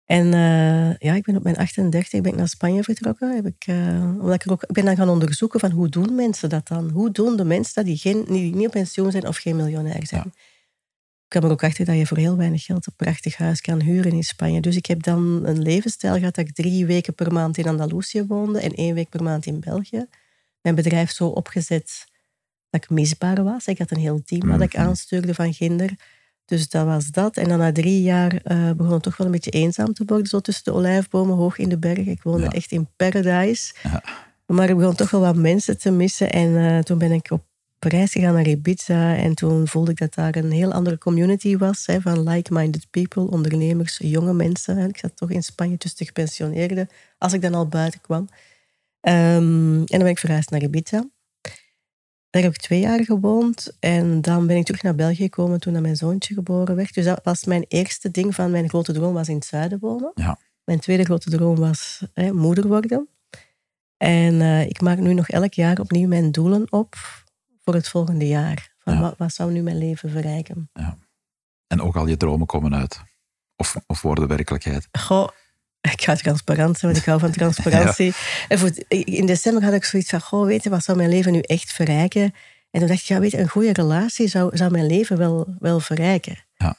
En 0.08 0.34
eh, 0.34 0.98
ja, 0.98 1.14
ik 1.16 1.24
ben 1.24 1.36
op 1.36 1.44
mijn 1.44 1.58
38 1.58 2.22
ben 2.22 2.32
ik 2.32 2.38
naar 2.38 2.48
Spanje 2.48 2.84
vertrokken. 2.84 3.36
Heb 3.36 3.46
ik, 3.46 3.64
eh, 3.66 4.16
omdat 4.20 4.34
ik, 4.34 4.44
er 4.46 4.52
ook, 4.52 4.64
ik 4.64 4.72
ben 4.72 4.86
dan 4.86 4.96
gaan 4.96 5.10
onderzoeken 5.10 5.60
van 5.60 5.72
hoe 5.72 5.90
doen 5.90 6.16
mensen 6.16 6.50
dat 6.50 6.68
dan? 6.68 6.90
Hoe 6.90 7.12
doen 7.12 7.36
de 7.38 7.44
mensen 7.46 7.74
dat 7.74 7.86
die, 7.86 7.98
geen, 7.98 8.26
die 8.26 8.56
niet 8.56 8.66
op 8.66 8.72
pensioen 8.72 9.12
zijn 9.12 9.28
of 9.28 9.38
geen 9.38 9.56
miljonair 9.56 10.08
zijn? 10.08 10.26
Ik 10.26 11.34
kwam 11.34 11.44
er 11.44 11.52
ook 11.52 11.64
achter 11.64 11.86
dat 11.86 11.98
je 11.98 12.06
voor 12.06 12.18
heel 12.18 12.38
weinig 12.38 12.64
geld 12.66 12.88
een 12.88 12.94
prachtig 12.96 13.38
huis 13.38 13.62
kan 13.62 13.82
huren 13.82 14.12
in 14.12 14.24
Spanje. 14.24 14.62
Dus 14.62 14.76
ik 14.76 14.86
heb 14.86 15.04
dan 15.04 15.46
een 15.46 15.62
levensstijl 15.62 16.18
gehad 16.18 16.36
dat 16.36 16.48
ik 16.48 16.56
drie 16.56 16.86
weken 16.86 17.14
per 17.14 17.34
maand 17.34 17.58
in 17.58 17.68
Andalusië 17.68 18.26
woonde 18.26 18.60
en 18.60 18.74
één 18.74 18.94
week 18.96 19.10
per 19.10 19.24
maand 19.24 19.46
in 19.46 19.60
België. 19.60 20.06
Mijn 20.62 20.76
bedrijf 20.76 21.12
zo 21.12 21.28
opgezet 21.28 22.06
dat 22.70 22.84
ik 22.84 22.90
misbaar 22.90 23.44
was. 23.44 23.68
Ik 23.68 23.78
had 23.78 23.92
een 23.92 24.00
heel 24.00 24.22
team 24.26 24.48
dat 24.48 24.62
ik 24.62 24.74
Mhm. 24.74 24.82
aanstuurde 24.82 25.34
van 25.34 25.54
ginder. 25.54 25.90
Dus 26.48 26.70
dat 26.70 26.86
was 26.86 27.08
dat. 27.12 27.38
En 27.38 27.48
dan 27.50 27.58
na 27.58 27.72
drie 27.72 28.02
jaar 28.02 28.36
eh, 28.44 28.72
begon 28.72 28.94
het 28.94 29.04
toch 29.04 29.18
wel 29.18 29.28
een 29.28 29.34
beetje 29.34 29.52
eenzaam 29.52 29.94
te 29.94 30.04
worden. 30.06 30.28
Zo 30.28 30.40
tussen 30.40 30.64
de 30.64 30.74
olijfbomen 30.74 31.36
hoog 31.36 31.58
in 31.58 31.70
de 31.70 31.78
bergen. 31.78 32.08
Ik 32.08 32.24
woonde 32.24 32.44
Ja. 32.44 32.50
echt 32.52 32.72
in 32.72 32.88
paradise. 32.96 33.74
Ja. 33.84 34.04
Maar 34.46 34.70
ik 34.70 34.78
begon 34.78 34.96
toch 34.96 35.10
wel 35.10 35.22
wat 35.22 35.36
mensen 35.36 35.78
te 35.78 35.92
missen. 35.92 36.32
En 36.32 36.58
eh, 36.58 36.80
toen 36.80 36.98
ben 36.98 37.12
ik 37.12 37.32
op 37.32 37.44
reis 37.80 38.12
gegaan 38.12 38.34
naar 38.34 38.48
Ibiza. 38.48 39.16
En 39.16 39.36
toen 39.36 39.68
voelde 39.68 39.92
ik 39.92 39.98
dat 39.98 40.14
daar 40.14 40.36
een 40.36 40.52
heel 40.52 40.72
andere 40.74 40.98
community 40.98 41.58
was. 41.58 41.86
Hè, 41.86 42.02
van 42.02 42.30
like-minded 42.30 42.88
people, 42.90 43.30
ondernemers, 43.30 43.98
jonge 44.04 44.34
mensen. 44.34 44.78
En 44.78 44.90
ik 44.90 44.98
zat 44.98 45.16
toch 45.16 45.32
in 45.32 45.44
Spanje 45.44 45.78
tussen 45.78 46.00
de 46.00 46.06
gepensioneerden. 46.06 46.90
Als 47.18 47.34
ik 47.34 47.42
dan 47.42 47.54
al 47.54 47.68
buiten 47.68 48.02
kwam. 48.02 48.28
Ehm, 49.02 49.74
en 49.76 49.86
dan 49.86 50.00
ben 50.00 50.08
ik 50.08 50.20
verhuisd 50.20 50.50
naar 50.50 50.62
Ibiza. 50.64 51.04
Daar 52.38 52.46
heb 52.46 52.56
ik 52.56 52.62
twee 52.62 52.80
jaar 52.80 53.04
gewoond. 53.04 53.78
En 53.80 54.22
dan 54.22 54.48
ben 54.48 54.58
ik 54.58 54.66
terug 54.66 54.84
naar 54.84 54.96
België 54.96 55.24
gekomen 55.24 55.60
toen 55.60 55.82
mijn 55.82 55.96
zoontje 55.96 56.34
geboren 56.34 56.76
werd. 56.76 56.94
Dus 56.94 57.06
dat 57.06 57.20
was 57.24 57.44
mijn 57.44 57.66
eerste 57.68 58.12
ding 58.12 58.36
van 58.36 58.52
mijn 58.52 58.70
grote 58.70 58.94
droom 58.94 59.14
was 59.14 59.30
in 59.30 59.36
het 59.36 59.46
zuiden 59.46 59.80
wonen. 59.80 60.12
Ja. 60.16 60.40
Mijn 60.64 60.80
tweede 60.80 61.04
grote 61.04 61.30
droom 61.30 61.56
was 61.56 62.04
hè, 62.14 62.32
moeder 62.32 62.68
worden. 62.68 63.10
En 63.98 64.42
eh, 64.42 64.66
ik 64.66 64.82
maak 64.82 64.98
nu 64.98 65.14
nog 65.14 65.30
elk 65.30 65.54
jaar 65.54 65.80
opnieuw 65.80 66.08
mijn 66.08 66.32
doelen 66.32 66.72
op 66.72 66.96
voor 67.64 67.74
het 67.74 67.90
volgende 67.90 68.28
jaar. 68.28 68.76
Van 68.78 68.94
Ja. 68.94 69.00
wat, 69.02 69.18
wat 69.18 69.34
zou 69.34 69.52
nu 69.52 69.62
mijn 69.62 69.78
leven 69.78 70.10
verrijken? 70.10 70.70
En 71.68 71.82
ook 71.82 71.96
al 71.96 72.08
je 72.08 72.18
dromen 72.18 72.48
komen 72.48 72.76
uit. 72.76 73.02
Of, 73.56 73.76
of 73.88 74.02
worden 74.02 74.28
werkelijkheid. 74.28 74.88
Goh, 74.92 75.28
Ik 75.82 76.02
ga 76.02 76.16
transparant 76.16 76.78
zijn, 76.78 76.92
want 76.92 77.04
ik 77.04 77.10
hou 77.10 77.20
van 77.20 77.32
transparantie. 77.32 78.14
En 78.48 78.60
voor, 78.60 78.72
in 78.88 79.26
december 79.26 79.64
had 79.64 79.74
ik 79.74 79.84
zoiets 79.84 80.10
van, 80.10 80.22
goh, 80.22 80.46
weet 80.46 80.64
je, 80.64 80.70
wat 80.70 80.84
zou 80.84 80.98
mijn 80.98 81.10
leven 81.10 81.32
nu 81.32 81.40
echt 81.40 81.72
verrijken? 81.72 82.34
En 82.72 82.80
toen 82.80 82.88
dacht 82.88 83.02
ik, 83.02 83.08
ja, 83.08 83.20
weet 83.20 83.32
je, 83.32 83.40
een 83.40 83.48
goede 83.48 83.74
relatie 83.74 84.28
zou, 84.28 84.58
zou 84.58 84.72
mijn 84.72 84.86
leven 84.86 85.18
wel, 85.18 85.56
wel 85.60 85.80
verrijken. 85.80 86.38
Ja. 86.58 86.76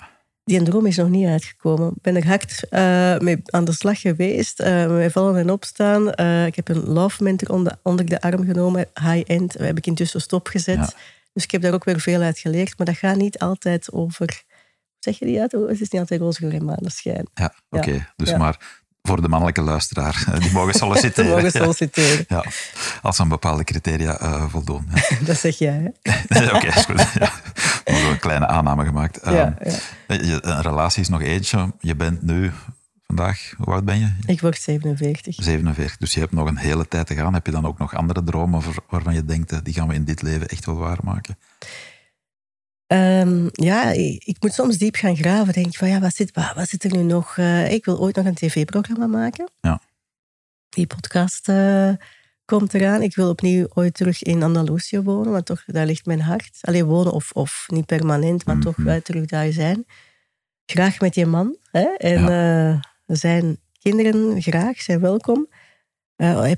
Die 0.48 0.62
droom 0.62 0.87
is 0.87 0.96
nog 0.96 1.08
niet 1.08 1.26
uitgekomen. 1.26 1.88
Ik 1.88 2.02
ben 2.02 2.16
er 2.16 2.26
hard 2.26 2.62
uh, 2.70 3.18
mee 3.18 3.40
aan 3.44 3.64
de 3.64 3.72
slag 3.72 4.00
geweest. 4.00 4.61
Uh, 4.61 4.87
met 4.87 5.12
vallen 5.12 5.37
en 5.37 5.50
opstaan. 5.50 6.12
Uh, 6.20 6.46
ik 6.46 6.56
heb 6.56 6.68
een 6.68 6.84
love 6.88 7.22
mentor 7.22 7.50
onder, 7.50 7.78
onder 7.82 8.06
de 8.06 8.20
arm 8.20 8.44
genomen. 8.44 8.87
High-end. 8.94 9.52
Dat 9.52 9.66
heb 9.66 9.76
ik 9.76 9.87
intussen 9.87 10.20
stopgezet. 10.20 10.76
Ja. 10.76 10.90
Dus 11.32 11.44
ik 11.44 11.50
heb 11.50 11.62
daar 11.62 11.74
ook 11.74 11.84
weer 11.84 12.00
veel 12.00 12.20
uit 12.20 12.38
geleerd. 12.38 12.78
Maar 12.78 12.87
dat 12.87 12.96
gaat 12.96 13.16
niet 13.16 13.38
altijd 13.38 13.92
over... 13.92 14.42
Zeg 14.98 15.18
je 15.18 15.24
die 15.24 15.40
uit? 15.40 15.52
Het 15.52 15.80
is 15.80 15.90
niet 15.90 16.00
altijd 16.00 16.20
roze 16.20 16.38
geur 16.40 16.54
en 16.54 16.64
maneschijn. 16.64 17.28
Ja, 17.34 17.54
oké. 17.70 17.88
Okay. 17.88 18.06
Dus 18.16 18.37
maar 18.37 18.82
voor 19.09 19.23
de 19.23 19.29
mannelijke 19.29 19.62
luisteraar. 19.62 20.25
Die 20.38 20.53
mogen 20.53 20.75
solliciteren. 20.83 21.31
mogen 21.31 21.51
solliciteren. 21.51 22.25
Ja, 22.29 22.44
als 23.03 23.16
ze 23.16 23.23
aan 23.23 23.29
bepaalde 23.29 23.64
criteria 23.64 24.23
uh, 24.23 24.44
voldoen. 24.49 24.88
Ja. 24.94 25.16
Dat 25.27 25.37
zeg 25.37 25.59
jij? 25.59 25.92
Oké, 26.29 26.55
okay, 26.55 26.68
is 26.68 26.85
goed. 26.85 26.99
Ja. 26.99 27.33
We 27.85 27.92
hebben 27.92 28.11
een 28.11 28.18
kleine 28.18 28.47
aanname 28.47 28.85
gemaakt. 28.85 29.21
Ja, 29.25 29.57
um, 30.07 30.25
ja. 30.25 30.38
Een 30.40 30.62
relatie 30.62 31.01
is 31.01 31.09
nog 31.09 31.23
eentje. 31.23 31.73
Je 31.81 31.97
bent 31.97 32.23
nu 32.23 32.53
vandaag, 33.07 33.55
hoe 33.59 33.75
oud 33.75 33.85
ben 33.85 33.99
je? 33.99 34.12
Ik 34.27 34.40
word 34.40 34.61
47. 34.61 35.35
47, 35.38 35.97
dus 35.97 36.14
je 36.14 36.21
hebt 36.21 36.33
nog 36.33 36.49
een 36.49 36.57
hele 36.57 36.88
tijd 36.88 37.07
te 37.07 37.14
gaan. 37.14 37.35
Heb 37.35 37.47
je 37.47 37.53
dan 37.53 37.66
ook 37.66 37.79
nog 37.79 37.94
andere 37.94 38.25
dromen 38.25 38.62
waarvan 38.88 39.14
je 39.14 39.25
denkt, 39.25 39.64
die 39.64 39.75
gaan 39.75 39.88
we 39.88 39.94
in 39.94 40.05
dit 40.05 40.23
leven 40.23 40.49
echt 40.49 40.66
wel 40.66 40.77
waarmaken? 40.77 41.38
Um, 42.92 43.48
ja, 43.53 43.90
ik 44.18 44.37
moet 44.40 44.53
soms 44.53 44.79
diep 44.79 44.94
gaan 44.94 45.16
graven. 45.16 45.53
Denk 45.53 45.74
van, 45.74 45.88
ja, 45.88 46.01
wat 46.01 46.14
zit, 46.14 46.35
wat, 46.35 46.53
wat 46.55 46.68
zit 46.68 46.85
er 46.85 46.96
nu 46.96 47.03
nog? 47.03 47.37
Uh, 47.37 47.72
ik 47.72 47.85
wil 47.85 48.01
ooit 48.01 48.16
nog 48.16 48.24
een 48.24 48.35
tv-programma 48.35 49.07
maken. 49.07 49.51
Ja. 49.61 49.81
Die 50.68 50.87
podcast 50.87 51.48
uh, 51.48 51.92
komt 52.44 52.74
eraan. 52.74 53.03
Ik 53.03 53.14
wil 53.14 53.29
opnieuw 53.29 53.66
ooit 53.74 53.94
terug 53.94 54.22
in 54.22 54.42
Andalusië 54.42 55.01
wonen, 55.01 55.33
want 55.33 55.46
toch, 55.46 55.64
daar 55.66 55.87
ligt 55.87 56.07
mijn 56.07 56.20
hart. 56.20 56.59
Alleen 56.61 56.85
wonen 56.85 57.12
of, 57.12 57.31
of 57.33 57.64
niet 57.66 57.87
permanent, 57.87 58.44
maar 58.44 58.57
mm 58.57 58.62
-hmm. 58.62 58.72
toch 58.74 58.87
uh, 58.87 58.96
terug 58.96 59.27
daar 59.27 59.53
zijn. 59.53 59.85
Graag 60.66 61.01
met 61.01 61.14
je 61.14 61.27
man. 61.27 61.57
Hè? 61.70 61.94
En 61.96 62.22
ja. 62.22 62.81
zijn 63.07 63.59
kinderen 63.79 64.42
graag, 64.42 64.81
zijn 64.81 65.01
welkom. 65.01 65.48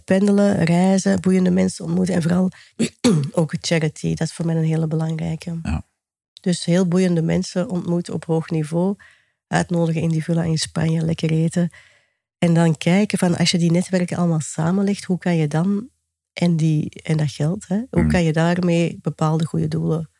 pendelen, 0.05 0.64
reizen, 0.64 1.21
boeiende 1.21 1.51
mensen 1.51 1.85
ontmoeten 1.85 2.14
en 2.14 2.23
vooral 2.23 2.51
ook 3.33 3.55
charity. 3.61 4.14
Dat 4.14 4.27
is 4.27 4.33
voor 4.33 4.47
mij 4.47 4.57
een 4.57 4.64
hele 4.64 4.87
belangrijke. 4.87 5.59
Ja. 5.62 5.88
Dus 6.40 6.64
heel 6.64 6.88
boeiende 6.88 7.22
mensen 7.22 7.68
ontmoeten 7.68 8.14
op 8.14 8.24
hoog 8.24 8.50
niveau. 8.50 8.96
Uitnodigen 9.46 10.03
in 10.03 10.09
die 10.09 10.24
villa 10.24 10.42
in 10.42 10.59
Spanje, 10.59 11.05
lekker 11.05 11.31
eten. 11.31 11.70
En 12.38 12.55
dan 12.55 12.76
kijken 12.76 13.18
van 13.18 13.37
als 13.37 13.50
je 13.50 13.59
die 13.59 13.70
netwerken 13.70 14.16
allemaal 14.16 14.40
samenlegt, 14.40 15.05
hoe 15.05 15.18
kan 15.18 15.37
je 15.37 15.48
dan, 15.48 15.88
en, 16.33 16.57
die, 16.57 17.03
en 17.03 17.16
dat 17.16 17.31
geld, 17.31 17.68
hè, 17.68 17.83
hoe 17.90 18.07
kan 18.07 18.22
je 18.22 18.33
daarmee 18.33 18.98
bepaalde 19.03 19.46
goede 19.46 19.68
doelen 19.68 20.11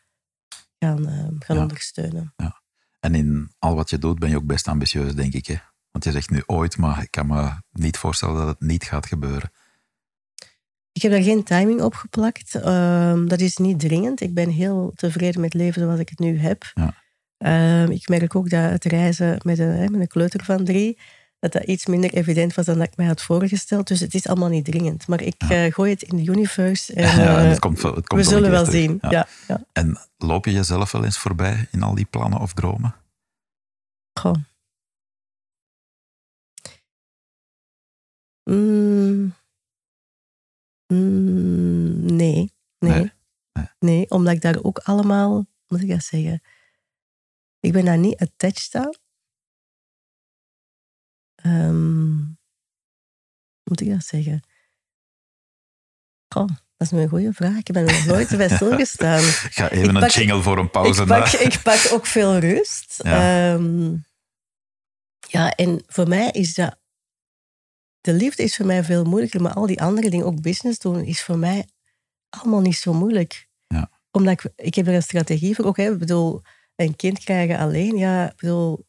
gaan, 0.79 1.09
uh, 1.09 1.27
gaan 1.39 1.57
ja. 1.57 1.63
ondersteunen. 1.63 2.33
Ja. 2.37 2.63
En 3.01 3.15
in 3.15 3.53
al 3.59 3.75
wat 3.75 3.91
je 3.91 3.99
doet 3.99 4.19
ben 4.19 4.31
je 4.31 4.37
ook 4.37 4.47
best 4.47 4.69
ambitieus, 4.69 5.15
denk 5.15 5.33
ik. 5.33 5.47
Hè? 5.47 5.57
Want 5.91 6.05
je 6.05 6.11
zegt 6.11 6.31
nu 6.31 6.43
ooit, 6.47 6.77
maar 6.77 7.03
ik 7.03 7.11
kan 7.11 7.27
me 7.27 7.51
niet 7.71 7.97
voorstellen 7.97 8.37
dat 8.37 8.47
het 8.47 8.61
niet 8.61 8.85
gaat 8.85 9.07
gebeuren. 9.07 9.51
Ik 10.93 11.03
heb 11.03 11.13
daar 11.13 11.23
geen 11.23 11.43
timing 11.45 11.83
op 11.83 11.95
geplakt. 11.95 12.55
Um, 12.55 13.29
dat 13.29 13.41
is 13.41 13.57
niet 13.57 13.81
dringend. 13.81 14.21
Ik 14.21 14.35
ben 14.35 14.49
heel 14.49 14.93
tevreden 14.95 15.41
met 15.41 15.53
het 15.53 15.63
leven 15.63 15.83
zoals 15.83 15.99
ik 15.99 16.09
het 16.09 16.19
nu 16.19 16.39
heb. 16.39 16.73
Ja. 16.75 16.95
Um, 17.83 17.91
ik 17.91 18.09
merk 18.09 18.35
ook 18.35 18.51
dat 18.51 18.71
het 18.71 18.85
reizen 18.85 19.41
met 19.45 19.59
een, 19.59 19.91
met 19.91 20.01
een 20.01 20.09
kleuter 20.09 20.45
van 20.45 20.65
drie, 20.65 20.99
dat 21.39 21.53
dat 21.53 21.63
iets 21.63 21.87
minder 21.87 22.13
evident 22.13 22.55
was 22.55 22.65
dan 22.65 22.79
dat 22.79 22.87
ik 22.87 22.97
mij 22.97 23.07
had 23.07 23.23
voorgesteld. 23.23 23.89
Dus 23.89 24.01
het 24.01 24.15
is 24.15 24.27
allemaal 24.27 24.49
niet 24.49 24.65
dringend. 24.65 25.07
Maar 25.07 25.23
ik 25.23 25.35
ja. 25.49 25.67
uh, 25.67 25.73
gooi 25.73 25.91
het 25.91 26.03
in 26.03 26.17
de 26.17 26.33
universe 26.33 26.95
en 26.95 27.03
ja, 27.23 27.43
uh, 27.43 27.49
het 27.49 27.59
komt, 27.59 27.83
het 27.83 28.07
komt 28.07 28.25
we 28.25 28.29
zullen 28.29 28.51
wel 28.51 28.65
terug. 28.65 28.81
zien. 28.81 28.99
Ja. 29.09 29.27
Ja, 29.49 29.65
En 29.73 29.99
loop 30.19 30.45
je 30.45 30.53
jezelf 30.53 30.93
wel 30.93 31.05
eens 31.05 31.19
voorbij 31.19 31.69
in 31.71 31.83
al 31.83 31.95
die 31.95 32.07
plannen 32.11 32.41
of 32.41 32.53
dromen? 32.53 32.95
Goh. 34.21 34.35
Mm. 38.45 39.39
Mm, 40.93 42.17
nee. 42.17 42.53
Nee. 42.79 43.13
Nee. 43.79 44.11
omdat 44.11 44.35
ik 44.35 44.41
daar 44.41 44.63
ook 44.63 44.79
allemaal, 44.79 45.31
hoe 45.33 45.47
moet 45.69 45.83
ik 45.83 45.89
dat 45.89 46.05
zeggen? 46.05 46.43
Ik 47.61 47.73
ben 47.73 47.85
daar 47.85 47.99
niet 47.99 48.19
attached 48.19 48.75
aan. 48.75 48.95
Um, 51.47 52.39
moet 53.65 53.81
ik 53.81 53.89
dat 53.89 54.05
zeggen? 54.05 54.43
Goh, 56.35 56.49
dat 56.49 56.59
is 56.77 56.91
een 56.91 57.09
goede 57.09 57.33
vraag. 57.33 57.57
Ik 57.57 57.73
ben 57.73 57.87
er 57.87 57.93
nog 57.93 58.07
nooit 58.07 58.37
bij 58.37 58.49
stilgestaan. 58.49 59.23
Ik 59.49 59.53
ga 59.53 59.71
even 59.71 59.97
een 59.97 60.09
jingle 60.09 60.43
voor 60.43 60.59
een 60.59 60.71
pauze. 60.71 61.03
Ik 61.03 61.09
pak, 61.09 61.27
ik 61.27 61.63
pak 61.63 61.93
ook 61.93 62.07
veel 62.07 62.39
rust. 62.39 63.01
Ja. 63.03 63.53
Um, 63.53 64.05
ja, 65.29 65.51
en 65.51 65.83
voor 65.87 66.09
mij 66.09 66.31
is 66.31 66.55
dat 66.55 66.80
de 68.01 68.13
liefde 68.13 68.43
is 68.43 68.57
voor 68.57 68.67
mij 68.67 68.85
veel 68.85 69.05
moeilijker, 69.05 69.43
maar 69.43 69.53
al 69.53 69.67
die 69.67 69.83
andere 69.83 70.11
dingen, 70.11 70.27
ook 70.27 70.41
business 70.43 70.79
doen, 70.79 71.05
is 71.05 71.23
voor 71.23 71.39
mij 71.39 71.67
allemaal 72.29 72.61
niet 72.61 72.77
zo 72.77 72.93
moeilijk. 72.93 73.49
Ja. 73.67 73.91
Omdat 74.11 74.33
ik, 74.33 74.53
ik 74.57 74.75
heb 74.75 74.87
er 74.87 74.95
een 74.95 75.03
strategie 75.03 75.55
voor. 75.55 75.65
Ook, 75.65 75.77
hè, 75.77 75.93
ik 75.93 75.99
bedoel, 75.99 76.43
een 76.77 76.97
kind 76.97 77.19
krijgen 77.19 77.59
alleen, 77.59 77.97
ja, 77.97 78.31
ik 78.31 78.37
bedoel, 78.37 78.87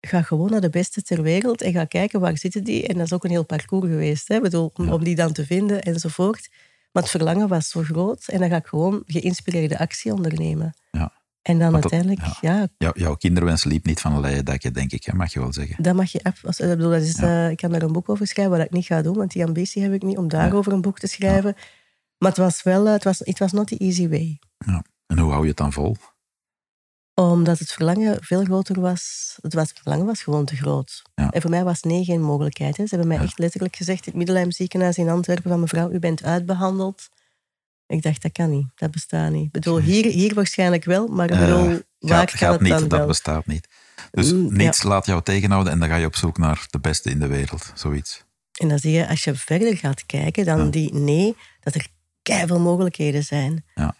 ga 0.00 0.22
gewoon 0.22 0.50
naar 0.50 0.60
de 0.60 0.70
beste 0.70 1.02
ter 1.02 1.22
wereld 1.22 1.62
en 1.62 1.72
ga 1.72 1.84
kijken 1.84 2.20
waar 2.20 2.38
zitten 2.38 2.64
die. 2.64 2.86
En 2.86 2.94
dat 2.96 3.06
is 3.06 3.12
ook 3.12 3.24
een 3.24 3.30
heel 3.30 3.44
parcours 3.44 3.86
geweest, 3.88 4.28
hè, 4.28 4.40
bedoel, 4.40 4.70
om, 4.74 4.86
Ja. 4.86 4.92
om 4.92 5.04
die 5.04 5.14
dan 5.14 5.32
te 5.32 5.46
vinden 5.46 5.82
enzovoort. 5.82 6.48
Maar 6.92 7.02
het 7.02 7.12
verlangen 7.12 7.48
was 7.48 7.68
zo 7.68 7.82
groot 7.82 8.28
en 8.28 8.38
dan 8.38 8.48
ga 8.48 8.56
ik 8.56 8.66
gewoon 8.66 9.02
geïnspireerde 9.06 9.78
actie 9.78 10.12
ondernemen. 10.12 10.74
Ja. 10.90 11.12
En 11.42 11.58
dan 11.58 11.72
dat- 11.72 11.82
uiteindelijk, 11.92 12.20
ja, 12.40 12.68
Jou, 12.78 13.00
jouw 13.00 13.14
kinderwens 13.14 13.64
liep 13.64 13.86
niet 13.86 14.00
van 14.00 14.12
een 14.12 14.20
leien 14.20 14.44
dakje, 14.44 14.70
denk 14.70 14.92
ik, 14.92 15.04
hè? 15.04 15.12
mag 15.14 15.32
je 15.32 15.40
wel 15.40 15.52
zeggen. 15.52 15.82
Dat 15.82 15.94
mag 15.94 16.12
je 16.12 16.22
af. 16.22 16.44
Als, 16.44 16.60
ik 16.60 16.68
bedoel, 16.68 16.90
dat 16.90 17.02
is, 17.02 17.16
Ja. 17.16 17.44
eh, 17.44 17.50
ik 17.50 17.56
kan 17.56 17.70
daar 17.70 17.82
een 17.82 17.92
boek 17.92 18.08
over 18.08 18.26
schrijven, 18.26 18.56
wat 18.56 18.66
ik 18.66 18.70
niet 18.72 18.86
ga 18.86 19.02
doen, 19.02 19.16
want 19.16 19.32
die 19.32 19.44
ambitie 19.44 19.82
heb 19.82 19.92
ik 19.92 20.02
niet 20.02 20.16
om 20.18 20.28
daarover 20.28 20.72
een 20.72 20.80
boek 20.80 20.98
te 20.98 21.06
schrijven. 21.06 21.54
Maar 22.18 22.28
het 22.28 22.38
was 22.38 22.62
wel, 22.62 22.86
eh, 22.86 22.92
het 22.92 23.04
was, 23.04 23.20
it 23.20 23.38
was 23.38 23.52
not 23.52 23.66
the 23.66 23.76
easy 23.76 24.08
way. 24.08 24.38
En 25.06 25.18
hoe 25.18 25.30
hou 25.30 25.42
je 25.42 25.48
het 25.48 25.56
dan 25.56 25.72
vol? 25.72 25.96
Omdat 27.14 27.58
het 27.58 27.72
verlangen 27.72 28.16
veel 28.24 28.44
groter 28.44 28.80
was. 28.80 29.36
Het, 29.42 29.54
was, 29.54 29.68
het 29.68 29.78
verlangen 29.78 30.06
was 30.06 30.22
gewoon 30.22 30.44
te 30.44 30.56
groot. 30.56 31.02
Ja. 31.14 31.30
En 31.30 31.40
voor 31.40 31.50
mij 31.50 31.64
was 31.64 31.82
nee 31.82 32.04
geen 32.04 32.22
mogelijkheid. 32.22 32.76
Hè. 32.76 32.82
Ze 32.82 32.88
hebben 32.90 33.08
mij 33.08 33.16
Ja. 33.16 33.22
echt 33.22 33.38
letterlijk 33.38 33.76
gezegd 33.76 33.98
in 33.98 34.04
het 34.06 34.14
Middelheim 34.16 34.50
ziekenhuis 34.52 34.98
in 34.98 35.08
Antwerpen 35.08 35.50
van 35.50 35.60
mevrouw, 35.60 35.90
u 35.90 35.98
bent 35.98 36.22
uitbehandeld. 36.24 37.08
Ik 37.90 38.02
dacht, 38.02 38.22
dat 38.22 38.32
kan 38.32 38.50
niet. 38.50 38.66
Dat 38.74 38.90
bestaat 38.90 39.30
niet. 39.30 39.44
Ik 39.44 39.50
bedoel, 39.52 39.78
hier, 39.80 40.04
hier 40.04 40.34
waarschijnlijk 40.34 40.84
wel, 40.84 41.06
maar 41.08 41.24
ik 41.30 41.30
Eh, 41.32 41.40
bedoel, 41.40 41.66
waar 41.98 42.18
Gaat, 42.18 42.30
kan 42.30 42.38
gaat 42.38 42.52
het 42.52 42.60
niet, 42.60 42.70
dan 42.70 42.88
dat 42.88 42.98
wel? 42.98 43.06
bestaat 43.06 43.46
niet. 43.46 43.68
Dus 44.10 44.32
Mm, 44.32 44.56
niets 44.56 44.82
laat 44.82 45.06
jou 45.06 45.22
tegenhouden 45.22 45.72
en 45.72 45.78
dan 45.78 45.88
ga 45.88 45.96
je 45.96 46.06
op 46.06 46.16
zoek 46.16 46.38
naar 46.38 46.66
de 46.70 46.78
beste 46.80 47.10
in 47.10 47.18
de 47.18 47.26
wereld, 47.26 47.72
zoiets. 47.74 48.24
En 48.60 48.68
dan 48.68 48.78
zie 48.78 48.92
je, 48.92 49.08
als 49.08 49.24
je 49.24 49.34
verder 49.34 49.76
gaat 49.76 50.06
kijken, 50.06 50.44
dan 50.44 50.58
Ja. 50.64 50.70
die 50.70 50.94
nee, 50.94 51.36
dat 51.60 51.74
er 51.74 51.86
veel 52.46 52.60
mogelijkheden 52.60 53.24
zijn. 53.24 53.64
Ja. 53.74 53.94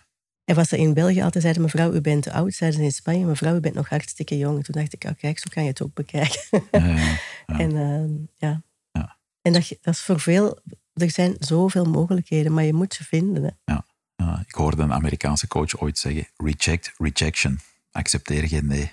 En 0.44 0.54
wat 0.54 0.68
ze 0.68 0.78
in 0.78 0.94
België 0.94 1.22
altijd 1.22 1.42
zeiden, 1.42 1.62
mevrouw, 1.62 1.92
u 1.92 2.00
bent 2.00 2.22
te 2.22 2.32
oud. 2.32 2.54
Zeiden 2.54 2.78
ze 2.80 2.84
in 2.84 2.92
Spanje, 2.92 3.24
mevrouw, 3.24 3.54
u 3.56 3.60
bent 3.60 3.74
nog 3.74 3.88
hartstikke 3.88 4.38
jong. 4.38 4.64
Toen 4.64 4.74
dacht 4.74 4.92
ik, 4.94 5.04
oh, 5.04 5.10
kijk, 5.18 5.38
zo 5.38 5.46
kan 5.54 5.62
je 5.62 5.68
het 5.68 5.82
ook 5.82 5.94
bekijken. 5.94 6.40
Ja. 6.70 6.96
En 7.46 7.76
ehm, 7.76 8.10
ja. 8.36 8.62
Ja. 8.92 9.16
En 9.42 9.52
dat, 9.52 9.68
dat 9.80 9.94
is 9.94 10.00
voor 10.00 10.20
veel... 10.20 10.58
Er 11.00 11.10
zijn 11.10 11.36
zoveel 11.38 11.84
mogelijkheden, 11.84 12.52
maar 12.54 12.64
je 12.64 12.72
moet 12.74 12.94
ze 12.94 13.04
vinden. 13.04 13.42
Hè. 13.42 13.72
Ja, 14.16 14.44
ik 14.46 14.54
hoorde 14.54 14.82
een 14.82 14.92
Amerikaanse 14.92 15.48
coach 15.48 15.80
ooit 15.80 15.98
zeggen: 15.98 16.28
reject 16.36 16.92
rejection. 16.98 17.60
Accepteer 17.92 18.48
geen 18.48 18.66
nee. 18.66 18.92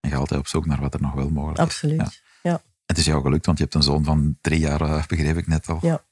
En 0.00 0.10
ga 0.10 0.16
altijd 0.16 0.40
op 0.40 0.46
zoek 0.46 0.66
naar 0.66 0.80
wat 0.80 0.94
er 0.94 1.00
nog 1.00 1.12
wel 1.12 1.30
mogelijk 1.30 1.58
is. 1.58 1.64
Absoluut. 1.64 1.98
Ja. 2.00 2.10
Ja. 2.50 2.62
Het 2.86 2.98
is 2.98 3.04
jou 3.04 3.22
gelukt, 3.22 3.46
want 3.46 3.58
je 3.58 3.64
hebt 3.64 3.76
een 3.76 3.82
zoon 3.82 4.04
van 4.04 4.38
drie 4.40 4.60
jaar, 4.60 4.80
eh, 4.80 5.06
begreep 5.06 5.36
ik 5.36 5.46
net 5.46 5.68
al. 5.68 5.78
Ja. 5.82 6.02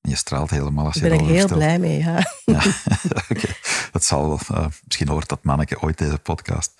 En 0.00 0.10
je 0.10 0.16
straalt 0.16 0.50
helemaal 0.50 0.84
als 0.86 0.96
Ik 0.96 1.02
je 1.02 1.08
ben 1.08 1.18
er 1.18 1.24
heel 1.24 1.38
vertelt. 1.38 1.58
blij 1.60 1.78
mee, 1.78 1.98
ja. 1.98 2.32
Ja, 2.44 2.62
oké. 3.30 3.48
Dat 3.92 4.04
zal, 4.04 4.38
eh, 4.48 4.66
misschien 4.84 5.08
hoort 5.08 5.28
dat 5.28 5.44
manneke 5.44 5.80
ooit 5.82 5.98
deze 5.98 6.18
podcast. 6.18 6.72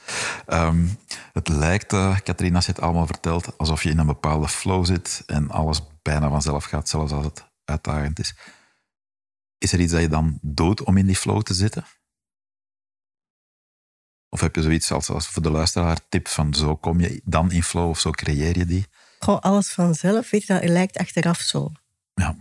Ehm, 0.46 0.86
het 1.32 1.48
lijkt, 1.48 1.92
eh 1.92 2.16
Katrien, 2.22 2.54
als 2.54 2.66
je 2.66 2.72
het 2.72 2.80
allemaal 2.80 3.06
vertelt, 3.06 3.58
alsof 3.58 3.82
je 3.82 3.90
in 3.90 3.98
een 3.98 4.06
bepaalde 4.06 4.48
flow 4.48 4.86
zit 4.86 5.22
en 5.26 5.50
alles 5.50 5.80
bijna 6.02 6.28
vanzelf 6.28 6.64
gaat, 6.64 6.88
zelfs 6.88 7.12
als 7.12 7.24
het 7.24 7.44
uitdagend 7.68 8.18
is. 8.18 8.34
Is 9.58 9.72
er 9.72 9.80
iets 9.80 9.92
dat 9.92 10.00
je 10.00 10.08
dan 10.08 10.38
doet 10.42 10.82
om 10.82 10.96
in 10.96 11.06
die 11.06 11.16
flow 11.16 11.42
te 11.42 11.54
zitten? 11.54 11.84
Of 14.28 14.40
heb 14.40 14.54
je 14.54 14.62
zoiets 14.62 14.92
als, 14.92 15.10
als 15.10 15.28
voor 15.28 15.42
de 15.42 15.50
luisteraar 15.50 16.00
tip 16.08 16.28
van 16.28 16.54
zo 16.54 16.76
kom 16.76 17.00
je 17.00 17.20
dan 17.24 17.52
in 17.52 17.62
flow 17.62 17.88
of 17.88 17.98
zo 17.98 18.10
creëer 18.10 18.58
je 18.58 18.66
die? 18.66 18.86
Goh, 19.18 19.38
alles 19.40 19.72
vanzelf, 19.72 20.30
weet 20.30 20.46
je, 20.46 20.52
dat 20.52 20.68
lijkt 20.68 20.96
achteraf 20.96 21.40
zo. 21.40 21.72
Ja. 22.14 22.36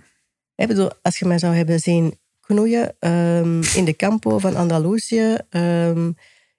Ik 0.55 0.67
bedoel, 0.67 0.91
als 1.01 1.19
je 1.19 1.25
mij 1.25 1.39
zou 1.39 1.55
hebben 1.55 1.79
zien 1.79 2.19
knoeien 2.39 2.95
ehm, 2.99 3.61
in 3.61 3.85
de 3.85 3.95
campo 3.95 4.39
van 4.39 4.55
Andalusië, 4.55 5.37
ehm, 5.49 6.11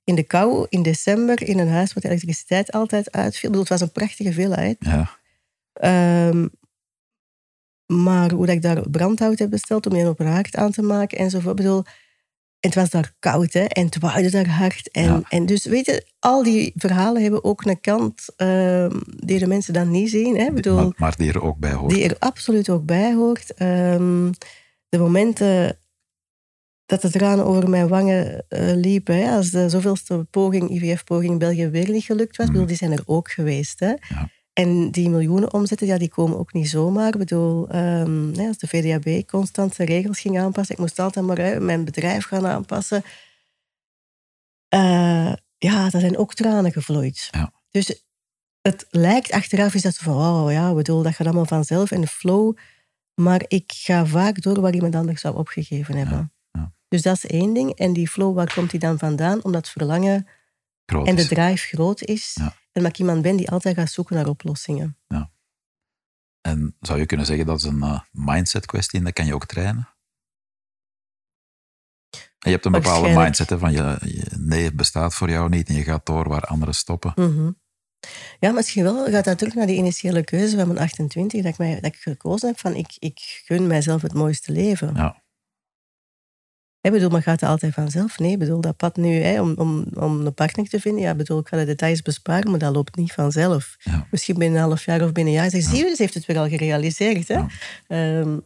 in 0.04 0.14
de 0.14 0.22
kou, 0.22 0.66
in 0.68 0.82
december, 0.82 1.42
in 1.42 1.58
een 1.58 1.68
huis 1.68 1.92
waar 1.92 2.02
de 2.02 2.08
elektriciteit 2.08 2.72
altijd 2.72 3.12
uitviel. 3.12 3.50
Ik 3.50 3.56
bedoel, 3.56 3.60
het 3.60 3.68
was 3.68 3.80
een 3.80 3.92
prachtige 3.92 4.32
villa. 4.32 4.56
Hè. 4.56 4.74
Ja, 4.78 5.18
Ehm, 5.78 6.46
maar 7.92 8.30
hoe 8.32 8.46
dat 8.46 8.54
ik 8.54 8.62
daar 8.62 8.90
brandhout 8.90 9.38
heb 9.38 9.50
besteld 9.50 9.86
om 9.86 9.96
je 9.96 10.08
op 10.08 10.18
haard 10.18 10.56
aan 10.56 10.70
te 10.70 10.82
maken 10.82 11.18
enzovoort. 11.18 11.56
Bedoel, 11.56 11.84
en 12.60 12.68
het 12.70 12.74
was 12.74 12.90
daar 12.90 13.12
koud 13.18 13.52
hè, 13.52 13.60
en 13.64 13.84
het 13.84 13.98
waaide 13.98 14.30
daar 14.30 14.48
hard. 14.48 14.90
En, 14.90 15.04
Ja. 15.04 15.20
en 15.28 15.46
dus 15.46 15.64
weet 15.64 15.86
je, 15.86 16.06
al 16.18 16.42
die 16.42 16.72
verhalen 16.76 17.22
hebben 17.22 17.44
ook 17.44 17.64
een 17.64 17.80
kant 17.80 18.24
ehm, 18.36 18.96
die 19.16 19.38
de 19.38 19.46
mensen 19.46 19.72
dan 19.72 19.90
niet 19.90 20.10
zien. 20.10 20.36
Hè. 20.38 20.52
Bedoel, 20.52 20.74
Maar, 20.76 20.92
maar 20.96 21.16
die 21.16 21.28
er 21.32 21.42
ook 21.42 21.58
bij 21.58 21.72
hoort. 21.72 21.94
die 21.94 22.04
er 22.08 22.16
absoluut 22.18 22.68
ook 22.68 22.84
bij 22.84 23.14
hoort. 23.14 23.54
Ehm, 23.54 24.30
de 24.88 24.98
momenten 24.98 25.78
dat 26.86 27.00
de 27.02 27.10
tranen 27.10 27.44
over 27.44 27.68
mijn 27.70 27.88
wangen 27.88 28.44
eh, 28.48 28.74
liepen, 28.74 29.16
hè, 29.16 29.30
als 29.36 29.50
de 29.50 29.68
zoveelste 29.68 30.26
poging, 30.30 30.70
IVF-poging 30.70 31.30
in 31.32 31.38
België 31.38 31.68
weer 31.68 31.90
niet 31.90 32.04
gelukt 32.04 32.36
was, 32.36 32.46
bedoel, 32.46 32.66
die 32.66 32.76
zijn 32.76 32.92
er 32.92 33.02
ook 33.06 33.30
geweest. 33.30 33.80
Hè. 33.80 33.86
Ja. 34.08 34.30
En 34.58 34.90
die 34.90 35.08
miljoenen 35.08 35.52
omzetten, 35.52 35.86
ja, 35.86 35.98
die 35.98 36.08
komen 36.08 36.38
ook 36.38 36.52
niet 36.52 36.68
zomaar. 36.68 37.08
Ik 37.08 37.18
bedoel, 37.18 37.68
ehm, 37.68 38.32
hè, 38.34 38.46
als 38.46 38.58
de 38.58 38.66
VDAB 38.66 39.26
constant 39.26 39.74
zijn 39.74 39.88
regels 39.88 40.20
ging 40.20 40.38
aanpassen, 40.38 40.74
ik 40.74 40.80
moest 40.80 40.98
altijd 40.98 41.26
maar 41.26 41.62
mijn 41.62 41.84
bedrijf 41.84 42.24
gaan 42.24 42.46
aanpassen. 42.46 43.02
Eh, 44.68 45.32
ja, 45.58 45.90
daar 45.90 46.00
zijn 46.00 46.16
ook 46.16 46.34
tranen 46.34 46.72
gevloeid. 46.72 47.28
Ja. 47.30 47.52
Dus 47.70 48.02
het 48.60 48.86
lijkt 48.90 49.32
achteraf 49.32 49.74
is 49.74 49.82
dat 49.82 49.96
van, 49.96 50.14
oh 50.14 50.52
ja, 50.52 50.74
bedoel, 50.74 51.02
dat 51.02 51.14
gaat 51.14 51.26
allemaal 51.26 51.46
vanzelf 51.46 51.90
en 51.90 52.00
de 52.00 52.06
flow. 52.06 52.56
Maar 53.14 53.44
ik 53.48 53.72
ga 53.76 54.06
vaak 54.06 54.42
door 54.42 54.60
waar 54.60 54.74
iemand 54.74 54.94
anders 54.94 55.20
zou 55.20 55.36
opgegeven 55.36 55.96
hebben. 55.96 56.32
ja. 56.50 56.72
Dus 56.88 57.02
dat 57.02 57.16
is 57.16 57.26
één 57.26 57.54
ding. 57.54 57.70
En 57.74 57.92
die 57.92 58.08
flow, 58.08 58.34
waar 58.34 58.54
komt 58.54 58.70
die 58.70 58.80
dan 58.80 58.98
vandaan? 58.98 59.44
Omdat 59.44 59.60
het 59.60 59.70
verlangen 59.70 60.26
Groot 60.90 61.06
en 61.06 61.14
de 61.16 61.22
is. 61.22 61.28
drive 61.28 61.66
groot 61.76 62.02
is. 62.02 62.32
Ja. 62.34 62.54
En 62.72 62.82
dat 62.82 62.90
ik 62.90 62.98
iemand 62.98 63.22
ben 63.22 63.36
die 63.36 63.50
altijd 63.50 63.74
gaat 63.76 63.90
zoeken 63.90 64.16
naar 64.16 64.26
oplossingen. 64.26 64.96
En 66.40 66.76
zou 66.80 66.98
je 66.98 67.06
kunnen 67.06 67.26
zeggen 67.26 67.46
dat 67.46 67.58
is 67.58 67.64
een 67.64 67.82
eh, 67.82 68.00
mindset 68.10 68.66
kwestie 68.66 68.98
en 68.98 69.04
dat 69.04 69.12
kan 69.14 69.26
je 69.26 69.34
ook 69.34 69.46
trainen? 69.46 69.88
En 72.10 72.20
je 72.38 72.50
hebt 72.50 72.64
een 72.64 72.72
bepaalde 72.72 73.08
mindset 73.08 73.50
hè, 73.50 73.58
van 73.58 73.72
je, 73.72 73.98
je- 74.04 74.36
nee, 74.36 74.64
het 74.64 74.76
bestaat 74.76 75.14
voor 75.14 75.30
jou 75.30 75.48
niet 75.48 75.68
en 75.68 75.74
je 75.74 75.82
gaat 75.82 76.06
door 76.06 76.28
waar 76.28 76.44
anderen 76.44 76.74
stoppen. 76.74 77.12
Mhm. 77.16 77.50
Ja, 78.40 78.52
misschien 78.52 78.82
wel 78.82 79.10
gaat 79.10 79.24
dat 79.24 79.38
terug 79.38 79.54
naar 79.54 79.66
die 79.66 79.76
initiële 79.76 80.24
keuze 80.24 80.56
van 80.56 80.66
mijn 80.66 80.78
28, 80.78 81.42
dat 81.42 81.52
ik, 81.52 81.58
mij, 81.58 81.74
dat 81.74 81.84
ik 81.84 81.96
gekozen 81.96 82.48
heb 82.48 82.58
van 82.58 82.74
ik, 82.74 82.96
ik 82.98 83.42
gun 83.44 83.66
mijzelf 83.66 84.02
het 84.02 84.14
mooiste 84.14 84.52
leven. 84.52 84.94
Ja. 84.94 85.22
Ik 86.80 86.92
bedoel, 86.92 87.08
maar 87.08 87.22
gaat 87.22 87.40
het 87.40 87.50
altijd 87.50 87.74
vanzelf? 87.74 88.18
Nee, 88.18 88.36
bedoel, 88.36 88.60
dat 88.60 88.76
pad 88.76 88.96
nu 88.96 89.14
hè, 89.14 89.40
om, 89.40 89.54
om, 89.56 89.86
om 89.94 90.26
een 90.26 90.34
partner 90.34 90.68
te 90.68 90.80
vinden, 90.80 91.02
ja, 91.02 91.10
ik 91.10 91.16
bedoel, 91.16 91.38
ik 91.38 91.48
ga 91.48 91.56
de 91.56 91.64
details 91.64 92.02
besparen, 92.02 92.50
maar 92.50 92.58
dat 92.58 92.74
loopt 92.74 92.96
niet 92.96 93.12
vanzelf. 93.12 93.76
Ja. 93.78 94.06
Misschien 94.10 94.38
binnen 94.38 94.60
een 94.60 94.66
half 94.66 94.84
jaar 94.84 95.02
of 95.02 95.12
binnen 95.12 95.34
een 95.34 95.40
jaar 95.40 95.50
zeg 95.50 95.62
zie 95.62 95.84
je, 95.84 95.94
ze 95.94 96.02
heeft 96.02 96.14
het 96.14 96.26
weer 96.26 96.38
al 96.38 96.48
gerealiseerd. 96.48 97.28
Hè? 97.28 97.34
Ja. 97.34 97.48
Ehm, 97.86 98.38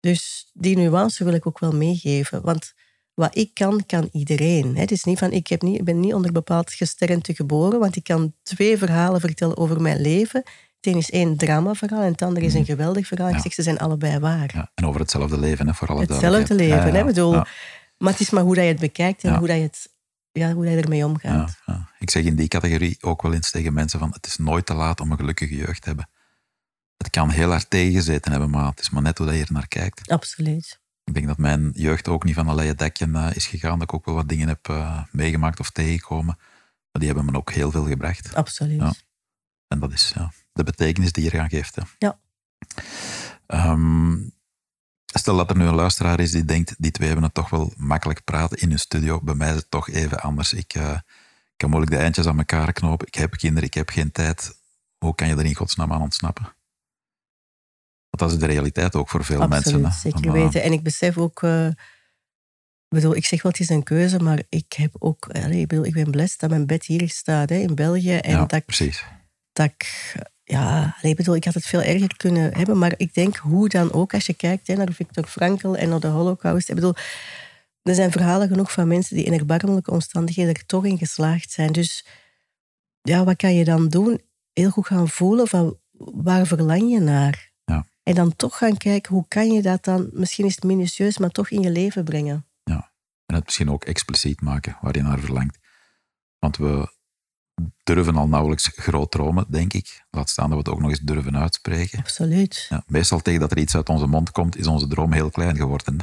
dus 0.00 0.50
die 0.52 0.76
nuance 0.76 1.24
wil 1.24 1.32
ik 1.32 1.46
ook 1.46 1.58
wel 1.58 1.72
meegeven, 1.72 2.42
want 2.42 2.72
wat 3.14 3.36
ik 3.36 3.54
kan, 3.54 3.86
kan 3.86 4.08
iedereen. 4.12 4.74
Hè. 4.74 4.80
Het 4.80 4.90
is 4.90 5.04
niet 5.04 5.18
van, 5.18 5.32
ik, 5.32 5.46
heb 5.46 5.62
niet, 5.62 5.78
ik 5.78 5.84
ben 5.84 6.00
niet 6.00 6.14
onder 6.14 6.32
bepaald 6.32 6.72
gesternte 6.72 7.34
geboren, 7.34 7.78
want 7.78 7.96
ik 7.96 8.04
kan 8.04 8.34
twee 8.42 8.78
verhalen 8.78 9.20
vertellen 9.20 9.56
over 9.56 9.80
mijn 9.80 10.00
leven. 10.00 10.42
Een 10.88 10.98
is 10.98 11.10
één 11.10 11.36
dramaverhaal 11.36 12.02
en 12.02 12.12
het 12.12 12.22
andere 12.22 12.46
is 12.46 12.54
een 12.54 12.64
geweldig 12.64 13.06
verhaal. 13.06 13.28
Ik 13.28 13.40
zeg, 13.40 13.52
ze 13.52 13.62
zijn 13.62 13.78
allebei 13.78 14.18
waar. 14.18 14.50
Ja, 14.54 14.70
en 14.74 14.86
over 14.86 15.00
hetzelfde 15.00 15.38
leven, 15.38 15.66
hè, 15.66 15.74
voor 15.74 15.88
alle 15.88 16.00
Hetzelfde 16.00 16.54
leven, 16.54 16.94
hè? 16.94 17.04
bedoel, 17.04 17.32
Maar 17.98 18.12
het 18.12 18.20
is 18.20 18.30
maar 18.30 18.42
hoe 18.42 18.54
dat 18.54 18.64
je 18.64 18.70
het 18.70 18.80
bekijkt 18.80 19.24
en 19.24 19.36
hoe, 19.36 19.46
dat 19.46 19.56
je 19.56 19.62
het, 19.62 19.88
ja, 20.32 20.52
hoe 20.52 20.64
dat 20.64 20.72
je 20.72 20.80
ermee 20.80 21.06
omgaat. 21.06 21.56
Ik 21.98 22.10
zeg 22.10 22.24
in 22.24 22.36
die 22.36 22.48
categorie 22.48 22.96
ook 23.00 23.22
wel 23.22 23.32
eens 23.32 23.50
tegen 23.50 23.72
mensen 23.72 23.98
van 23.98 24.10
het 24.12 24.26
is 24.26 24.36
nooit 24.36 24.66
te 24.66 24.74
laat 24.74 25.00
om 25.00 25.10
een 25.10 25.16
gelukkige 25.16 25.56
jeugd 25.56 25.82
te 25.82 25.88
hebben. 25.88 26.08
Het 26.96 27.10
kan 27.10 27.30
heel 27.30 27.50
hard 27.50 27.70
tegengezeten 27.70 28.30
hebben, 28.30 28.50
maar 28.50 28.66
het 28.66 28.80
is 28.80 28.90
maar 28.90 29.02
net 29.02 29.18
hoe 29.18 29.26
dat 29.26 29.36
je 29.36 29.42
er 29.42 29.52
naar 29.52 29.68
kijkt. 29.68 30.10
Absoluut. 30.10 30.80
Ik 31.04 31.14
denk 31.14 31.26
dat 31.26 31.38
mijn 31.38 31.70
jeugd 31.74 32.08
ook 32.08 32.24
niet 32.24 32.34
van 32.34 32.48
een 32.48 32.54
leien 32.54 32.76
dekje 32.76 33.10
eh, 33.12 33.30
is 33.34 33.46
gegaan. 33.46 33.78
Dat 33.78 33.82
ik 33.82 33.94
ook 33.94 34.04
wel 34.04 34.14
wat 34.14 34.28
dingen 34.28 34.48
heb 34.48 34.68
eh, 34.68 35.02
meegemaakt 35.10 35.60
of 35.60 35.70
tegengekomen. 35.70 36.36
Maar 36.90 37.02
die 37.02 37.06
hebben 37.06 37.24
me 37.24 37.38
ook 37.38 37.52
heel 37.52 37.70
veel 37.70 37.86
gebracht. 37.86 38.34
Absoluut. 38.34 38.80
Ja. 38.80 38.92
En 39.68 39.78
dat 39.78 39.92
is 39.92 40.12
ja, 40.14 40.32
de 40.58 40.64
betekenis 40.64 41.12
die 41.12 41.24
je 41.24 41.32
eraan 41.34 41.48
geeft. 41.48 41.74
Hè. 41.76 41.82
Ja. 41.98 42.18
Ehm, 43.46 44.16
stel 45.04 45.36
dat 45.36 45.50
er 45.50 45.56
nu 45.56 45.64
een 45.66 45.74
luisteraar 45.74 46.20
is 46.20 46.30
die 46.30 46.44
denkt, 46.44 46.74
die 46.78 46.90
twee 46.90 47.06
hebben 47.06 47.24
het 47.26 47.34
toch 47.34 47.50
wel 47.50 47.72
makkelijk 47.76 48.24
praten 48.24 48.58
in 48.58 48.68
hun 48.68 48.78
studio. 48.78 49.20
Bij 49.20 49.34
mij 49.34 49.48
is 49.48 49.54
het 49.54 49.70
toch 49.70 49.88
even 49.88 50.20
anders. 50.20 50.52
Ik 50.52 50.74
eh, 50.74 50.98
kan 51.56 51.70
moeilijk 51.70 51.92
de 51.92 51.98
eindjes 51.98 52.26
aan 52.26 52.38
elkaar 52.38 52.72
knopen. 52.72 53.06
Ik 53.06 53.14
heb 53.14 53.36
kinderen, 53.36 53.68
ik 53.68 53.74
heb 53.74 53.88
geen 53.88 54.12
tijd. 54.12 54.56
Hoe 54.98 55.14
kan 55.14 55.28
je 55.28 55.36
er 55.36 55.44
in 55.44 55.54
godsnaam 55.54 55.92
aan 55.92 56.00
ontsnappen? 56.00 56.44
Want 58.10 58.18
dat 58.18 58.32
is 58.32 58.38
de 58.38 58.46
realiteit 58.52 58.94
ook 58.94 59.08
voor 59.08 59.24
veel 59.24 59.40
Absoluut, 59.42 59.82
mensen. 59.82 60.10
hè. 60.10 60.10
zeker 60.10 60.32
weten. 60.32 60.62
En 60.62 60.72
ik 60.72 60.82
besef 60.82 61.18
ook... 61.18 61.42
ik 61.42 61.74
bedoel, 62.88 63.16
ik 63.16 63.26
zeg 63.26 63.42
wel, 63.42 63.52
het 63.52 63.60
is 63.60 63.68
een 63.68 63.82
keuze, 63.82 64.18
maar 64.18 64.42
ik 64.48 64.72
heb 64.72 64.94
ook... 64.98 65.28
allee, 65.28 65.60
ik, 65.60 65.68
bedoel, 65.68 65.84
ik 65.84 65.92
ben 65.94 66.10
blessed 66.10 66.40
dat 66.40 66.50
mijn 66.50 66.66
bed 66.66 66.84
hier 66.84 67.08
staat, 67.08 67.48
hè, 67.48 67.56
in 67.56 67.74
België. 67.74 68.16
En 68.16 68.30
ja, 68.30 68.38
dat, 68.38 68.52
ik- 68.52 68.64
precies. 68.64 69.04
dat 69.52 69.66
ik... 69.66 70.14
Ja, 70.50 70.96
ik 71.00 71.16
bedoel, 71.16 71.34
ik 71.34 71.44
had 71.44 71.54
het 71.54 71.66
veel 71.66 71.82
erger 71.82 72.16
kunnen 72.16 72.56
hebben. 72.56 72.78
Maar 72.78 72.94
ik 72.96 73.14
denk, 73.14 73.36
hoe 73.36 73.68
dan 73.68 73.92
ook, 73.92 74.14
als 74.14 74.26
je 74.26 74.34
kijkt 74.34 74.66
hè, 74.66 74.74
naar 74.74 74.92
Viktor 74.92 75.26
Frankl 75.26 75.74
en 75.74 75.88
naar 75.88 76.00
de 76.00 76.06
holocaust. 76.06 76.68
Ik 76.68 76.74
bedoel, 76.74 76.94
er 77.82 77.94
zijn 77.94 78.10
verhalen 78.10 78.48
genoeg 78.48 78.72
van 78.72 78.88
mensen 78.88 79.16
die 79.16 79.24
in 79.24 79.32
erbarmelijke 79.32 79.90
omstandigheden 79.90 80.54
er 80.54 80.66
toch 80.66 80.84
in 80.84 80.98
geslaagd 80.98 81.50
zijn. 81.50 81.72
Dus 81.72 82.06
ja, 83.02 83.24
wat 83.24 83.36
kan 83.36 83.54
je 83.54 83.64
dan 83.64 83.88
doen? 83.88 84.20
Heel 84.52 84.70
goed 84.70 84.86
gaan 84.86 85.08
voelen 85.08 85.48
van, 85.48 85.78
waar 85.98 86.46
verlang 86.46 86.90
je 86.90 87.00
naar? 87.00 87.50
Ja. 87.64 87.86
En 88.02 88.14
dan 88.14 88.36
toch 88.36 88.58
gaan 88.58 88.76
kijken, 88.76 89.14
hoe 89.14 89.24
kan 89.28 89.52
je 89.52 89.62
dat 89.62 89.84
dan, 89.84 90.08
misschien 90.12 90.46
is 90.46 90.54
het 90.54 90.64
minutieus, 90.64 91.18
maar 91.18 91.30
toch 91.30 91.50
in 91.50 91.60
je 91.60 91.70
leven 91.70 92.04
brengen. 92.04 92.46
En 93.28 93.34
het 93.34 93.44
misschien 93.44 93.70
ook 93.70 93.84
expliciet 93.84 94.40
maken 94.40 94.76
waar 94.80 94.96
je 94.96 95.02
naar 95.02 95.18
verlangt. 95.18 95.58
Want 96.38 96.56
we 96.56 96.97
durven 97.84 98.16
al 98.16 98.28
nauwelijks 98.28 98.70
groot 98.76 99.10
dromen, 99.10 99.44
denk 99.48 99.72
ik. 99.72 100.04
Laat 100.10 100.28
staan 100.30 100.44
dat 100.50 100.52
we 100.52 100.58
het 100.58 100.68
ook 100.68 100.80
nog 100.80 100.90
eens 100.90 101.00
durven 101.00 101.36
uitspreken. 101.38 101.98
Absoluut. 101.98 102.66
Ja, 102.68 102.82
meestal 102.86 103.20
tegen 103.20 103.40
dat 103.40 103.50
er 103.50 103.58
iets 103.58 103.76
uit 103.76 103.88
onze 103.88 104.06
mond 104.06 104.30
komt, 104.30 104.56
is 104.56 104.66
onze 104.66 104.86
droom 104.88 105.12
heel 105.12 105.30
klein 105.30 105.56
geworden. 105.56 105.96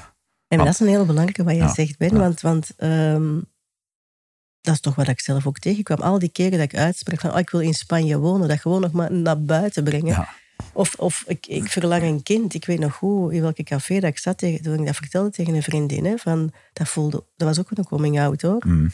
En 0.47 0.57
Want- 0.57 0.63
dat 0.63 0.73
is 0.73 0.79
een 0.79 0.93
hele 0.93 1.05
belangrijke 1.05 1.43
wat 1.43 1.53
je 1.53 1.59
Ja, 1.59 1.73
zegt, 1.73 1.97
Ben. 1.97 2.09
ja. 2.13 2.17
Want, 2.17 2.41
want 2.41 2.71
ehm, 2.77 3.39
dat 4.61 4.73
is 4.73 4.79
toch 4.79 4.95
wat 4.95 5.07
ik 5.07 5.19
zelf 5.19 5.47
ook 5.47 5.59
tegenkwam. 5.59 5.99
Al 6.01 6.19
die 6.19 6.29
keren 6.29 6.51
dat 6.51 6.71
ik 6.71 6.75
uitspreek 6.75 7.19
van 7.19 7.31
oh, 7.33 7.39
ik 7.39 7.49
wil 7.49 7.59
in 7.61 7.73
Spanje 7.73 8.17
wonen, 8.17 8.47
dat 8.47 8.59
gewoon 8.61 8.81
nog 8.81 8.91
maar 8.91 9.11
naar 9.13 9.41
buiten 9.41 9.83
brengen. 9.83 10.27
Of, 10.73 10.95
of 10.95 11.23
ik, 11.27 11.47
ik 11.47 11.67
verlang 11.69 12.03
een 12.03 12.23
kind. 12.23 12.53
Ik 12.53 12.65
weet 12.65 12.79
nog 12.79 12.99
hoe, 12.99 13.33
in 13.33 13.41
welke 13.41 13.63
café 13.63 13.99
dat 13.99 14.09
ik 14.09 14.17
zat 14.17 14.37
toen 14.37 14.79
ik 14.79 14.85
dat 14.85 14.95
vertelde 14.95 15.29
tegen 15.29 15.53
een 15.53 15.63
vriendin. 15.63 16.05
Hè, 16.05 16.17
van, 16.17 16.51
dat, 16.73 16.87
voelde, 16.87 17.23
dat 17.35 17.47
was 17.47 17.59
ook 17.59 17.71
een 17.71 17.85
coming 17.85 18.19
out 18.19 18.41
hoor. 18.41 18.61
mm, 18.65 18.91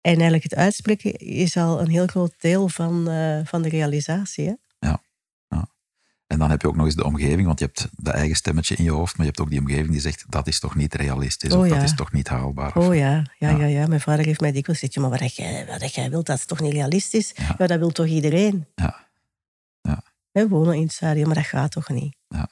En 0.00 0.12
eigenlijk 0.12 0.42
het 0.42 0.54
uitspreken 0.54 1.12
is 1.18 1.56
al 1.56 1.80
een 1.80 1.88
heel 1.90 2.06
groot 2.06 2.34
deel 2.38 2.68
van, 2.68 3.08
eh, 3.08 3.40
van 3.44 3.62
de 3.62 3.68
realisatie. 3.68 4.46
Hè? 4.46 4.54
En 6.26 6.38
dan 6.38 6.50
heb 6.50 6.60
je 6.62 6.68
ook 6.68 6.76
nog 6.76 6.86
eens 6.86 6.94
de 6.94 7.04
omgeving, 7.04 7.46
want 7.46 7.58
je 7.58 7.64
hebt 7.64 7.88
de 7.96 8.10
eigen 8.10 8.36
stemmetje 8.36 8.76
in 8.76 8.84
je 8.84 8.90
hoofd, 8.90 9.16
maar 9.16 9.26
je 9.26 9.32
hebt 9.32 9.40
ook 9.40 9.50
die 9.50 9.60
omgeving 9.60 9.90
die 9.90 10.00
zegt 10.00 10.24
dat 10.28 10.46
is 10.46 10.60
toch 10.60 10.74
niet 10.74 10.94
realistisch 10.94 11.52
Oh 11.52 11.58
of 11.60 11.66
ja. 11.68 11.74
dat 11.74 11.82
is 11.82 11.94
toch 11.94 12.12
niet 12.12 12.28
haalbaar. 12.28 12.76
of- 12.76 12.86
Oh 12.88 12.94
ja, 12.94 13.10
ja, 13.38 13.50
Ja. 13.50 13.56
ja. 13.56 13.64
ja. 13.66 13.86
Mijn 13.86 14.00
vader 14.00 14.24
heeft 14.24 14.40
mij 14.40 14.52
dikwijls 14.52 14.78
gezegd, 14.80 14.94
"Ja, 14.94 15.08
maar 15.08 15.18
wat 15.18 15.34
jij, 15.36 15.66
wat 15.80 15.94
jij 15.94 16.10
wilt, 16.10 16.26
dat 16.26 16.38
is 16.38 16.44
toch 16.44 16.60
niet 16.60 16.72
realistisch? 16.72 17.32
Ja. 17.34 17.54
Ja, 17.58 17.66
dat 17.66 17.78
wil 17.78 17.90
toch 17.90 18.06
iedereen? 18.06 18.66
Ja. 18.74 19.08
Ja. 19.80 20.02
We 20.30 20.48
wonen 20.48 20.74
in 20.74 20.82
het 20.82 20.92
stadion, 20.92 21.26
maar 21.26 21.34
dat 21.36 21.46
gaat 21.46 21.70
toch 21.70 21.88
niet? 21.88 22.16
Ja. 22.28 22.50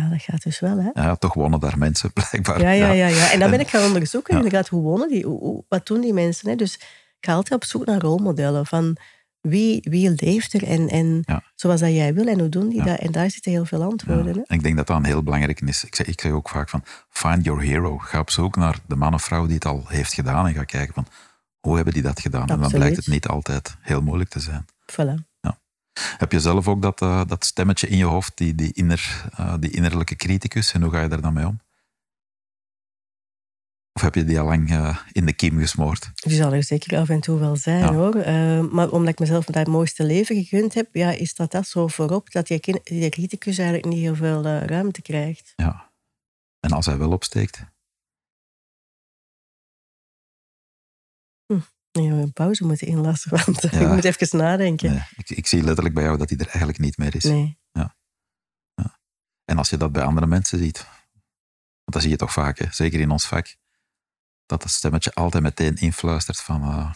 Ja, 0.00 0.08
dat 0.08 0.22
gaat 0.22 0.42
dus 0.42 0.60
wel, 0.60 0.78
hè? 0.78 0.90
Ja, 1.02 1.14
toch 1.14 1.34
wonen 1.34 1.60
daar 1.60 1.78
mensen, 1.78 2.12
blijkbaar. 2.30 2.60
Ja, 2.60 2.70
ja, 2.70 2.90
ja. 2.90 3.06
ja. 3.06 3.30
En 3.30 3.38
dan 3.38 3.50
ben 3.50 3.60
ik 3.60 3.68
gaan 3.68 3.84
onderzoeken, 3.86 4.32
Ja. 4.34 4.40
inderdaad, 4.42 4.68
hoe 4.68 4.82
wonen 4.82 5.08
die? 5.08 5.24
Hoe, 5.26 5.64
wat 5.68 5.86
doen 5.86 6.00
die 6.00 6.12
mensen? 6.12 6.48
Hè? 6.48 6.56
Dus 6.56 6.74
ik 6.74 7.26
ga 7.26 7.32
altijd 7.34 7.62
op 7.62 7.68
zoek 7.68 7.86
naar 7.86 8.00
rolmodellen 8.00 8.66
van 8.66 8.96
wie, 9.40 9.80
wie 9.90 10.10
leeft 10.16 10.52
er 10.52 10.64
en, 10.64 10.88
en 10.88 11.22
Ja. 11.26 11.42
zoals 11.54 11.80
dat 11.80 11.90
jij 11.90 12.14
wil 12.14 12.26
en 12.26 12.38
hoe 12.38 12.48
doen 12.48 12.68
die 12.68 12.82
dat? 12.84 12.98
En 12.98 13.12
daar 13.12 13.30
zitten 13.30 13.52
heel 13.52 13.64
veel 13.64 13.82
antwoorden. 13.82 14.34
Hè? 14.34 14.40
En 14.46 14.56
ik 14.56 14.62
denk 14.62 14.76
dat 14.76 14.86
dat 14.86 14.96
een 14.96 15.04
heel 15.04 15.22
belangrijk 15.22 15.60
is. 15.60 15.84
Ik 15.84 15.94
zeg, 15.94 16.06
ik 16.06 16.20
zeg 16.20 16.32
ook 16.32 16.48
vaak 16.48 16.68
van, 16.68 16.84
find 17.10 17.44
your 17.44 17.62
hero. 17.62 17.98
Ga 17.98 18.18
op 18.18 18.30
zoek 18.30 18.56
naar 18.56 18.78
de 18.86 18.96
man 18.96 19.14
of 19.14 19.22
vrouw 19.22 19.46
die 19.46 19.54
het 19.54 19.64
al 19.66 19.84
heeft 19.88 20.12
gedaan 20.14 20.46
en 20.46 20.54
ga 20.54 20.64
kijken 20.64 20.94
van, 20.94 21.06
hoe 21.60 21.76
hebben 21.76 21.92
die 21.94 22.02
dat 22.02 22.20
gedaan? 22.20 22.48
En 22.48 22.60
dan 22.60 22.70
blijkt 22.70 22.96
het 22.96 23.06
niet 23.06 23.26
altijd 23.26 23.76
heel 23.80 24.00
moeilijk 24.02 24.30
te 24.30 24.40
zijn. 24.40 24.64
Voilà. 24.92 25.29
Heb 26.18 26.32
je 26.32 26.40
zelf 26.40 26.68
ook 26.68 26.82
dat, 26.82 27.00
eh, 27.02 27.24
dat 27.26 27.44
stemmetje 27.44 27.88
in 27.88 27.96
je 27.96 28.04
hoofd, 28.04 28.36
die, 28.36 28.54
die, 28.54 28.72
inner, 28.72 29.24
eh, 29.36 29.54
die 29.60 29.70
innerlijke 29.70 30.16
criticus, 30.16 30.72
en 30.72 30.82
hoe 30.82 30.90
ga 30.90 31.02
je 31.02 31.08
daar 31.08 31.20
dan 31.20 31.32
mee 31.32 31.46
om? 31.46 31.60
Of 33.92 34.02
heb 34.02 34.14
je 34.14 34.24
die 34.24 34.40
al 34.40 34.46
lang 34.46 34.70
eh, 34.70 34.96
in 35.12 35.26
de 35.26 35.32
kiem 35.32 35.58
gesmoord? 35.58 36.10
Die 36.14 36.36
zal 36.36 36.52
er 36.52 36.64
zeker 36.64 36.98
af 36.98 37.08
en 37.08 37.20
toe 37.20 37.38
wel 37.38 37.56
zijn, 37.56 37.78
Ja. 37.80 37.92
hoor. 37.92 38.16
Maar 38.74 38.90
omdat 38.90 39.12
ik 39.12 39.18
mezelf 39.18 39.44
dat 39.44 39.66
mooiste 39.66 40.04
leven 40.04 40.36
gegund 40.44 40.74
heb, 40.74 40.94
ja, 40.94 41.10
is 41.10 41.34
dat 41.34 41.50
dat 41.52 41.66
zo 41.66 41.86
voorop, 41.86 42.30
dat 42.30 42.46
die, 42.46 42.60
kin- 42.60 42.80
die 42.82 43.08
criticus 43.10 43.58
eigenlijk 43.58 43.88
niet 43.88 44.00
heel 44.02 44.14
veel 44.14 44.42
ruimte 44.44 45.02
krijgt. 45.02 45.52
Ja. 45.56 45.92
En 46.60 46.70
als 46.72 46.86
hij 46.86 46.98
wel 46.98 47.10
opsteekt? 47.12 47.64
Ja, 51.92 52.00
we 52.00 52.22
een 52.22 52.32
pauze 52.32 52.64
moeten 52.64 52.86
inlassen, 52.86 53.30
want 53.36 53.62
ik 53.64 53.88
moet 53.88 54.04
even 54.04 54.38
nadenken. 54.38 54.90
Nee, 54.90 55.02
ik, 55.16 55.30
ik, 55.30 55.46
zie 55.46 55.62
letterlijk 55.62 55.94
bij 55.94 56.04
jou 56.04 56.18
dat 56.18 56.28
hij 56.28 56.38
er 56.38 56.46
eigenlijk 56.46 56.78
niet 56.78 56.96
meer 56.96 57.14
is. 57.14 57.24
Nee. 57.24 57.58
Ja. 57.72 57.96
ja. 58.74 58.98
En 59.44 59.58
als 59.58 59.70
je 59.70 59.76
dat 59.76 59.92
bij 59.92 60.02
andere 60.02 60.26
mensen 60.26 60.58
ziet, 60.58 60.78
want 61.84 61.92
dat 61.92 62.02
zie 62.02 62.10
je 62.10 62.16
toch 62.16 62.32
vaak, 62.32 62.58
hè? 62.58 62.66
zeker 62.70 63.00
in 63.00 63.10
ons 63.10 63.26
vak, 63.26 63.56
dat 64.46 64.62
dat 64.62 64.70
stemmetje 64.70 65.14
altijd 65.14 65.42
meteen 65.42 65.76
influistert 65.76 66.40
van... 66.40 66.62
Uh... 66.62 66.92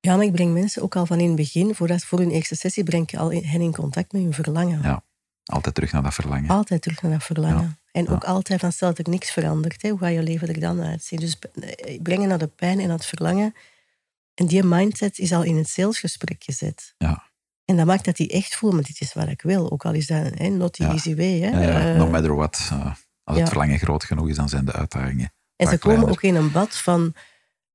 Ja, 0.00 0.16
maar 0.16 0.24
ik 0.24 0.32
breng 0.32 0.52
mensen 0.52 0.82
ook 0.82 0.96
al 0.96 1.06
van 1.06 1.20
in 1.20 1.26
het 1.26 1.36
begin, 1.36 1.74
voordat, 1.74 2.04
voor 2.04 2.18
hun 2.18 2.30
eerste 2.30 2.56
sessie, 2.56 2.84
breng 2.84 3.12
ik 3.12 3.18
al 3.18 3.30
hen 3.30 3.60
in 3.60 3.72
contact 3.72 4.12
met 4.12 4.22
hun 4.22 4.34
verlangen. 4.34 4.82
Ja, 4.82 5.04
altijd 5.44 5.74
terug 5.74 5.92
naar 5.92 6.02
dat 6.02 6.14
verlangen. 6.14 6.50
Altijd 6.50 6.82
terug 6.82 7.02
naar 7.02 7.12
dat 7.12 7.22
verlangen. 7.22 7.78
En 7.92 8.08
ook 8.08 8.24
altijd 8.24 8.60
van, 8.60 8.72
stel 8.72 8.88
dat 8.88 8.98
er 8.98 9.12
niks 9.12 9.30
verandert, 9.30 9.82
hè, 9.82 9.88
hoe 9.88 9.98
gaat 9.98 10.12
je 10.12 10.22
leven 10.22 10.48
er 10.48 10.60
dan 10.60 10.80
uitzien? 10.80 11.18
Dus 11.18 11.38
eh, 11.38 12.02
brengen 12.02 12.28
naar 12.28 12.38
de 12.38 12.46
pijn 12.46 12.80
en 12.80 12.90
het 12.90 13.06
verlangen. 13.06 13.54
En 14.34 14.46
die 14.46 14.64
mindset 14.64 15.18
is 15.18 15.32
al 15.32 15.42
in 15.42 15.56
het 15.56 15.68
salesgesprek 15.68 16.44
gezet. 16.44 16.94
Ja. 16.98 17.30
En 17.64 17.76
dat 17.76 17.86
maakt 17.86 18.04
dat 18.04 18.18
hij 18.18 18.30
echt 18.30 18.56
voelt, 18.56 18.72
maar 18.72 18.82
dit 18.82 19.00
is 19.00 19.12
wat 19.12 19.28
ik 19.28 19.42
wil. 19.42 19.70
Ook 19.70 19.84
al 19.84 19.92
is 19.92 20.06
dat 20.06 20.38
not 20.38 20.72
the 20.72 20.84
easy 20.84 21.16
way. 21.16 21.40
Hè. 21.40 21.64
Ja, 21.64 21.96
no 21.96 22.10
matter 22.10 22.34
what. 22.34 22.70
Uh, 22.72 22.94
als 23.24 23.38
het 23.38 23.48
verlangen 23.48 23.78
groot 23.78 24.04
genoeg 24.04 24.28
is, 24.28 24.36
dan 24.36 24.48
zijn 24.48 24.64
de 24.64 24.72
uitdagingen 24.72 25.32
En 25.56 25.66
ze 25.66 25.78
komen 25.78 26.08
ook 26.08 26.22
in 26.22 26.34
een 26.34 26.52
bad 26.52 26.76
van, 26.76 27.14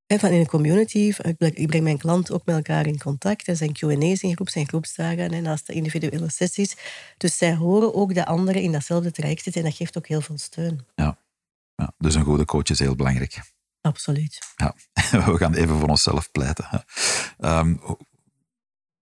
hè, 0.05 0.19
van 0.19 0.29
in 0.29 0.39
een 0.39 0.47
community. 0.47 1.13
Ik 1.37 1.67
breng 1.67 1.83
mijn 1.83 1.97
klanten 1.97 2.33
ook 2.33 2.45
met 2.45 2.55
elkaar 2.55 2.87
in 2.87 2.97
contact. 2.97 3.47
Er 3.47 3.55
zijn 3.55 3.73
Q&A's 3.73 4.21
in 4.21 4.35
groep, 4.35 4.49
zijn 4.49 4.67
groepsdagen 4.67 5.31
en 5.31 5.43
naast 5.43 5.67
de 5.67 5.73
individuele 5.73 6.29
sessies. 6.29 6.77
Dus 7.17 7.37
zij 7.37 7.55
horen 7.55 7.93
ook 7.93 8.13
de 8.13 8.25
anderen 8.25 8.61
in 8.61 8.71
datzelfde 8.71 9.11
traject 9.11 9.43
zitten 9.43 9.61
en 9.61 9.67
dat 9.67 9.77
geeft 9.77 9.97
ook 9.97 10.07
heel 10.07 10.21
veel 10.21 10.37
steun. 10.37 10.85
Ja. 10.95 11.17
ja. 11.75 11.93
Dus 11.97 12.15
een 12.15 12.23
goede 12.23 12.45
coach 12.45 12.69
is 12.69 12.79
heel 12.79 12.95
belangrijk. 12.95 13.55
Absoluut. 13.87 14.39
Ja, 14.55 14.75
we 15.25 15.37
gaan 15.37 15.53
even 15.53 15.79
voor 15.79 15.89
onszelf 15.89 16.31
pleiten. 16.31 16.85
Um, 17.39 17.81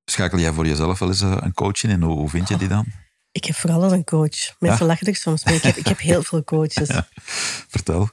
schakel 0.06 0.40
jij 0.40 0.52
voor 0.52 0.68
jezelf 0.68 1.00
wel 1.00 1.10
eens 1.10 1.22
eh, 1.22 1.38
een 1.40 1.54
coach 1.54 1.84
in 1.84 1.90
en 1.90 2.02
hoe, 2.02 2.30
vind 2.30 2.48
je 2.48 2.58
die 2.58 2.68
dan? 2.68 2.86
Ik 3.32 3.46
heb 3.46 3.56
vooral 3.56 3.94
een 3.94 4.04
coach. 4.04 4.56
Mensen 4.60 4.80
ja? 4.80 4.86
lachen 4.86 5.08
er 5.08 5.16
soms 5.16 5.44
mee. 5.44 5.56
Ik 5.56 5.64
heb, 5.64 5.76
ik 5.76 5.88
heb 5.88 6.00
heel 6.00 6.24
veel 6.24 6.44
coaches. 6.44 6.90
Vertel. 7.76 8.10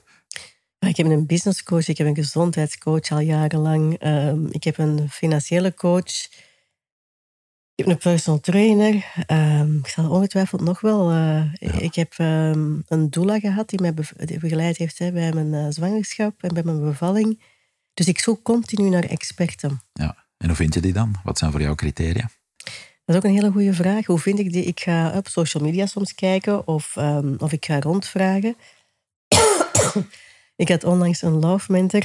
Ik 0.79 0.97
heb 0.97 1.07
een 1.07 1.27
business 1.27 1.63
coach, 1.63 1.89
ik 1.89 1.99
heb 1.99 2.07
een 2.07 2.15
gezondheidscoach 2.15 3.11
al 3.11 3.19
jarenlang. 3.19 4.07
Um, 4.07 4.49
ik 4.51 4.65
heb 4.65 4.79
een 4.79 5.11
financiële 5.11 5.75
coach. 5.75 6.29
Ik 7.75 7.85
heb 7.85 7.87
een 7.87 7.99
personal 7.99 8.41
trainer. 8.41 9.15
Um, 9.27 9.79
ik 9.79 9.87
zal 9.87 10.11
ongetwijfeld 10.11 10.61
nog 10.61 10.81
wel. 10.81 11.13
Uh, 11.13 11.53
Ik 11.61 11.95
heb 11.95 12.19
um, 12.19 12.83
een 12.89 13.11
doula 13.11 13.39
gehad 13.39 13.69
die 13.69 13.81
mij 13.81 13.95
begeleid 14.41 14.77
heeft 14.77 14.99
hè, 14.99 15.13
bij 15.13 15.33
mijn 15.33 15.53
uh, 15.53 15.67
zwangerschap 15.69 16.43
en 16.43 16.55
bij 16.55 16.63
mijn 16.63 16.81
bevalling. 16.81 17.43
Dus 17.95 18.09
ik 18.09 18.19
zoek 18.19 18.43
continu 18.43 18.89
naar 18.89 19.05
experten. 19.05 19.83
Ja. 19.93 20.17
En 20.37 20.47
hoe 20.47 20.57
vind 20.57 20.75
je 20.75 20.81
die 20.81 20.93
dan? 20.93 21.15
Wat 21.25 21.39
zijn 21.39 21.51
voor 21.51 21.61
jou 21.61 21.75
criteria? 21.75 22.31
Dat 23.05 23.15
is 23.15 23.17
ook 23.17 23.25
een 23.25 23.35
hele 23.35 23.51
goede 23.51 23.75
vraag. 23.75 24.07
Hoe 24.07 24.19
vind 24.19 24.39
ik 24.39 24.53
die? 24.53 24.65
Ik 24.65 24.81
ga 24.81 25.17
op 25.17 25.29
social 25.29 25.65
media 25.65 25.87
soms 25.87 26.15
kijken 26.15 26.67
of, 26.67 26.97
um, 26.97 27.37
of 27.39 27.53
ik 27.53 27.65
ga 27.65 27.81
rondvragen. 27.81 28.57
ik 30.57 30.69
had 30.69 30.85
onlangs 30.85 31.23
een 31.23 31.39
love 31.39 31.73
mentor 31.73 32.05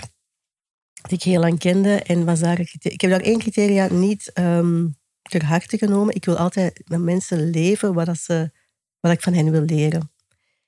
die 1.02 1.18
ik 1.18 1.24
heel 1.24 1.40
lang 1.40 1.60
kende. 1.60 1.96
En 2.04 2.26
was 2.26 2.40
daar, 2.40 2.60
ik 2.82 3.02
heb 3.02 3.12
daar 3.12 3.22
één 3.22 3.40
criteria 3.40 3.88
niet 3.92 4.32
ter 5.30 5.46
harte 5.46 5.78
genomen. 5.78 6.16
Ik 6.16 6.26
wil 6.26 6.38
altijd 6.38 6.82
met 6.86 7.00
mensen 7.00 7.50
leven 7.50 7.94
wat, 7.94 8.18
ze, 8.18 8.52
wat 9.00 9.12
ik 9.12 9.22
van 9.22 9.34
hen 9.34 9.52
wil 9.52 9.62
leren. 9.62 10.12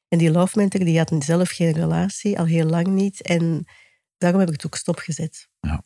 En 0.07 0.17
die 0.17 0.31
love 0.31 0.57
mentor 0.57 0.79
die 0.79 0.97
had 0.97 1.13
zelf 1.19 1.49
geen 1.49 1.71
relatie, 1.71 2.39
al 2.39 2.45
heel 2.45 2.65
lang 2.65 2.87
niet. 2.87 3.21
En 3.21 3.65
daarom 4.17 4.39
heb 4.39 4.49
ik 4.49 4.55
het 4.55 4.65
ook 4.65 4.75
stopgezet. 4.75 5.47
Ja. 5.59 5.83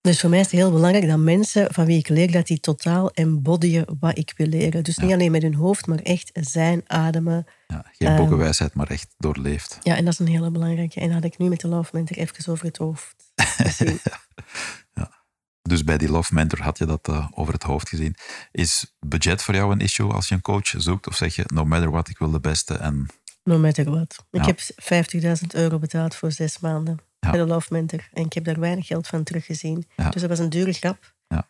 Dus 0.00 0.20
voor 0.20 0.30
mij 0.30 0.38
is 0.38 0.44
het 0.44 0.54
heel 0.54 0.70
belangrijk 0.70 1.06
dat 1.06 1.18
mensen 1.18 1.74
van 1.74 1.86
wie 1.86 1.98
ik 1.98 2.08
leer, 2.08 2.32
dat 2.32 2.46
die 2.46 2.60
totaal 2.60 3.10
embodyen 3.10 3.96
wat 4.00 4.18
ik 4.18 4.32
wil 4.36 4.46
leren. 4.46 4.84
Dus 4.84 4.96
niet 4.96 5.12
alleen 5.12 5.30
met 5.30 5.42
hun 5.42 5.54
hoofd, 5.54 5.86
maar 5.86 5.98
echt 5.98 6.30
zijn, 6.32 6.82
ademen. 6.86 7.46
Ja, 7.66 7.86
geen 7.92 8.10
um, 8.10 8.16
boekenwijsheid, 8.16 8.74
maar 8.74 8.90
echt 8.90 9.14
doorleefd. 9.18 9.78
Ja, 9.82 9.96
en 9.96 10.04
dat 10.04 10.12
is 10.12 10.18
een 10.18 10.26
hele 10.26 10.50
belangrijke. 10.50 11.00
En 11.00 11.06
dat 11.06 11.14
had 11.14 11.24
ik 11.24 11.38
nu 11.38 11.48
met 11.48 11.60
de 11.60 11.68
Love 11.68 11.90
Mentor 11.92 12.16
even 12.16 12.52
over 12.52 12.66
het 12.66 12.76
hoofd. 12.76 13.32
Dus 15.62 15.84
bij 15.84 15.98
die 15.98 16.10
Love 16.10 16.34
Mentor 16.34 16.62
had 16.62 16.78
je 16.78 16.86
dat 16.86 17.08
uh, 17.08 17.28
over 17.34 17.52
het 17.52 17.62
hoofd 17.62 17.88
gezien. 17.88 18.16
Is 18.52 18.94
budget 19.06 19.42
voor 19.42 19.54
jou 19.54 19.72
een 19.72 19.80
issue 19.80 20.12
als 20.12 20.28
je 20.28 20.34
een 20.34 20.40
coach 20.40 20.74
zoekt? 20.76 21.06
Of 21.06 21.16
zeg 21.16 21.34
je, 21.34 21.44
no 21.46 21.64
matter 21.64 21.90
what, 21.90 22.08
ik 22.08 22.18
wil 22.18 22.30
de 22.30 22.40
beste 22.40 22.74
en... 22.74 23.06
No 23.44 23.58
matter 23.58 23.90
what. 23.90 24.26
Ik 24.30 24.44
heb 24.44 24.60
50.000 24.60 25.46
euro 25.52 25.78
betaald 25.78 26.14
voor 26.14 26.32
zes 26.32 26.58
maanden 26.58 26.98
ja. 27.18 27.30
bij 27.30 27.40
de 27.40 27.46
Love 27.46 27.66
Mentor. 27.70 28.08
En 28.12 28.24
ik 28.24 28.32
heb 28.32 28.44
daar 28.44 28.60
weinig 28.60 28.86
geld 28.86 29.06
van 29.06 29.22
teruggezien. 29.22 29.86
Ja. 29.96 30.10
Dus 30.10 30.20
dat 30.20 30.30
was 30.30 30.38
een 30.38 30.48
dure 30.48 30.72
grap. 30.72 31.14
Ja. 31.28 31.48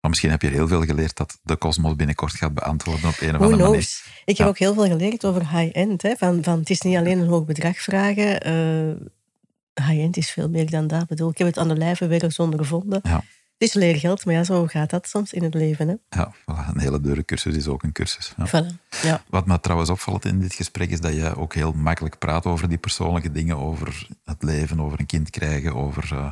Maar 0.00 0.10
misschien 0.10 0.30
heb 0.30 0.42
je 0.42 0.48
heel 0.48 0.68
veel 0.68 0.84
geleerd 0.84 1.16
dat 1.16 1.38
de 1.42 1.56
kosmos 1.56 1.96
binnenkort 1.96 2.32
gaat 2.32 2.54
beantwoorden 2.54 3.08
op 3.08 3.20
een 3.20 3.34
of 3.34 3.40
andere 3.40 3.62
manier. 3.62 4.02
Ik 4.24 4.38
heb 4.38 4.46
ook 4.46 4.58
heel 4.58 4.74
veel 4.74 4.86
geleerd 4.86 5.24
over 5.24 5.50
high-end. 5.50 6.02
Van, 6.16 6.42
van, 6.42 6.58
het 6.58 6.70
is 6.70 6.80
niet 6.80 6.96
alleen 6.96 7.18
een 7.18 7.28
hoog 7.28 7.44
bedrag 7.44 7.78
vragen. 7.78 8.48
Uh, 8.48 9.86
high-end 9.86 10.16
is 10.16 10.30
veel 10.30 10.48
meer 10.48 10.70
dan 10.70 10.86
dat. 10.86 11.02
Ik, 11.02 11.08
bedoel, 11.08 11.30
ik 11.30 11.38
heb 11.38 11.46
het 11.46 11.58
aan 11.58 11.68
de 11.68 11.76
lijve 11.76 12.06
werk 12.06 12.38
ondervonden. 12.38 13.00
Ja. 13.02 13.24
Het 13.58 13.68
is 13.68 13.74
leergeld, 13.74 14.24
maar 14.24 14.34
ja, 14.34 14.44
zo 14.44 14.66
gaat 14.66 14.90
dat 14.90 15.08
soms 15.08 15.32
in 15.32 15.42
het 15.42 15.54
leven. 15.54 15.88
Hè? 15.88 15.94
Ja, 16.08 16.34
voilà. 16.34 16.68
een 16.68 16.80
hele 16.80 17.00
dure 17.00 17.24
cursus 17.24 17.56
is 17.56 17.66
ook 17.66 17.82
een 17.82 17.92
cursus. 17.92 18.34
Ja. 18.36 18.46
Voilà. 18.48 18.90
Ja. 19.02 19.22
Wat 19.28 19.46
me 19.46 19.60
trouwens 19.60 19.90
opvalt 19.90 20.24
in 20.24 20.40
dit 20.40 20.54
gesprek 20.54 20.90
is 20.90 21.00
dat 21.00 21.14
je 21.14 21.36
ook 21.36 21.54
heel 21.54 21.72
makkelijk 21.72 22.18
praat 22.18 22.46
over 22.46 22.68
die 22.68 22.78
persoonlijke 22.78 23.32
dingen, 23.32 23.56
over 23.56 24.08
het 24.24 24.42
leven, 24.42 24.80
over 24.80 25.00
een 25.00 25.06
kind 25.06 25.30
krijgen, 25.30 25.74
over 25.74 26.10
uh, 26.12 26.30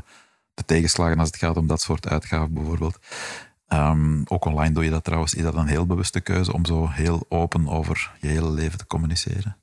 de 0.55 0.65
tegenslagen 0.65 1.19
als 1.19 1.29
het 1.29 1.37
gaat 1.37 1.57
om 1.57 1.67
dat 1.67 1.81
soort 1.81 2.09
uitgaven 2.09 2.55
bijvoorbeeld. 2.55 2.99
Um, 3.69 4.23
ook 4.29 4.45
online 4.45 4.75
doe 4.75 4.85
je 4.85 4.91
dat 4.91 5.05
trouwens. 5.05 5.35
Is 5.35 5.43
dat 5.43 5.55
een 5.55 5.67
heel 5.67 5.87
bewuste 5.87 6.21
keuze 6.21 6.53
om 6.53 6.65
zo 6.65 6.89
heel 6.89 7.27
open 7.29 7.69
over 7.69 8.13
je 8.21 8.29
hele 8.29 8.51
leven 8.51 8.79
te 8.79 8.87
communiceren? 8.87 9.57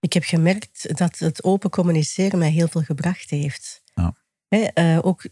Ik 0.00 0.12
heb 0.12 0.24
gemerkt 0.24 0.98
dat 0.98 1.18
het 1.18 1.44
open 1.44 1.70
communiceren 1.70 2.38
mij 2.38 2.50
heel 2.50 2.68
veel 2.68 2.82
gebracht 2.82 3.30
heeft. 3.30 3.82
Ja. 3.94 4.14
He, 4.48 4.68
uh, 4.74 4.98
ook 5.02 5.22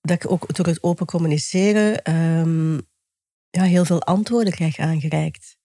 dat 0.00 0.24
ik 0.24 0.30
ook 0.30 0.54
door 0.54 0.66
het 0.66 0.82
open 0.82 1.06
communiceren 1.06 2.14
um, 2.14 2.80
ja, 3.50 3.62
heel 3.62 3.84
veel 3.84 4.02
antwoorden 4.02 4.52
krijg 4.52 4.78
aangereikt. 4.78 5.58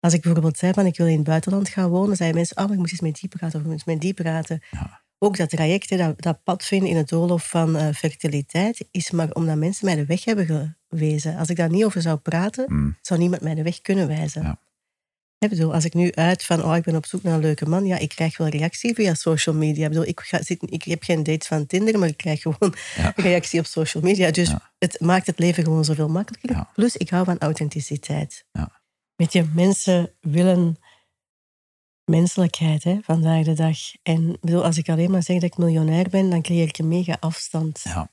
Als 0.00 0.14
ik 0.14 0.22
bijvoorbeeld 0.22 0.58
zei 0.58 0.72
van 0.72 0.86
ik 0.86 0.96
wil 0.96 1.06
in 1.06 1.16
het 1.16 1.24
buitenland 1.24 1.68
gaan 1.68 1.88
wonen, 1.88 2.16
zeiden 2.16 2.36
mensen, 2.36 2.56
oh, 2.56 2.72
ik 2.72 2.78
moet 2.78 2.90
eens 2.90 3.00
met 3.00 3.20
die 3.20 3.28
praten 3.28 3.54
of 3.54 3.60
ik 3.60 3.64
moet 3.64 3.72
eens 3.72 3.84
met 3.84 4.00
die 4.00 4.14
praten. 4.14 4.62
Ja. 4.70 5.04
Ook 5.18 5.36
dat 5.36 5.50
traject, 5.50 5.98
dat, 5.98 6.22
dat 6.22 6.42
pad 6.42 6.64
vinden 6.64 6.88
in 6.88 6.96
het 6.96 7.08
doolhof 7.08 7.48
van 7.48 7.76
uh, 7.76 7.88
fertiliteit, 7.92 8.88
is 8.90 9.10
maar 9.10 9.30
omdat 9.30 9.56
mensen 9.56 9.86
mij 9.86 9.94
de 9.94 10.04
weg 10.04 10.24
hebben 10.24 10.76
gewezen. 10.88 11.36
Als 11.36 11.48
ik 11.48 11.56
daar 11.56 11.70
niet 11.70 11.84
over 11.84 12.02
zou 12.02 12.16
praten, 12.16 12.64
mm. 12.68 12.96
zou 13.00 13.20
niemand 13.20 13.42
mij 13.42 13.54
de 13.54 13.62
weg 13.62 13.80
kunnen 13.80 14.06
wijzen. 14.06 14.42
Ja. 14.42 14.58
Ik 15.38 15.48
bedoel, 15.48 15.74
als 15.74 15.84
ik 15.84 15.94
nu 15.94 16.12
uit 16.12 16.44
van, 16.44 16.64
oh, 16.64 16.76
ik 16.76 16.82
ben 16.82 16.96
op 16.96 17.06
zoek 17.06 17.22
naar 17.22 17.34
een 17.34 17.40
leuke 17.40 17.68
man, 17.68 17.86
ja, 17.86 17.98
ik 17.98 18.08
krijg 18.08 18.36
wel 18.36 18.48
reactie 18.48 18.94
via 18.94 19.14
social 19.14 19.54
media. 19.54 19.84
Ik, 19.84 19.88
bedoel, 19.88 20.06
ik, 20.06 20.20
ga, 20.20 20.42
zit, 20.42 20.62
ik 20.70 20.82
heb 20.82 21.02
geen 21.02 21.22
dates 21.22 21.46
van 21.46 21.66
Tinder, 21.66 21.98
maar 21.98 22.08
ik 22.08 22.16
krijg 22.16 22.42
gewoon 22.42 22.74
ja. 22.96 23.12
reactie 23.28 23.60
op 23.60 23.66
social 23.66 24.02
media. 24.02 24.30
Dus 24.30 24.48
ja. 24.48 24.72
het 24.78 25.00
maakt 25.00 25.26
het 25.26 25.38
leven 25.38 25.64
gewoon 25.64 25.84
zoveel 25.84 26.08
makkelijker. 26.08 26.50
Ja. 26.50 26.70
Plus, 26.74 26.96
ik 26.96 27.10
hou 27.10 27.24
van 27.24 27.38
authenticiteit. 27.38 28.44
Ja. 28.52 28.80
Weet 29.14 29.32
je, 29.32 29.44
mensen 29.54 30.12
willen 30.20 30.76
menselijkheid 32.04 32.84
hè, 32.84 32.98
vandaag 33.02 33.44
de 33.44 33.52
dag. 33.52 33.78
En 34.02 34.38
bedoel, 34.40 34.64
als 34.64 34.78
ik 34.78 34.88
alleen 34.88 35.10
maar 35.10 35.22
zeg 35.22 35.40
dat 35.40 35.50
ik 35.50 35.56
miljonair 35.56 36.08
ben, 36.08 36.30
dan 36.30 36.42
creëer 36.42 36.68
ik 36.68 36.78
een 36.78 36.88
mega 36.88 37.16
afstand. 37.20 37.80
Ja. 37.82 38.10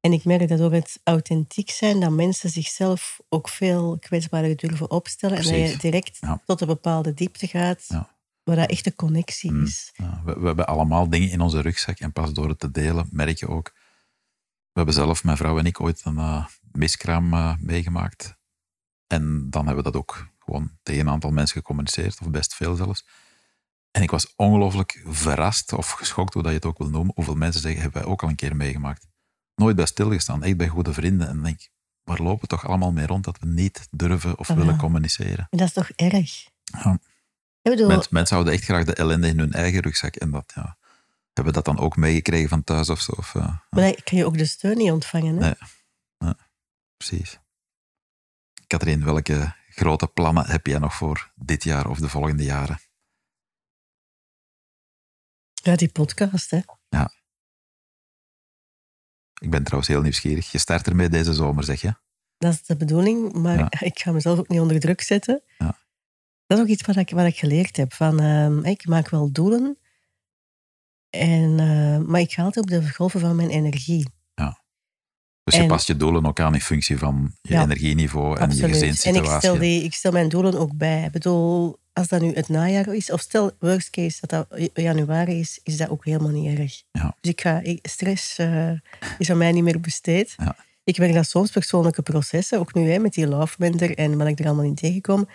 En 0.00 0.12
ik 0.12 0.24
merk 0.24 0.48
dat 0.48 0.58
door 0.58 0.72
het 0.72 1.00
authentiek 1.04 1.70
zijn, 1.70 2.00
dat 2.00 2.10
mensen 2.10 2.50
zichzelf 2.50 3.20
ook 3.28 3.48
veel 3.48 3.98
kwetsbaarder 3.98 4.56
durven 4.56 4.90
opstellen. 4.90 5.34
Precies. 5.36 5.52
En 5.54 5.60
dat 5.62 5.70
je 5.70 5.78
direct 5.78 6.18
Ja. 6.20 6.42
tot 6.46 6.60
een 6.60 6.66
bepaalde 6.66 7.14
diepte 7.14 7.46
gaat, 7.46 7.84
Ja. 7.88 8.16
waar 8.42 8.56
dat 8.56 8.70
echt 8.70 8.84
de 8.84 8.94
connectie 8.94 9.52
Mm. 9.52 9.62
is. 9.64 9.90
Ja, 9.94 10.22
we, 10.24 10.38
we 10.40 10.46
hebben 10.46 10.66
allemaal 10.66 11.08
dingen 11.10 11.30
in 11.30 11.40
onze 11.40 11.60
rugzak 11.60 11.98
en 11.98 12.12
pas 12.12 12.32
door 12.32 12.48
het 12.48 12.58
te 12.58 12.70
delen 12.70 13.08
merk 13.10 13.38
je 13.38 13.48
ook. 13.48 13.72
We 14.72 14.76
hebben 14.76 14.94
zelf, 14.94 15.24
mijn 15.24 15.36
vrouw 15.36 15.58
en 15.58 15.66
ik, 15.66 15.80
ooit 15.80 16.00
een 16.04 16.14
uh, 16.16 16.46
miskraam 16.72 17.34
uh, 17.34 17.56
meegemaakt. 17.58 18.38
En 19.06 19.50
dan 19.50 19.66
hebben 19.66 19.84
we 19.84 19.90
dat 19.90 20.00
ook 20.00 20.28
gewoon 20.38 20.70
tegen 20.82 21.00
een 21.06 21.12
aantal 21.12 21.30
mensen 21.30 21.56
gecommuniceerd, 21.56 22.20
of 22.20 22.30
best 22.30 22.54
veel 22.54 22.76
zelfs. 22.76 23.06
En 23.90 24.02
ik 24.02 24.10
was 24.10 24.32
ongelooflijk 24.36 25.02
verrast 25.06 25.72
of 25.72 25.90
geschokt, 25.90 26.34
hoe 26.34 26.42
dat 26.42 26.50
je 26.52 26.56
het 26.58 26.66
ook 26.66 26.78
wil 26.78 26.88
noemen, 26.90 27.12
hoeveel 27.14 27.34
mensen 27.34 27.60
zeggen, 27.60 27.80
hebben 27.82 28.02
wij 28.02 28.10
ook 28.10 28.22
al 28.22 28.28
een 28.28 28.34
keer 28.34 28.56
meegemaakt. 28.56 29.08
Nooit 29.60 29.76
bij 29.76 29.86
stilgestaan, 29.86 30.42
echt 30.42 30.56
bij 30.56 30.68
goede 30.68 30.92
vrienden. 30.92 31.28
En 31.28 31.42
denk 31.42 31.68
waar 32.02 32.20
lopen 32.20 32.40
we 32.40 32.46
toch 32.46 32.66
allemaal 32.66 32.92
mee 32.92 33.06
rond 33.06 33.24
dat 33.24 33.38
we 33.38 33.46
niet 33.46 33.88
durven 33.90 34.38
of 34.38 34.48
willen 34.48 34.74
ja. 34.74 34.76
communiceren? 34.76 35.46
En 35.50 35.58
dat 35.58 35.66
is 35.66 35.72
toch 35.72 35.90
erg? 35.90 36.48
Ja. 36.64 36.98
Bedoel, 37.62 37.86
Mensen, 37.86 38.14
mensen 38.14 38.34
houden 38.34 38.54
echt 38.54 38.64
graag 38.64 38.84
de 38.84 38.94
ellende 38.94 39.28
in 39.28 39.38
hun 39.38 39.52
eigen 39.52 39.80
rugzak. 39.80 40.16
En 40.16 40.30
dat, 40.30 40.52
ja, 40.54 40.76
hebben 41.32 41.44
we 41.44 41.62
dat 41.62 41.64
dan 41.64 41.78
ook 41.78 41.96
meegekregen 41.96 42.48
van 42.48 42.64
thuis 42.64 42.88
of 42.88 43.00
zo? 43.00 43.12
Of, 43.12 43.34
uh, 43.34 43.42
maar 43.42 43.82
dan 43.82 43.96
kan 44.04 44.18
je 44.18 44.24
ook 44.24 44.38
de 44.38 44.44
steun 44.44 44.76
niet 44.76 44.90
ontvangen. 44.90 45.34
Hè? 45.34 45.40
Nee. 45.40 45.54
Ja, 46.18 46.36
precies. 46.96 47.38
Katrien, 48.66 49.04
welke 49.04 49.54
grote 49.68 50.06
plannen 50.06 50.46
heb 50.46 50.66
jij 50.66 50.78
nog 50.78 50.94
voor 50.94 51.32
dit 51.34 51.64
jaar 51.64 51.88
of 51.88 51.98
de 51.98 52.08
volgende 52.08 52.44
jaren? 52.44 52.80
Ja, 55.52 55.76
die 55.76 55.92
podcast, 55.92 56.50
hè. 56.50 56.60
Ik 59.40 59.50
ben 59.50 59.62
trouwens 59.62 59.90
heel 59.92 60.02
nieuwsgierig. 60.02 60.52
Je 60.52 60.58
start 60.58 60.86
ermee 60.86 61.08
deze 61.08 61.34
zomer, 61.34 61.64
zeg 61.64 61.80
je? 61.80 61.94
Dat 62.38 62.52
is 62.52 62.62
de 62.62 62.76
bedoeling, 62.76 63.32
maar 63.32 63.58
Ja. 63.58 63.68
ik 63.90 63.98
ga 63.98 64.12
mezelf 64.12 64.38
ook 64.38 64.48
niet 64.48 64.60
onder 64.60 64.80
druk 64.80 65.00
zetten. 65.00 65.42
Ja. 65.58 65.78
Dat 66.46 66.58
is 66.58 66.64
ook 66.64 66.70
iets 66.70 66.86
wat 66.86 66.96
ik, 66.96 67.10
wat 67.10 67.26
ik 67.26 67.38
geleerd 67.38 67.76
heb. 67.76 67.92
Van, 67.92 68.20
ehm, 68.20 68.64
ik 68.64 68.86
maak 68.86 69.08
wel 69.08 69.32
doelen, 69.32 69.78
en, 71.10 71.60
eh, 71.60 72.08
maar 72.08 72.20
ik 72.20 72.32
ga 72.32 72.42
altijd 72.42 72.64
op 72.64 72.70
de 72.70 72.94
golven 72.94 73.20
van 73.20 73.36
mijn 73.36 73.50
energie. 73.50 74.06
Dus 75.44 75.60
je 75.60 75.66
past 75.66 75.86
je 75.86 75.96
doelen 75.96 76.26
ook 76.26 76.40
aan 76.40 76.54
in 76.54 76.60
functie 76.60 76.98
van 76.98 77.34
je 77.42 77.52
Ja, 77.52 77.62
energieniveau 77.62 78.26
en 78.26 78.38
je 78.38 78.44
Absoluut. 78.44 78.64
En 78.64 78.78
gezinssituatie. 78.78 79.32
ik 79.32 79.38
stel, 79.38 79.58
die, 79.58 79.82
ik 79.84 79.94
stel 79.94 80.12
mijn 80.12 80.28
doelen 80.28 80.58
ook 80.58 80.76
bij. 80.76 81.04
Ik 81.04 81.12
bedoel, 81.12 81.78
als 81.92 82.08
dat 82.08 82.20
nu 82.20 82.34
het 82.34 82.48
najaar 82.48 82.94
is, 82.94 83.12
of 83.12 83.20
stel 83.20 83.50
worst 83.58 83.90
case 83.90 84.26
dat 84.26 84.48
dat 84.48 84.70
januari 84.74 85.38
is, 85.38 85.60
is 85.62 85.76
dat 85.76 85.88
ook 85.88 86.04
helemaal 86.04 86.30
niet 86.30 86.58
erg. 86.58 86.82
Ja. 86.90 87.16
Dus 87.20 87.30
ik 87.30 87.40
ga, 87.40 87.62
stress 87.82 88.38
eh, 88.38 88.70
is 89.18 89.30
aan 89.30 89.38
mij 89.38 89.52
niet 89.52 89.64
meer 89.64 89.80
besteed. 89.80 90.34
Ja. 90.36 90.56
Ik 90.84 90.96
werk 90.96 91.12
dan 91.12 91.24
soms 91.24 91.50
persoonlijke 91.50 92.02
processen, 92.02 92.58
ook 92.58 92.74
nu 92.74 92.90
hè, 92.90 92.98
met 92.98 93.12
die 93.12 93.26
love 93.26 93.94
en 93.94 94.18
wat 94.18 94.26
ik 94.26 94.38
er 94.38 94.46
allemaal 94.46 94.64
in 94.64 94.74
tegenkom. 94.74 95.28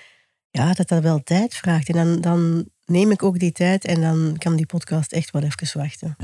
Ja, 0.50 0.74
dat 0.74 0.88
dat 0.88 1.04
wel 1.04 1.24
tijd 1.24 1.56
vraagt. 1.56 1.90
En 1.90 1.96
dan, 1.96 2.22
dan 2.22 2.70
neem 2.86 3.12
ik 3.12 3.24
ook 3.24 3.40
die 3.40 3.52
tijd 3.52 3.86
en 3.86 4.02
dan 4.02 4.36
kan 4.38 4.56
die 4.56 4.66
podcast 4.66 5.12
echt 5.12 5.32
wel 5.32 5.42
even 5.42 5.80
wachten. 5.80 6.16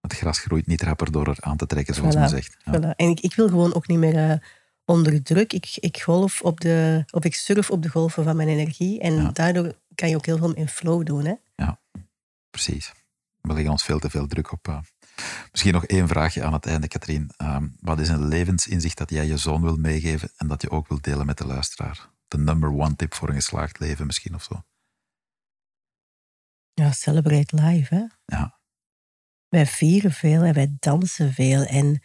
Het 0.00 0.14
gras 0.14 0.38
groeit 0.38 0.66
niet 0.66 0.82
rapper 0.82 1.12
door 1.12 1.28
er 1.28 1.36
aan 1.40 1.56
te 1.56 1.66
trekken, 1.66 1.94
zoals 1.94 2.14
Voilà. 2.14 2.18
men 2.18 2.28
zegt. 2.28 2.56
Ja. 2.64 2.78
Voilà. 2.78 2.96
En 2.96 3.08
ik, 3.08 3.20
ik 3.20 3.34
wil 3.34 3.48
gewoon 3.48 3.74
ook 3.74 3.88
niet 3.88 3.98
meer 3.98 4.30
eh, 4.30 4.36
onder 4.84 5.22
druk. 5.22 5.52
Ik, 5.52 5.76
ik 5.80 6.00
golf 6.02 6.42
op 6.42 6.60
de, 6.60 7.04
of 7.10 7.24
ik 7.24 7.34
surf 7.34 7.70
op 7.70 7.82
de 7.82 7.88
golven 7.88 8.24
van 8.24 8.36
mijn 8.36 8.48
energie. 8.48 9.00
En 9.00 9.14
Ja. 9.14 9.30
daardoor 9.30 9.78
kan 9.94 10.08
je 10.08 10.16
ook 10.16 10.26
heel 10.26 10.38
veel 10.38 10.52
in 10.54 10.68
flow 10.68 11.06
doen. 11.06 11.24
Hè? 11.24 11.34
Precies. 12.50 12.92
We 13.40 13.52
leggen 13.52 13.70
ons 13.70 13.84
veel 13.84 13.98
te 13.98 14.10
veel 14.10 14.26
druk 14.26 14.52
op. 14.52 14.68
eh. 14.68 14.78
Misschien 15.50 15.72
nog 15.72 15.84
één 15.84 16.08
vraagje 16.08 16.42
aan 16.44 16.52
het 16.52 16.66
einde, 16.66 16.88
Katrien. 16.88 17.30
Ehm, 17.36 17.68
wat 17.80 18.00
is 18.00 18.08
een 18.08 18.28
levensinzicht 18.28 18.98
dat 18.98 19.10
jij 19.10 19.26
je 19.26 19.36
zoon 19.36 19.62
wil 19.62 19.76
meegeven 19.76 20.30
en 20.36 20.46
dat 20.48 20.62
je 20.62 20.70
ook 20.70 20.88
wilt 20.88 21.04
delen 21.04 21.26
met 21.26 21.38
de 21.38 21.46
luisteraar? 21.46 22.10
De 22.28 22.38
number 22.38 22.68
one 22.70 22.96
tip 22.96 23.14
voor 23.14 23.28
een 23.28 23.34
geslaagd 23.34 23.78
leven 23.78 24.06
misschien 24.06 24.34
of 24.34 24.42
zo? 24.42 24.62
Ja, 26.74 26.92
celebrate 26.92 27.56
life. 27.56 27.94
Hè? 27.94 28.04
Ja. 28.36 28.58
Wij 29.48 29.66
vieren 29.66 30.12
veel 30.12 30.42
en 30.42 30.54
wij 30.54 30.76
dansen 30.78 31.32
veel. 31.32 31.62
En 31.64 32.02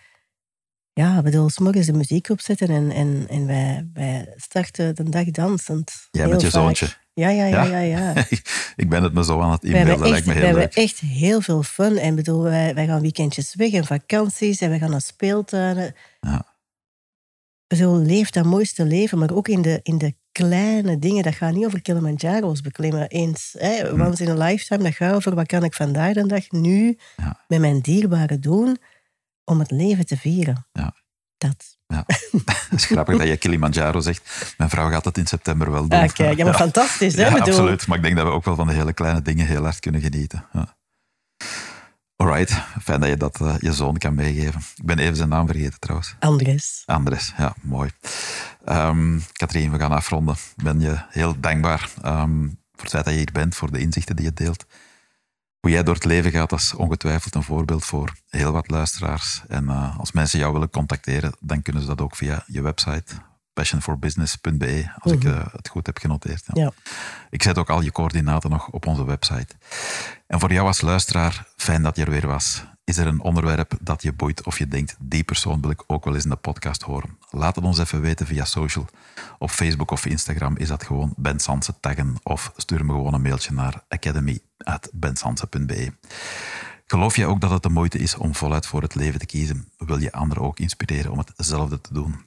ja, 0.98 1.22
bedoel, 1.22 1.50
's 1.50 1.60
morgens 1.60 1.86
de 1.86 1.94
muziek 1.94 2.30
opzetten 2.30 2.68
en, 2.70 2.92
en, 2.92 3.26
en 3.30 3.46
wij, 3.48 3.88
wij 3.94 4.34
starten 4.36 4.96
de 4.96 5.10
dag 5.10 5.26
dansend. 5.32 6.08
Jij 6.12 6.28
met 6.28 6.42
je 6.42 6.50
vaak. 6.50 6.62
zoontje. 6.62 6.88
Ja, 7.14 7.30
ja, 7.30 7.46
ja. 7.46 7.64
Ja? 7.64 7.80
ja, 7.80 7.98
ja. 8.14 8.26
ik 8.84 8.90
ben 8.90 9.04
het 9.04 9.14
me 9.14 9.24
zo 9.24 9.40
aan 9.42 9.52
het 9.52 9.62
We 9.62 9.68
hebben, 9.68 9.82
inbeelden, 9.94 10.10
lijkt 10.10 10.26
me 10.28 10.34
we 10.34 10.38
heel 10.40 10.48
hebben 10.48 10.64
leuk. 10.76 10.84
echt 10.86 11.00
heel 11.00 11.42
veel 11.42 11.64
fun. 11.64 11.98
En 11.98 12.16
bedoel, 12.16 12.42
wij, 12.42 12.74
wij 12.74 12.86
gaan 12.86 13.02
weekendjes 13.02 13.56
weg 13.56 13.72
en 13.72 13.86
vakanties 13.86 14.62
en 14.62 14.70
we 14.70 14.78
gaan 14.78 14.90
naar 14.92 15.02
speeltuinen. 15.02 15.96
Ja. 16.20 16.46
Bedoel, 17.68 17.98
leef 17.98 18.30
dat 18.30 18.46
mooiste 18.46 18.86
leven, 18.86 19.18
maar 19.18 19.32
ook 19.32 19.48
in 19.48 19.62
de, 19.62 19.80
in 19.84 19.98
de 19.98 20.14
kleine 20.32 21.00
dingen. 21.00 21.24
Dat 21.24 21.36
gaat 21.36 21.54
niet 21.54 21.66
over 21.66 21.82
Kilimanjaro's 21.82 22.62
beklimmen 22.62 23.08
eens. 23.08 23.56
Hè, 23.58 23.90
Hm. 23.90 24.02
Once 24.02 24.24
in 24.24 24.30
a 24.30 24.46
lifetime, 24.46 24.84
dat 24.84 24.94
gaat 24.96 25.14
over 25.16 25.36
wat 25.36 25.48
kan 25.48 25.64
ik 25.64 25.74
vandaag 25.74 26.14
de 26.14 26.28
dag 26.28 26.52
nu 26.52 26.98
Ja. 27.16 27.40
met 27.48 27.60
mijn 27.60 27.80
dierbaren 27.80 28.42
doen 28.42 28.78
om 29.48 29.60
het 29.60 29.72
leven 29.72 30.06
te 30.06 30.18
vieren. 30.18 30.66
Ja. 30.74 30.94
Dat. 31.38 31.78
Het 32.70 32.80
is 32.80 32.86
grappig 32.86 33.18
dat 33.18 33.28
je 33.28 33.38
Kilimanjaro 33.38 34.00
zegt. 34.00 34.54
Mijn 34.58 34.70
vrouw 34.70 34.90
gaat 34.90 35.06
het 35.06 35.18
in 35.18 35.28
september 35.28 35.72
wel 35.72 35.88
doen. 35.88 36.00
Ah, 36.00 36.36
ja, 36.36 36.46
maar 36.46 36.54
fantastisch. 36.54 37.16
Hè? 37.16 37.22
Ja, 37.22 37.34
bedoel, 37.34 37.48
absoluut. 37.48 37.88
Maar 37.88 37.98
ik 37.98 38.04
denk 38.04 38.16
dat 38.16 38.26
we 38.26 38.32
ook 38.32 38.46
wel 38.46 38.56
van 38.56 38.68
de 38.68 38.74
hele 38.74 38.94
kleine 38.94 39.22
dingen 39.22 39.46
heel 39.46 39.64
hard 39.64 39.80
kunnen 39.80 40.02
genieten. 40.02 40.46
Ja. 40.54 40.78
Alright, 42.16 42.52
fijn 42.82 43.00
dat 43.00 43.10
je 43.10 43.18
dat 43.18 43.42
eh, 43.42 43.56
je 43.60 43.74
zoon 43.74 43.98
kan 43.98 44.16
meegeven. 44.16 44.62
Ik 44.76 44.86
ben 44.86 45.00
even 45.00 45.16
zijn 45.16 45.30
naam 45.30 45.48
vergeten 45.48 45.80
trouwens. 45.80 46.16
Andres. 46.20 46.84
Andres, 46.86 47.34
ja, 47.38 47.56
mooi. 47.62 47.90
Ehm 48.66 49.20
Katrien, 49.32 49.72
we 49.72 49.80
gaan 49.80 49.92
afronden. 49.92 50.36
Ik 50.56 50.64
ben 50.64 50.80
je 50.80 50.98
heel 51.10 51.40
dankbaar 51.40 51.90
ehm, 52.02 52.42
voor 52.72 52.82
het 52.82 52.90
feit 52.90 53.06
dat 53.06 53.14
je 53.14 53.20
hier 53.20 53.32
bent, 53.34 53.56
voor 53.56 53.72
de 53.72 53.80
inzichten 53.80 54.16
die 54.16 54.26
je 54.26 54.34
deelt. 54.34 54.66
Hoe 55.68 55.76
jij 55.76 55.86
door 55.86 55.96
het 55.96 56.06
leven 56.06 56.32
gaat, 56.32 56.50
dat 56.50 56.60
is 56.60 56.74
ongetwijfeld 56.74 57.36
een 57.36 57.44
voorbeeld 57.44 57.86
voor 57.86 58.14
heel 58.30 58.52
wat 58.52 58.70
luisteraars. 58.70 59.42
En 59.48 59.70
eh, 59.70 60.00
als 60.00 60.12
mensen 60.12 60.40
jou 60.40 60.54
willen 60.54 60.70
contacteren, 60.70 61.36
dan 61.40 61.62
kunnen 61.62 61.82
ze 61.82 61.88
dat 61.88 62.02
ook 62.02 62.16
via 62.16 62.44
je 62.46 62.62
website, 62.62 63.14
passionforbusiness.be, 63.54 64.92
als 65.00 65.12
ik 65.12 65.24
Mhm. 65.24 65.34
eh, 65.34 65.46
het 65.52 65.68
goed 65.68 65.86
heb 65.86 65.98
genoteerd. 65.98 66.44
Ja. 66.54 66.62
Ja. 66.64 66.72
Ik 67.30 67.44
zet 67.44 67.58
ook 67.58 67.70
al 67.70 67.82
je 67.82 67.92
coördinaten 67.92 68.50
nog 68.50 68.68
op 68.68 68.86
onze 68.86 69.06
website. 69.06 69.56
En 70.28 70.40
voor 70.40 70.54
jou 70.54 70.68
als 70.68 70.82
luisteraar, 70.82 71.46
fijn 71.58 71.84
dat 71.84 71.96
je 71.96 72.06
er 72.06 72.12
weer 72.12 72.28
was. 72.28 72.64
Is 72.88 72.98
er 72.98 73.08
een 73.08 73.22
onderwerp 73.22 73.78
dat 73.82 74.02
je 74.02 74.14
boeit 74.14 74.44
of 74.44 74.58
je 74.58 74.68
denkt, 74.68 74.96
die 75.00 75.24
persoon 75.24 75.62
wil 75.62 75.70
ik 75.70 75.84
ook 75.88 76.06
wel 76.06 76.14
eens 76.14 76.24
in 76.24 76.30
de 76.30 76.36
podcast 76.36 76.82
horen? 76.82 77.18
Laat 77.30 77.56
het 77.56 77.66
ons 77.66 77.80
even 77.80 78.02
weten 78.02 78.26
via 78.26 78.46
social. 78.46 78.86
Op 79.40 79.50
Facebook 79.50 79.92
of 79.92 80.06
Instagram 80.06 80.58
is 80.58 80.68
dat 80.68 80.84
gewoon 80.84 81.14
Ben 81.18 81.40
Sansen 81.40 81.80
taggen 81.80 82.16
of 82.24 82.52
stuur 82.56 82.86
me 82.86 82.92
gewoon 82.92 83.14
een 83.14 83.22
mailtje 83.22 83.54
naar 83.54 83.84
academy.bensansen.be. 83.90 85.94
Geloof 86.86 87.16
jij 87.16 87.26
ook 87.26 87.42
dat 87.42 87.50
het 87.50 87.64
de 87.64 87.70
moeite 87.70 87.98
is 87.98 88.16
om 88.16 88.36
voluit 88.36 88.66
voor 88.66 88.82
het 88.82 88.96
leven 88.96 89.20
te 89.20 89.26
kiezen? 89.26 89.72
Wil 89.78 89.98
je 89.98 90.12
anderen 90.12 90.44
ook 90.44 90.60
inspireren 90.60 91.12
om 91.12 91.24
hetzelfde 91.36 91.82
te 91.82 91.94
doen? 91.94 92.26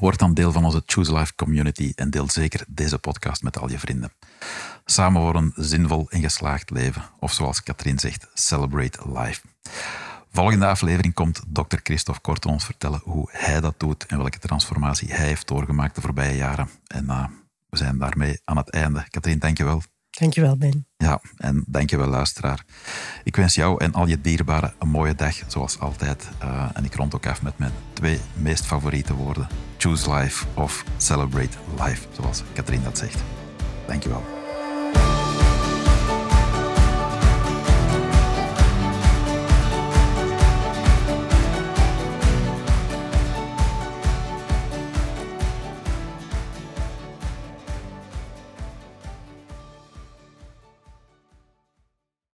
Word 0.00 0.18
dan 0.18 0.34
deel 0.34 0.52
van 0.52 0.64
onze 0.64 0.82
Choose 0.86 1.14
Life 1.14 1.34
community 1.34 1.92
en 1.94 2.10
deel 2.10 2.30
zeker 2.30 2.64
deze 2.68 2.98
podcast 2.98 3.42
met 3.42 3.58
al 3.58 3.70
je 3.70 3.78
vrienden. 3.78 4.12
Samen 4.84 5.22
voor 5.22 5.34
een 5.34 5.52
zinvol 5.56 6.10
en 6.10 6.20
geslaagd 6.20 6.70
leven. 6.70 7.02
Of 7.18 7.32
zoals 7.32 7.62
Katrien 7.62 7.98
zegt, 7.98 8.26
celebrate 8.34 8.98
life. 9.12 9.40
Volgende 10.30 10.66
aflevering 10.66 11.14
komt 11.14 11.42
Dr. 11.46 11.76
Christophe 11.82 12.20
Korten 12.20 12.50
ons 12.50 12.64
vertellen 12.64 13.00
hoe 13.04 13.28
hij 13.32 13.60
dat 13.60 13.74
doet 13.76 14.06
en 14.06 14.18
welke 14.18 14.38
transformatie 14.38 15.12
hij 15.12 15.26
heeft 15.26 15.48
doorgemaakt 15.48 15.94
de 15.94 16.00
voorbije 16.00 16.36
jaren. 16.36 16.68
En 16.86 17.04
uh, 17.04 17.24
we 17.68 17.76
zijn 17.76 17.98
daarmee 17.98 18.40
aan 18.44 18.56
het 18.56 18.70
einde. 18.70 19.06
Katrien, 19.10 19.38
dankjewel. 19.38 19.82
Dankjewel, 20.10 20.56
Ben. 20.56 20.86
Ja, 20.96 21.20
en 21.36 21.64
dankjewel 21.66 22.08
luisteraar. 22.08 22.64
Ik 23.24 23.36
wens 23.36 23.54
jou 23.54 23.84
en 23.84 23.92
al 23.92 24.06
je 24.06 24.20
dierbaren 24.20 24.74
een 24.78 24.88
mooie 24.88 25.14
dag, 25.14 25.40
zoals 25.46 25.78
altijd. 25.78 26.28
Uh, 26.42 26.70
en 26.72 26.84
ik 26.84 26.94
rond 26.94 27.14
ook 27.14 27.26
af 27.26 27.42
met 27.42 27.58
mijn 27.58 27.72
twee 27.92 28.20
meest 28.34 28.66
favoriete 28.66 29.14
woorden. 29.14 29.48
Choose 29.76 30.14
life 30.14 30.46
of 30.54 30.84
celebrate 30.96 31.56
life, 31.82 32.06
zoals 32.12 32.42
Katrien 32.52 32.82
dat 32.82 32.98
zegt. 32.98 33.22
Dankjewel. 33.86 34.43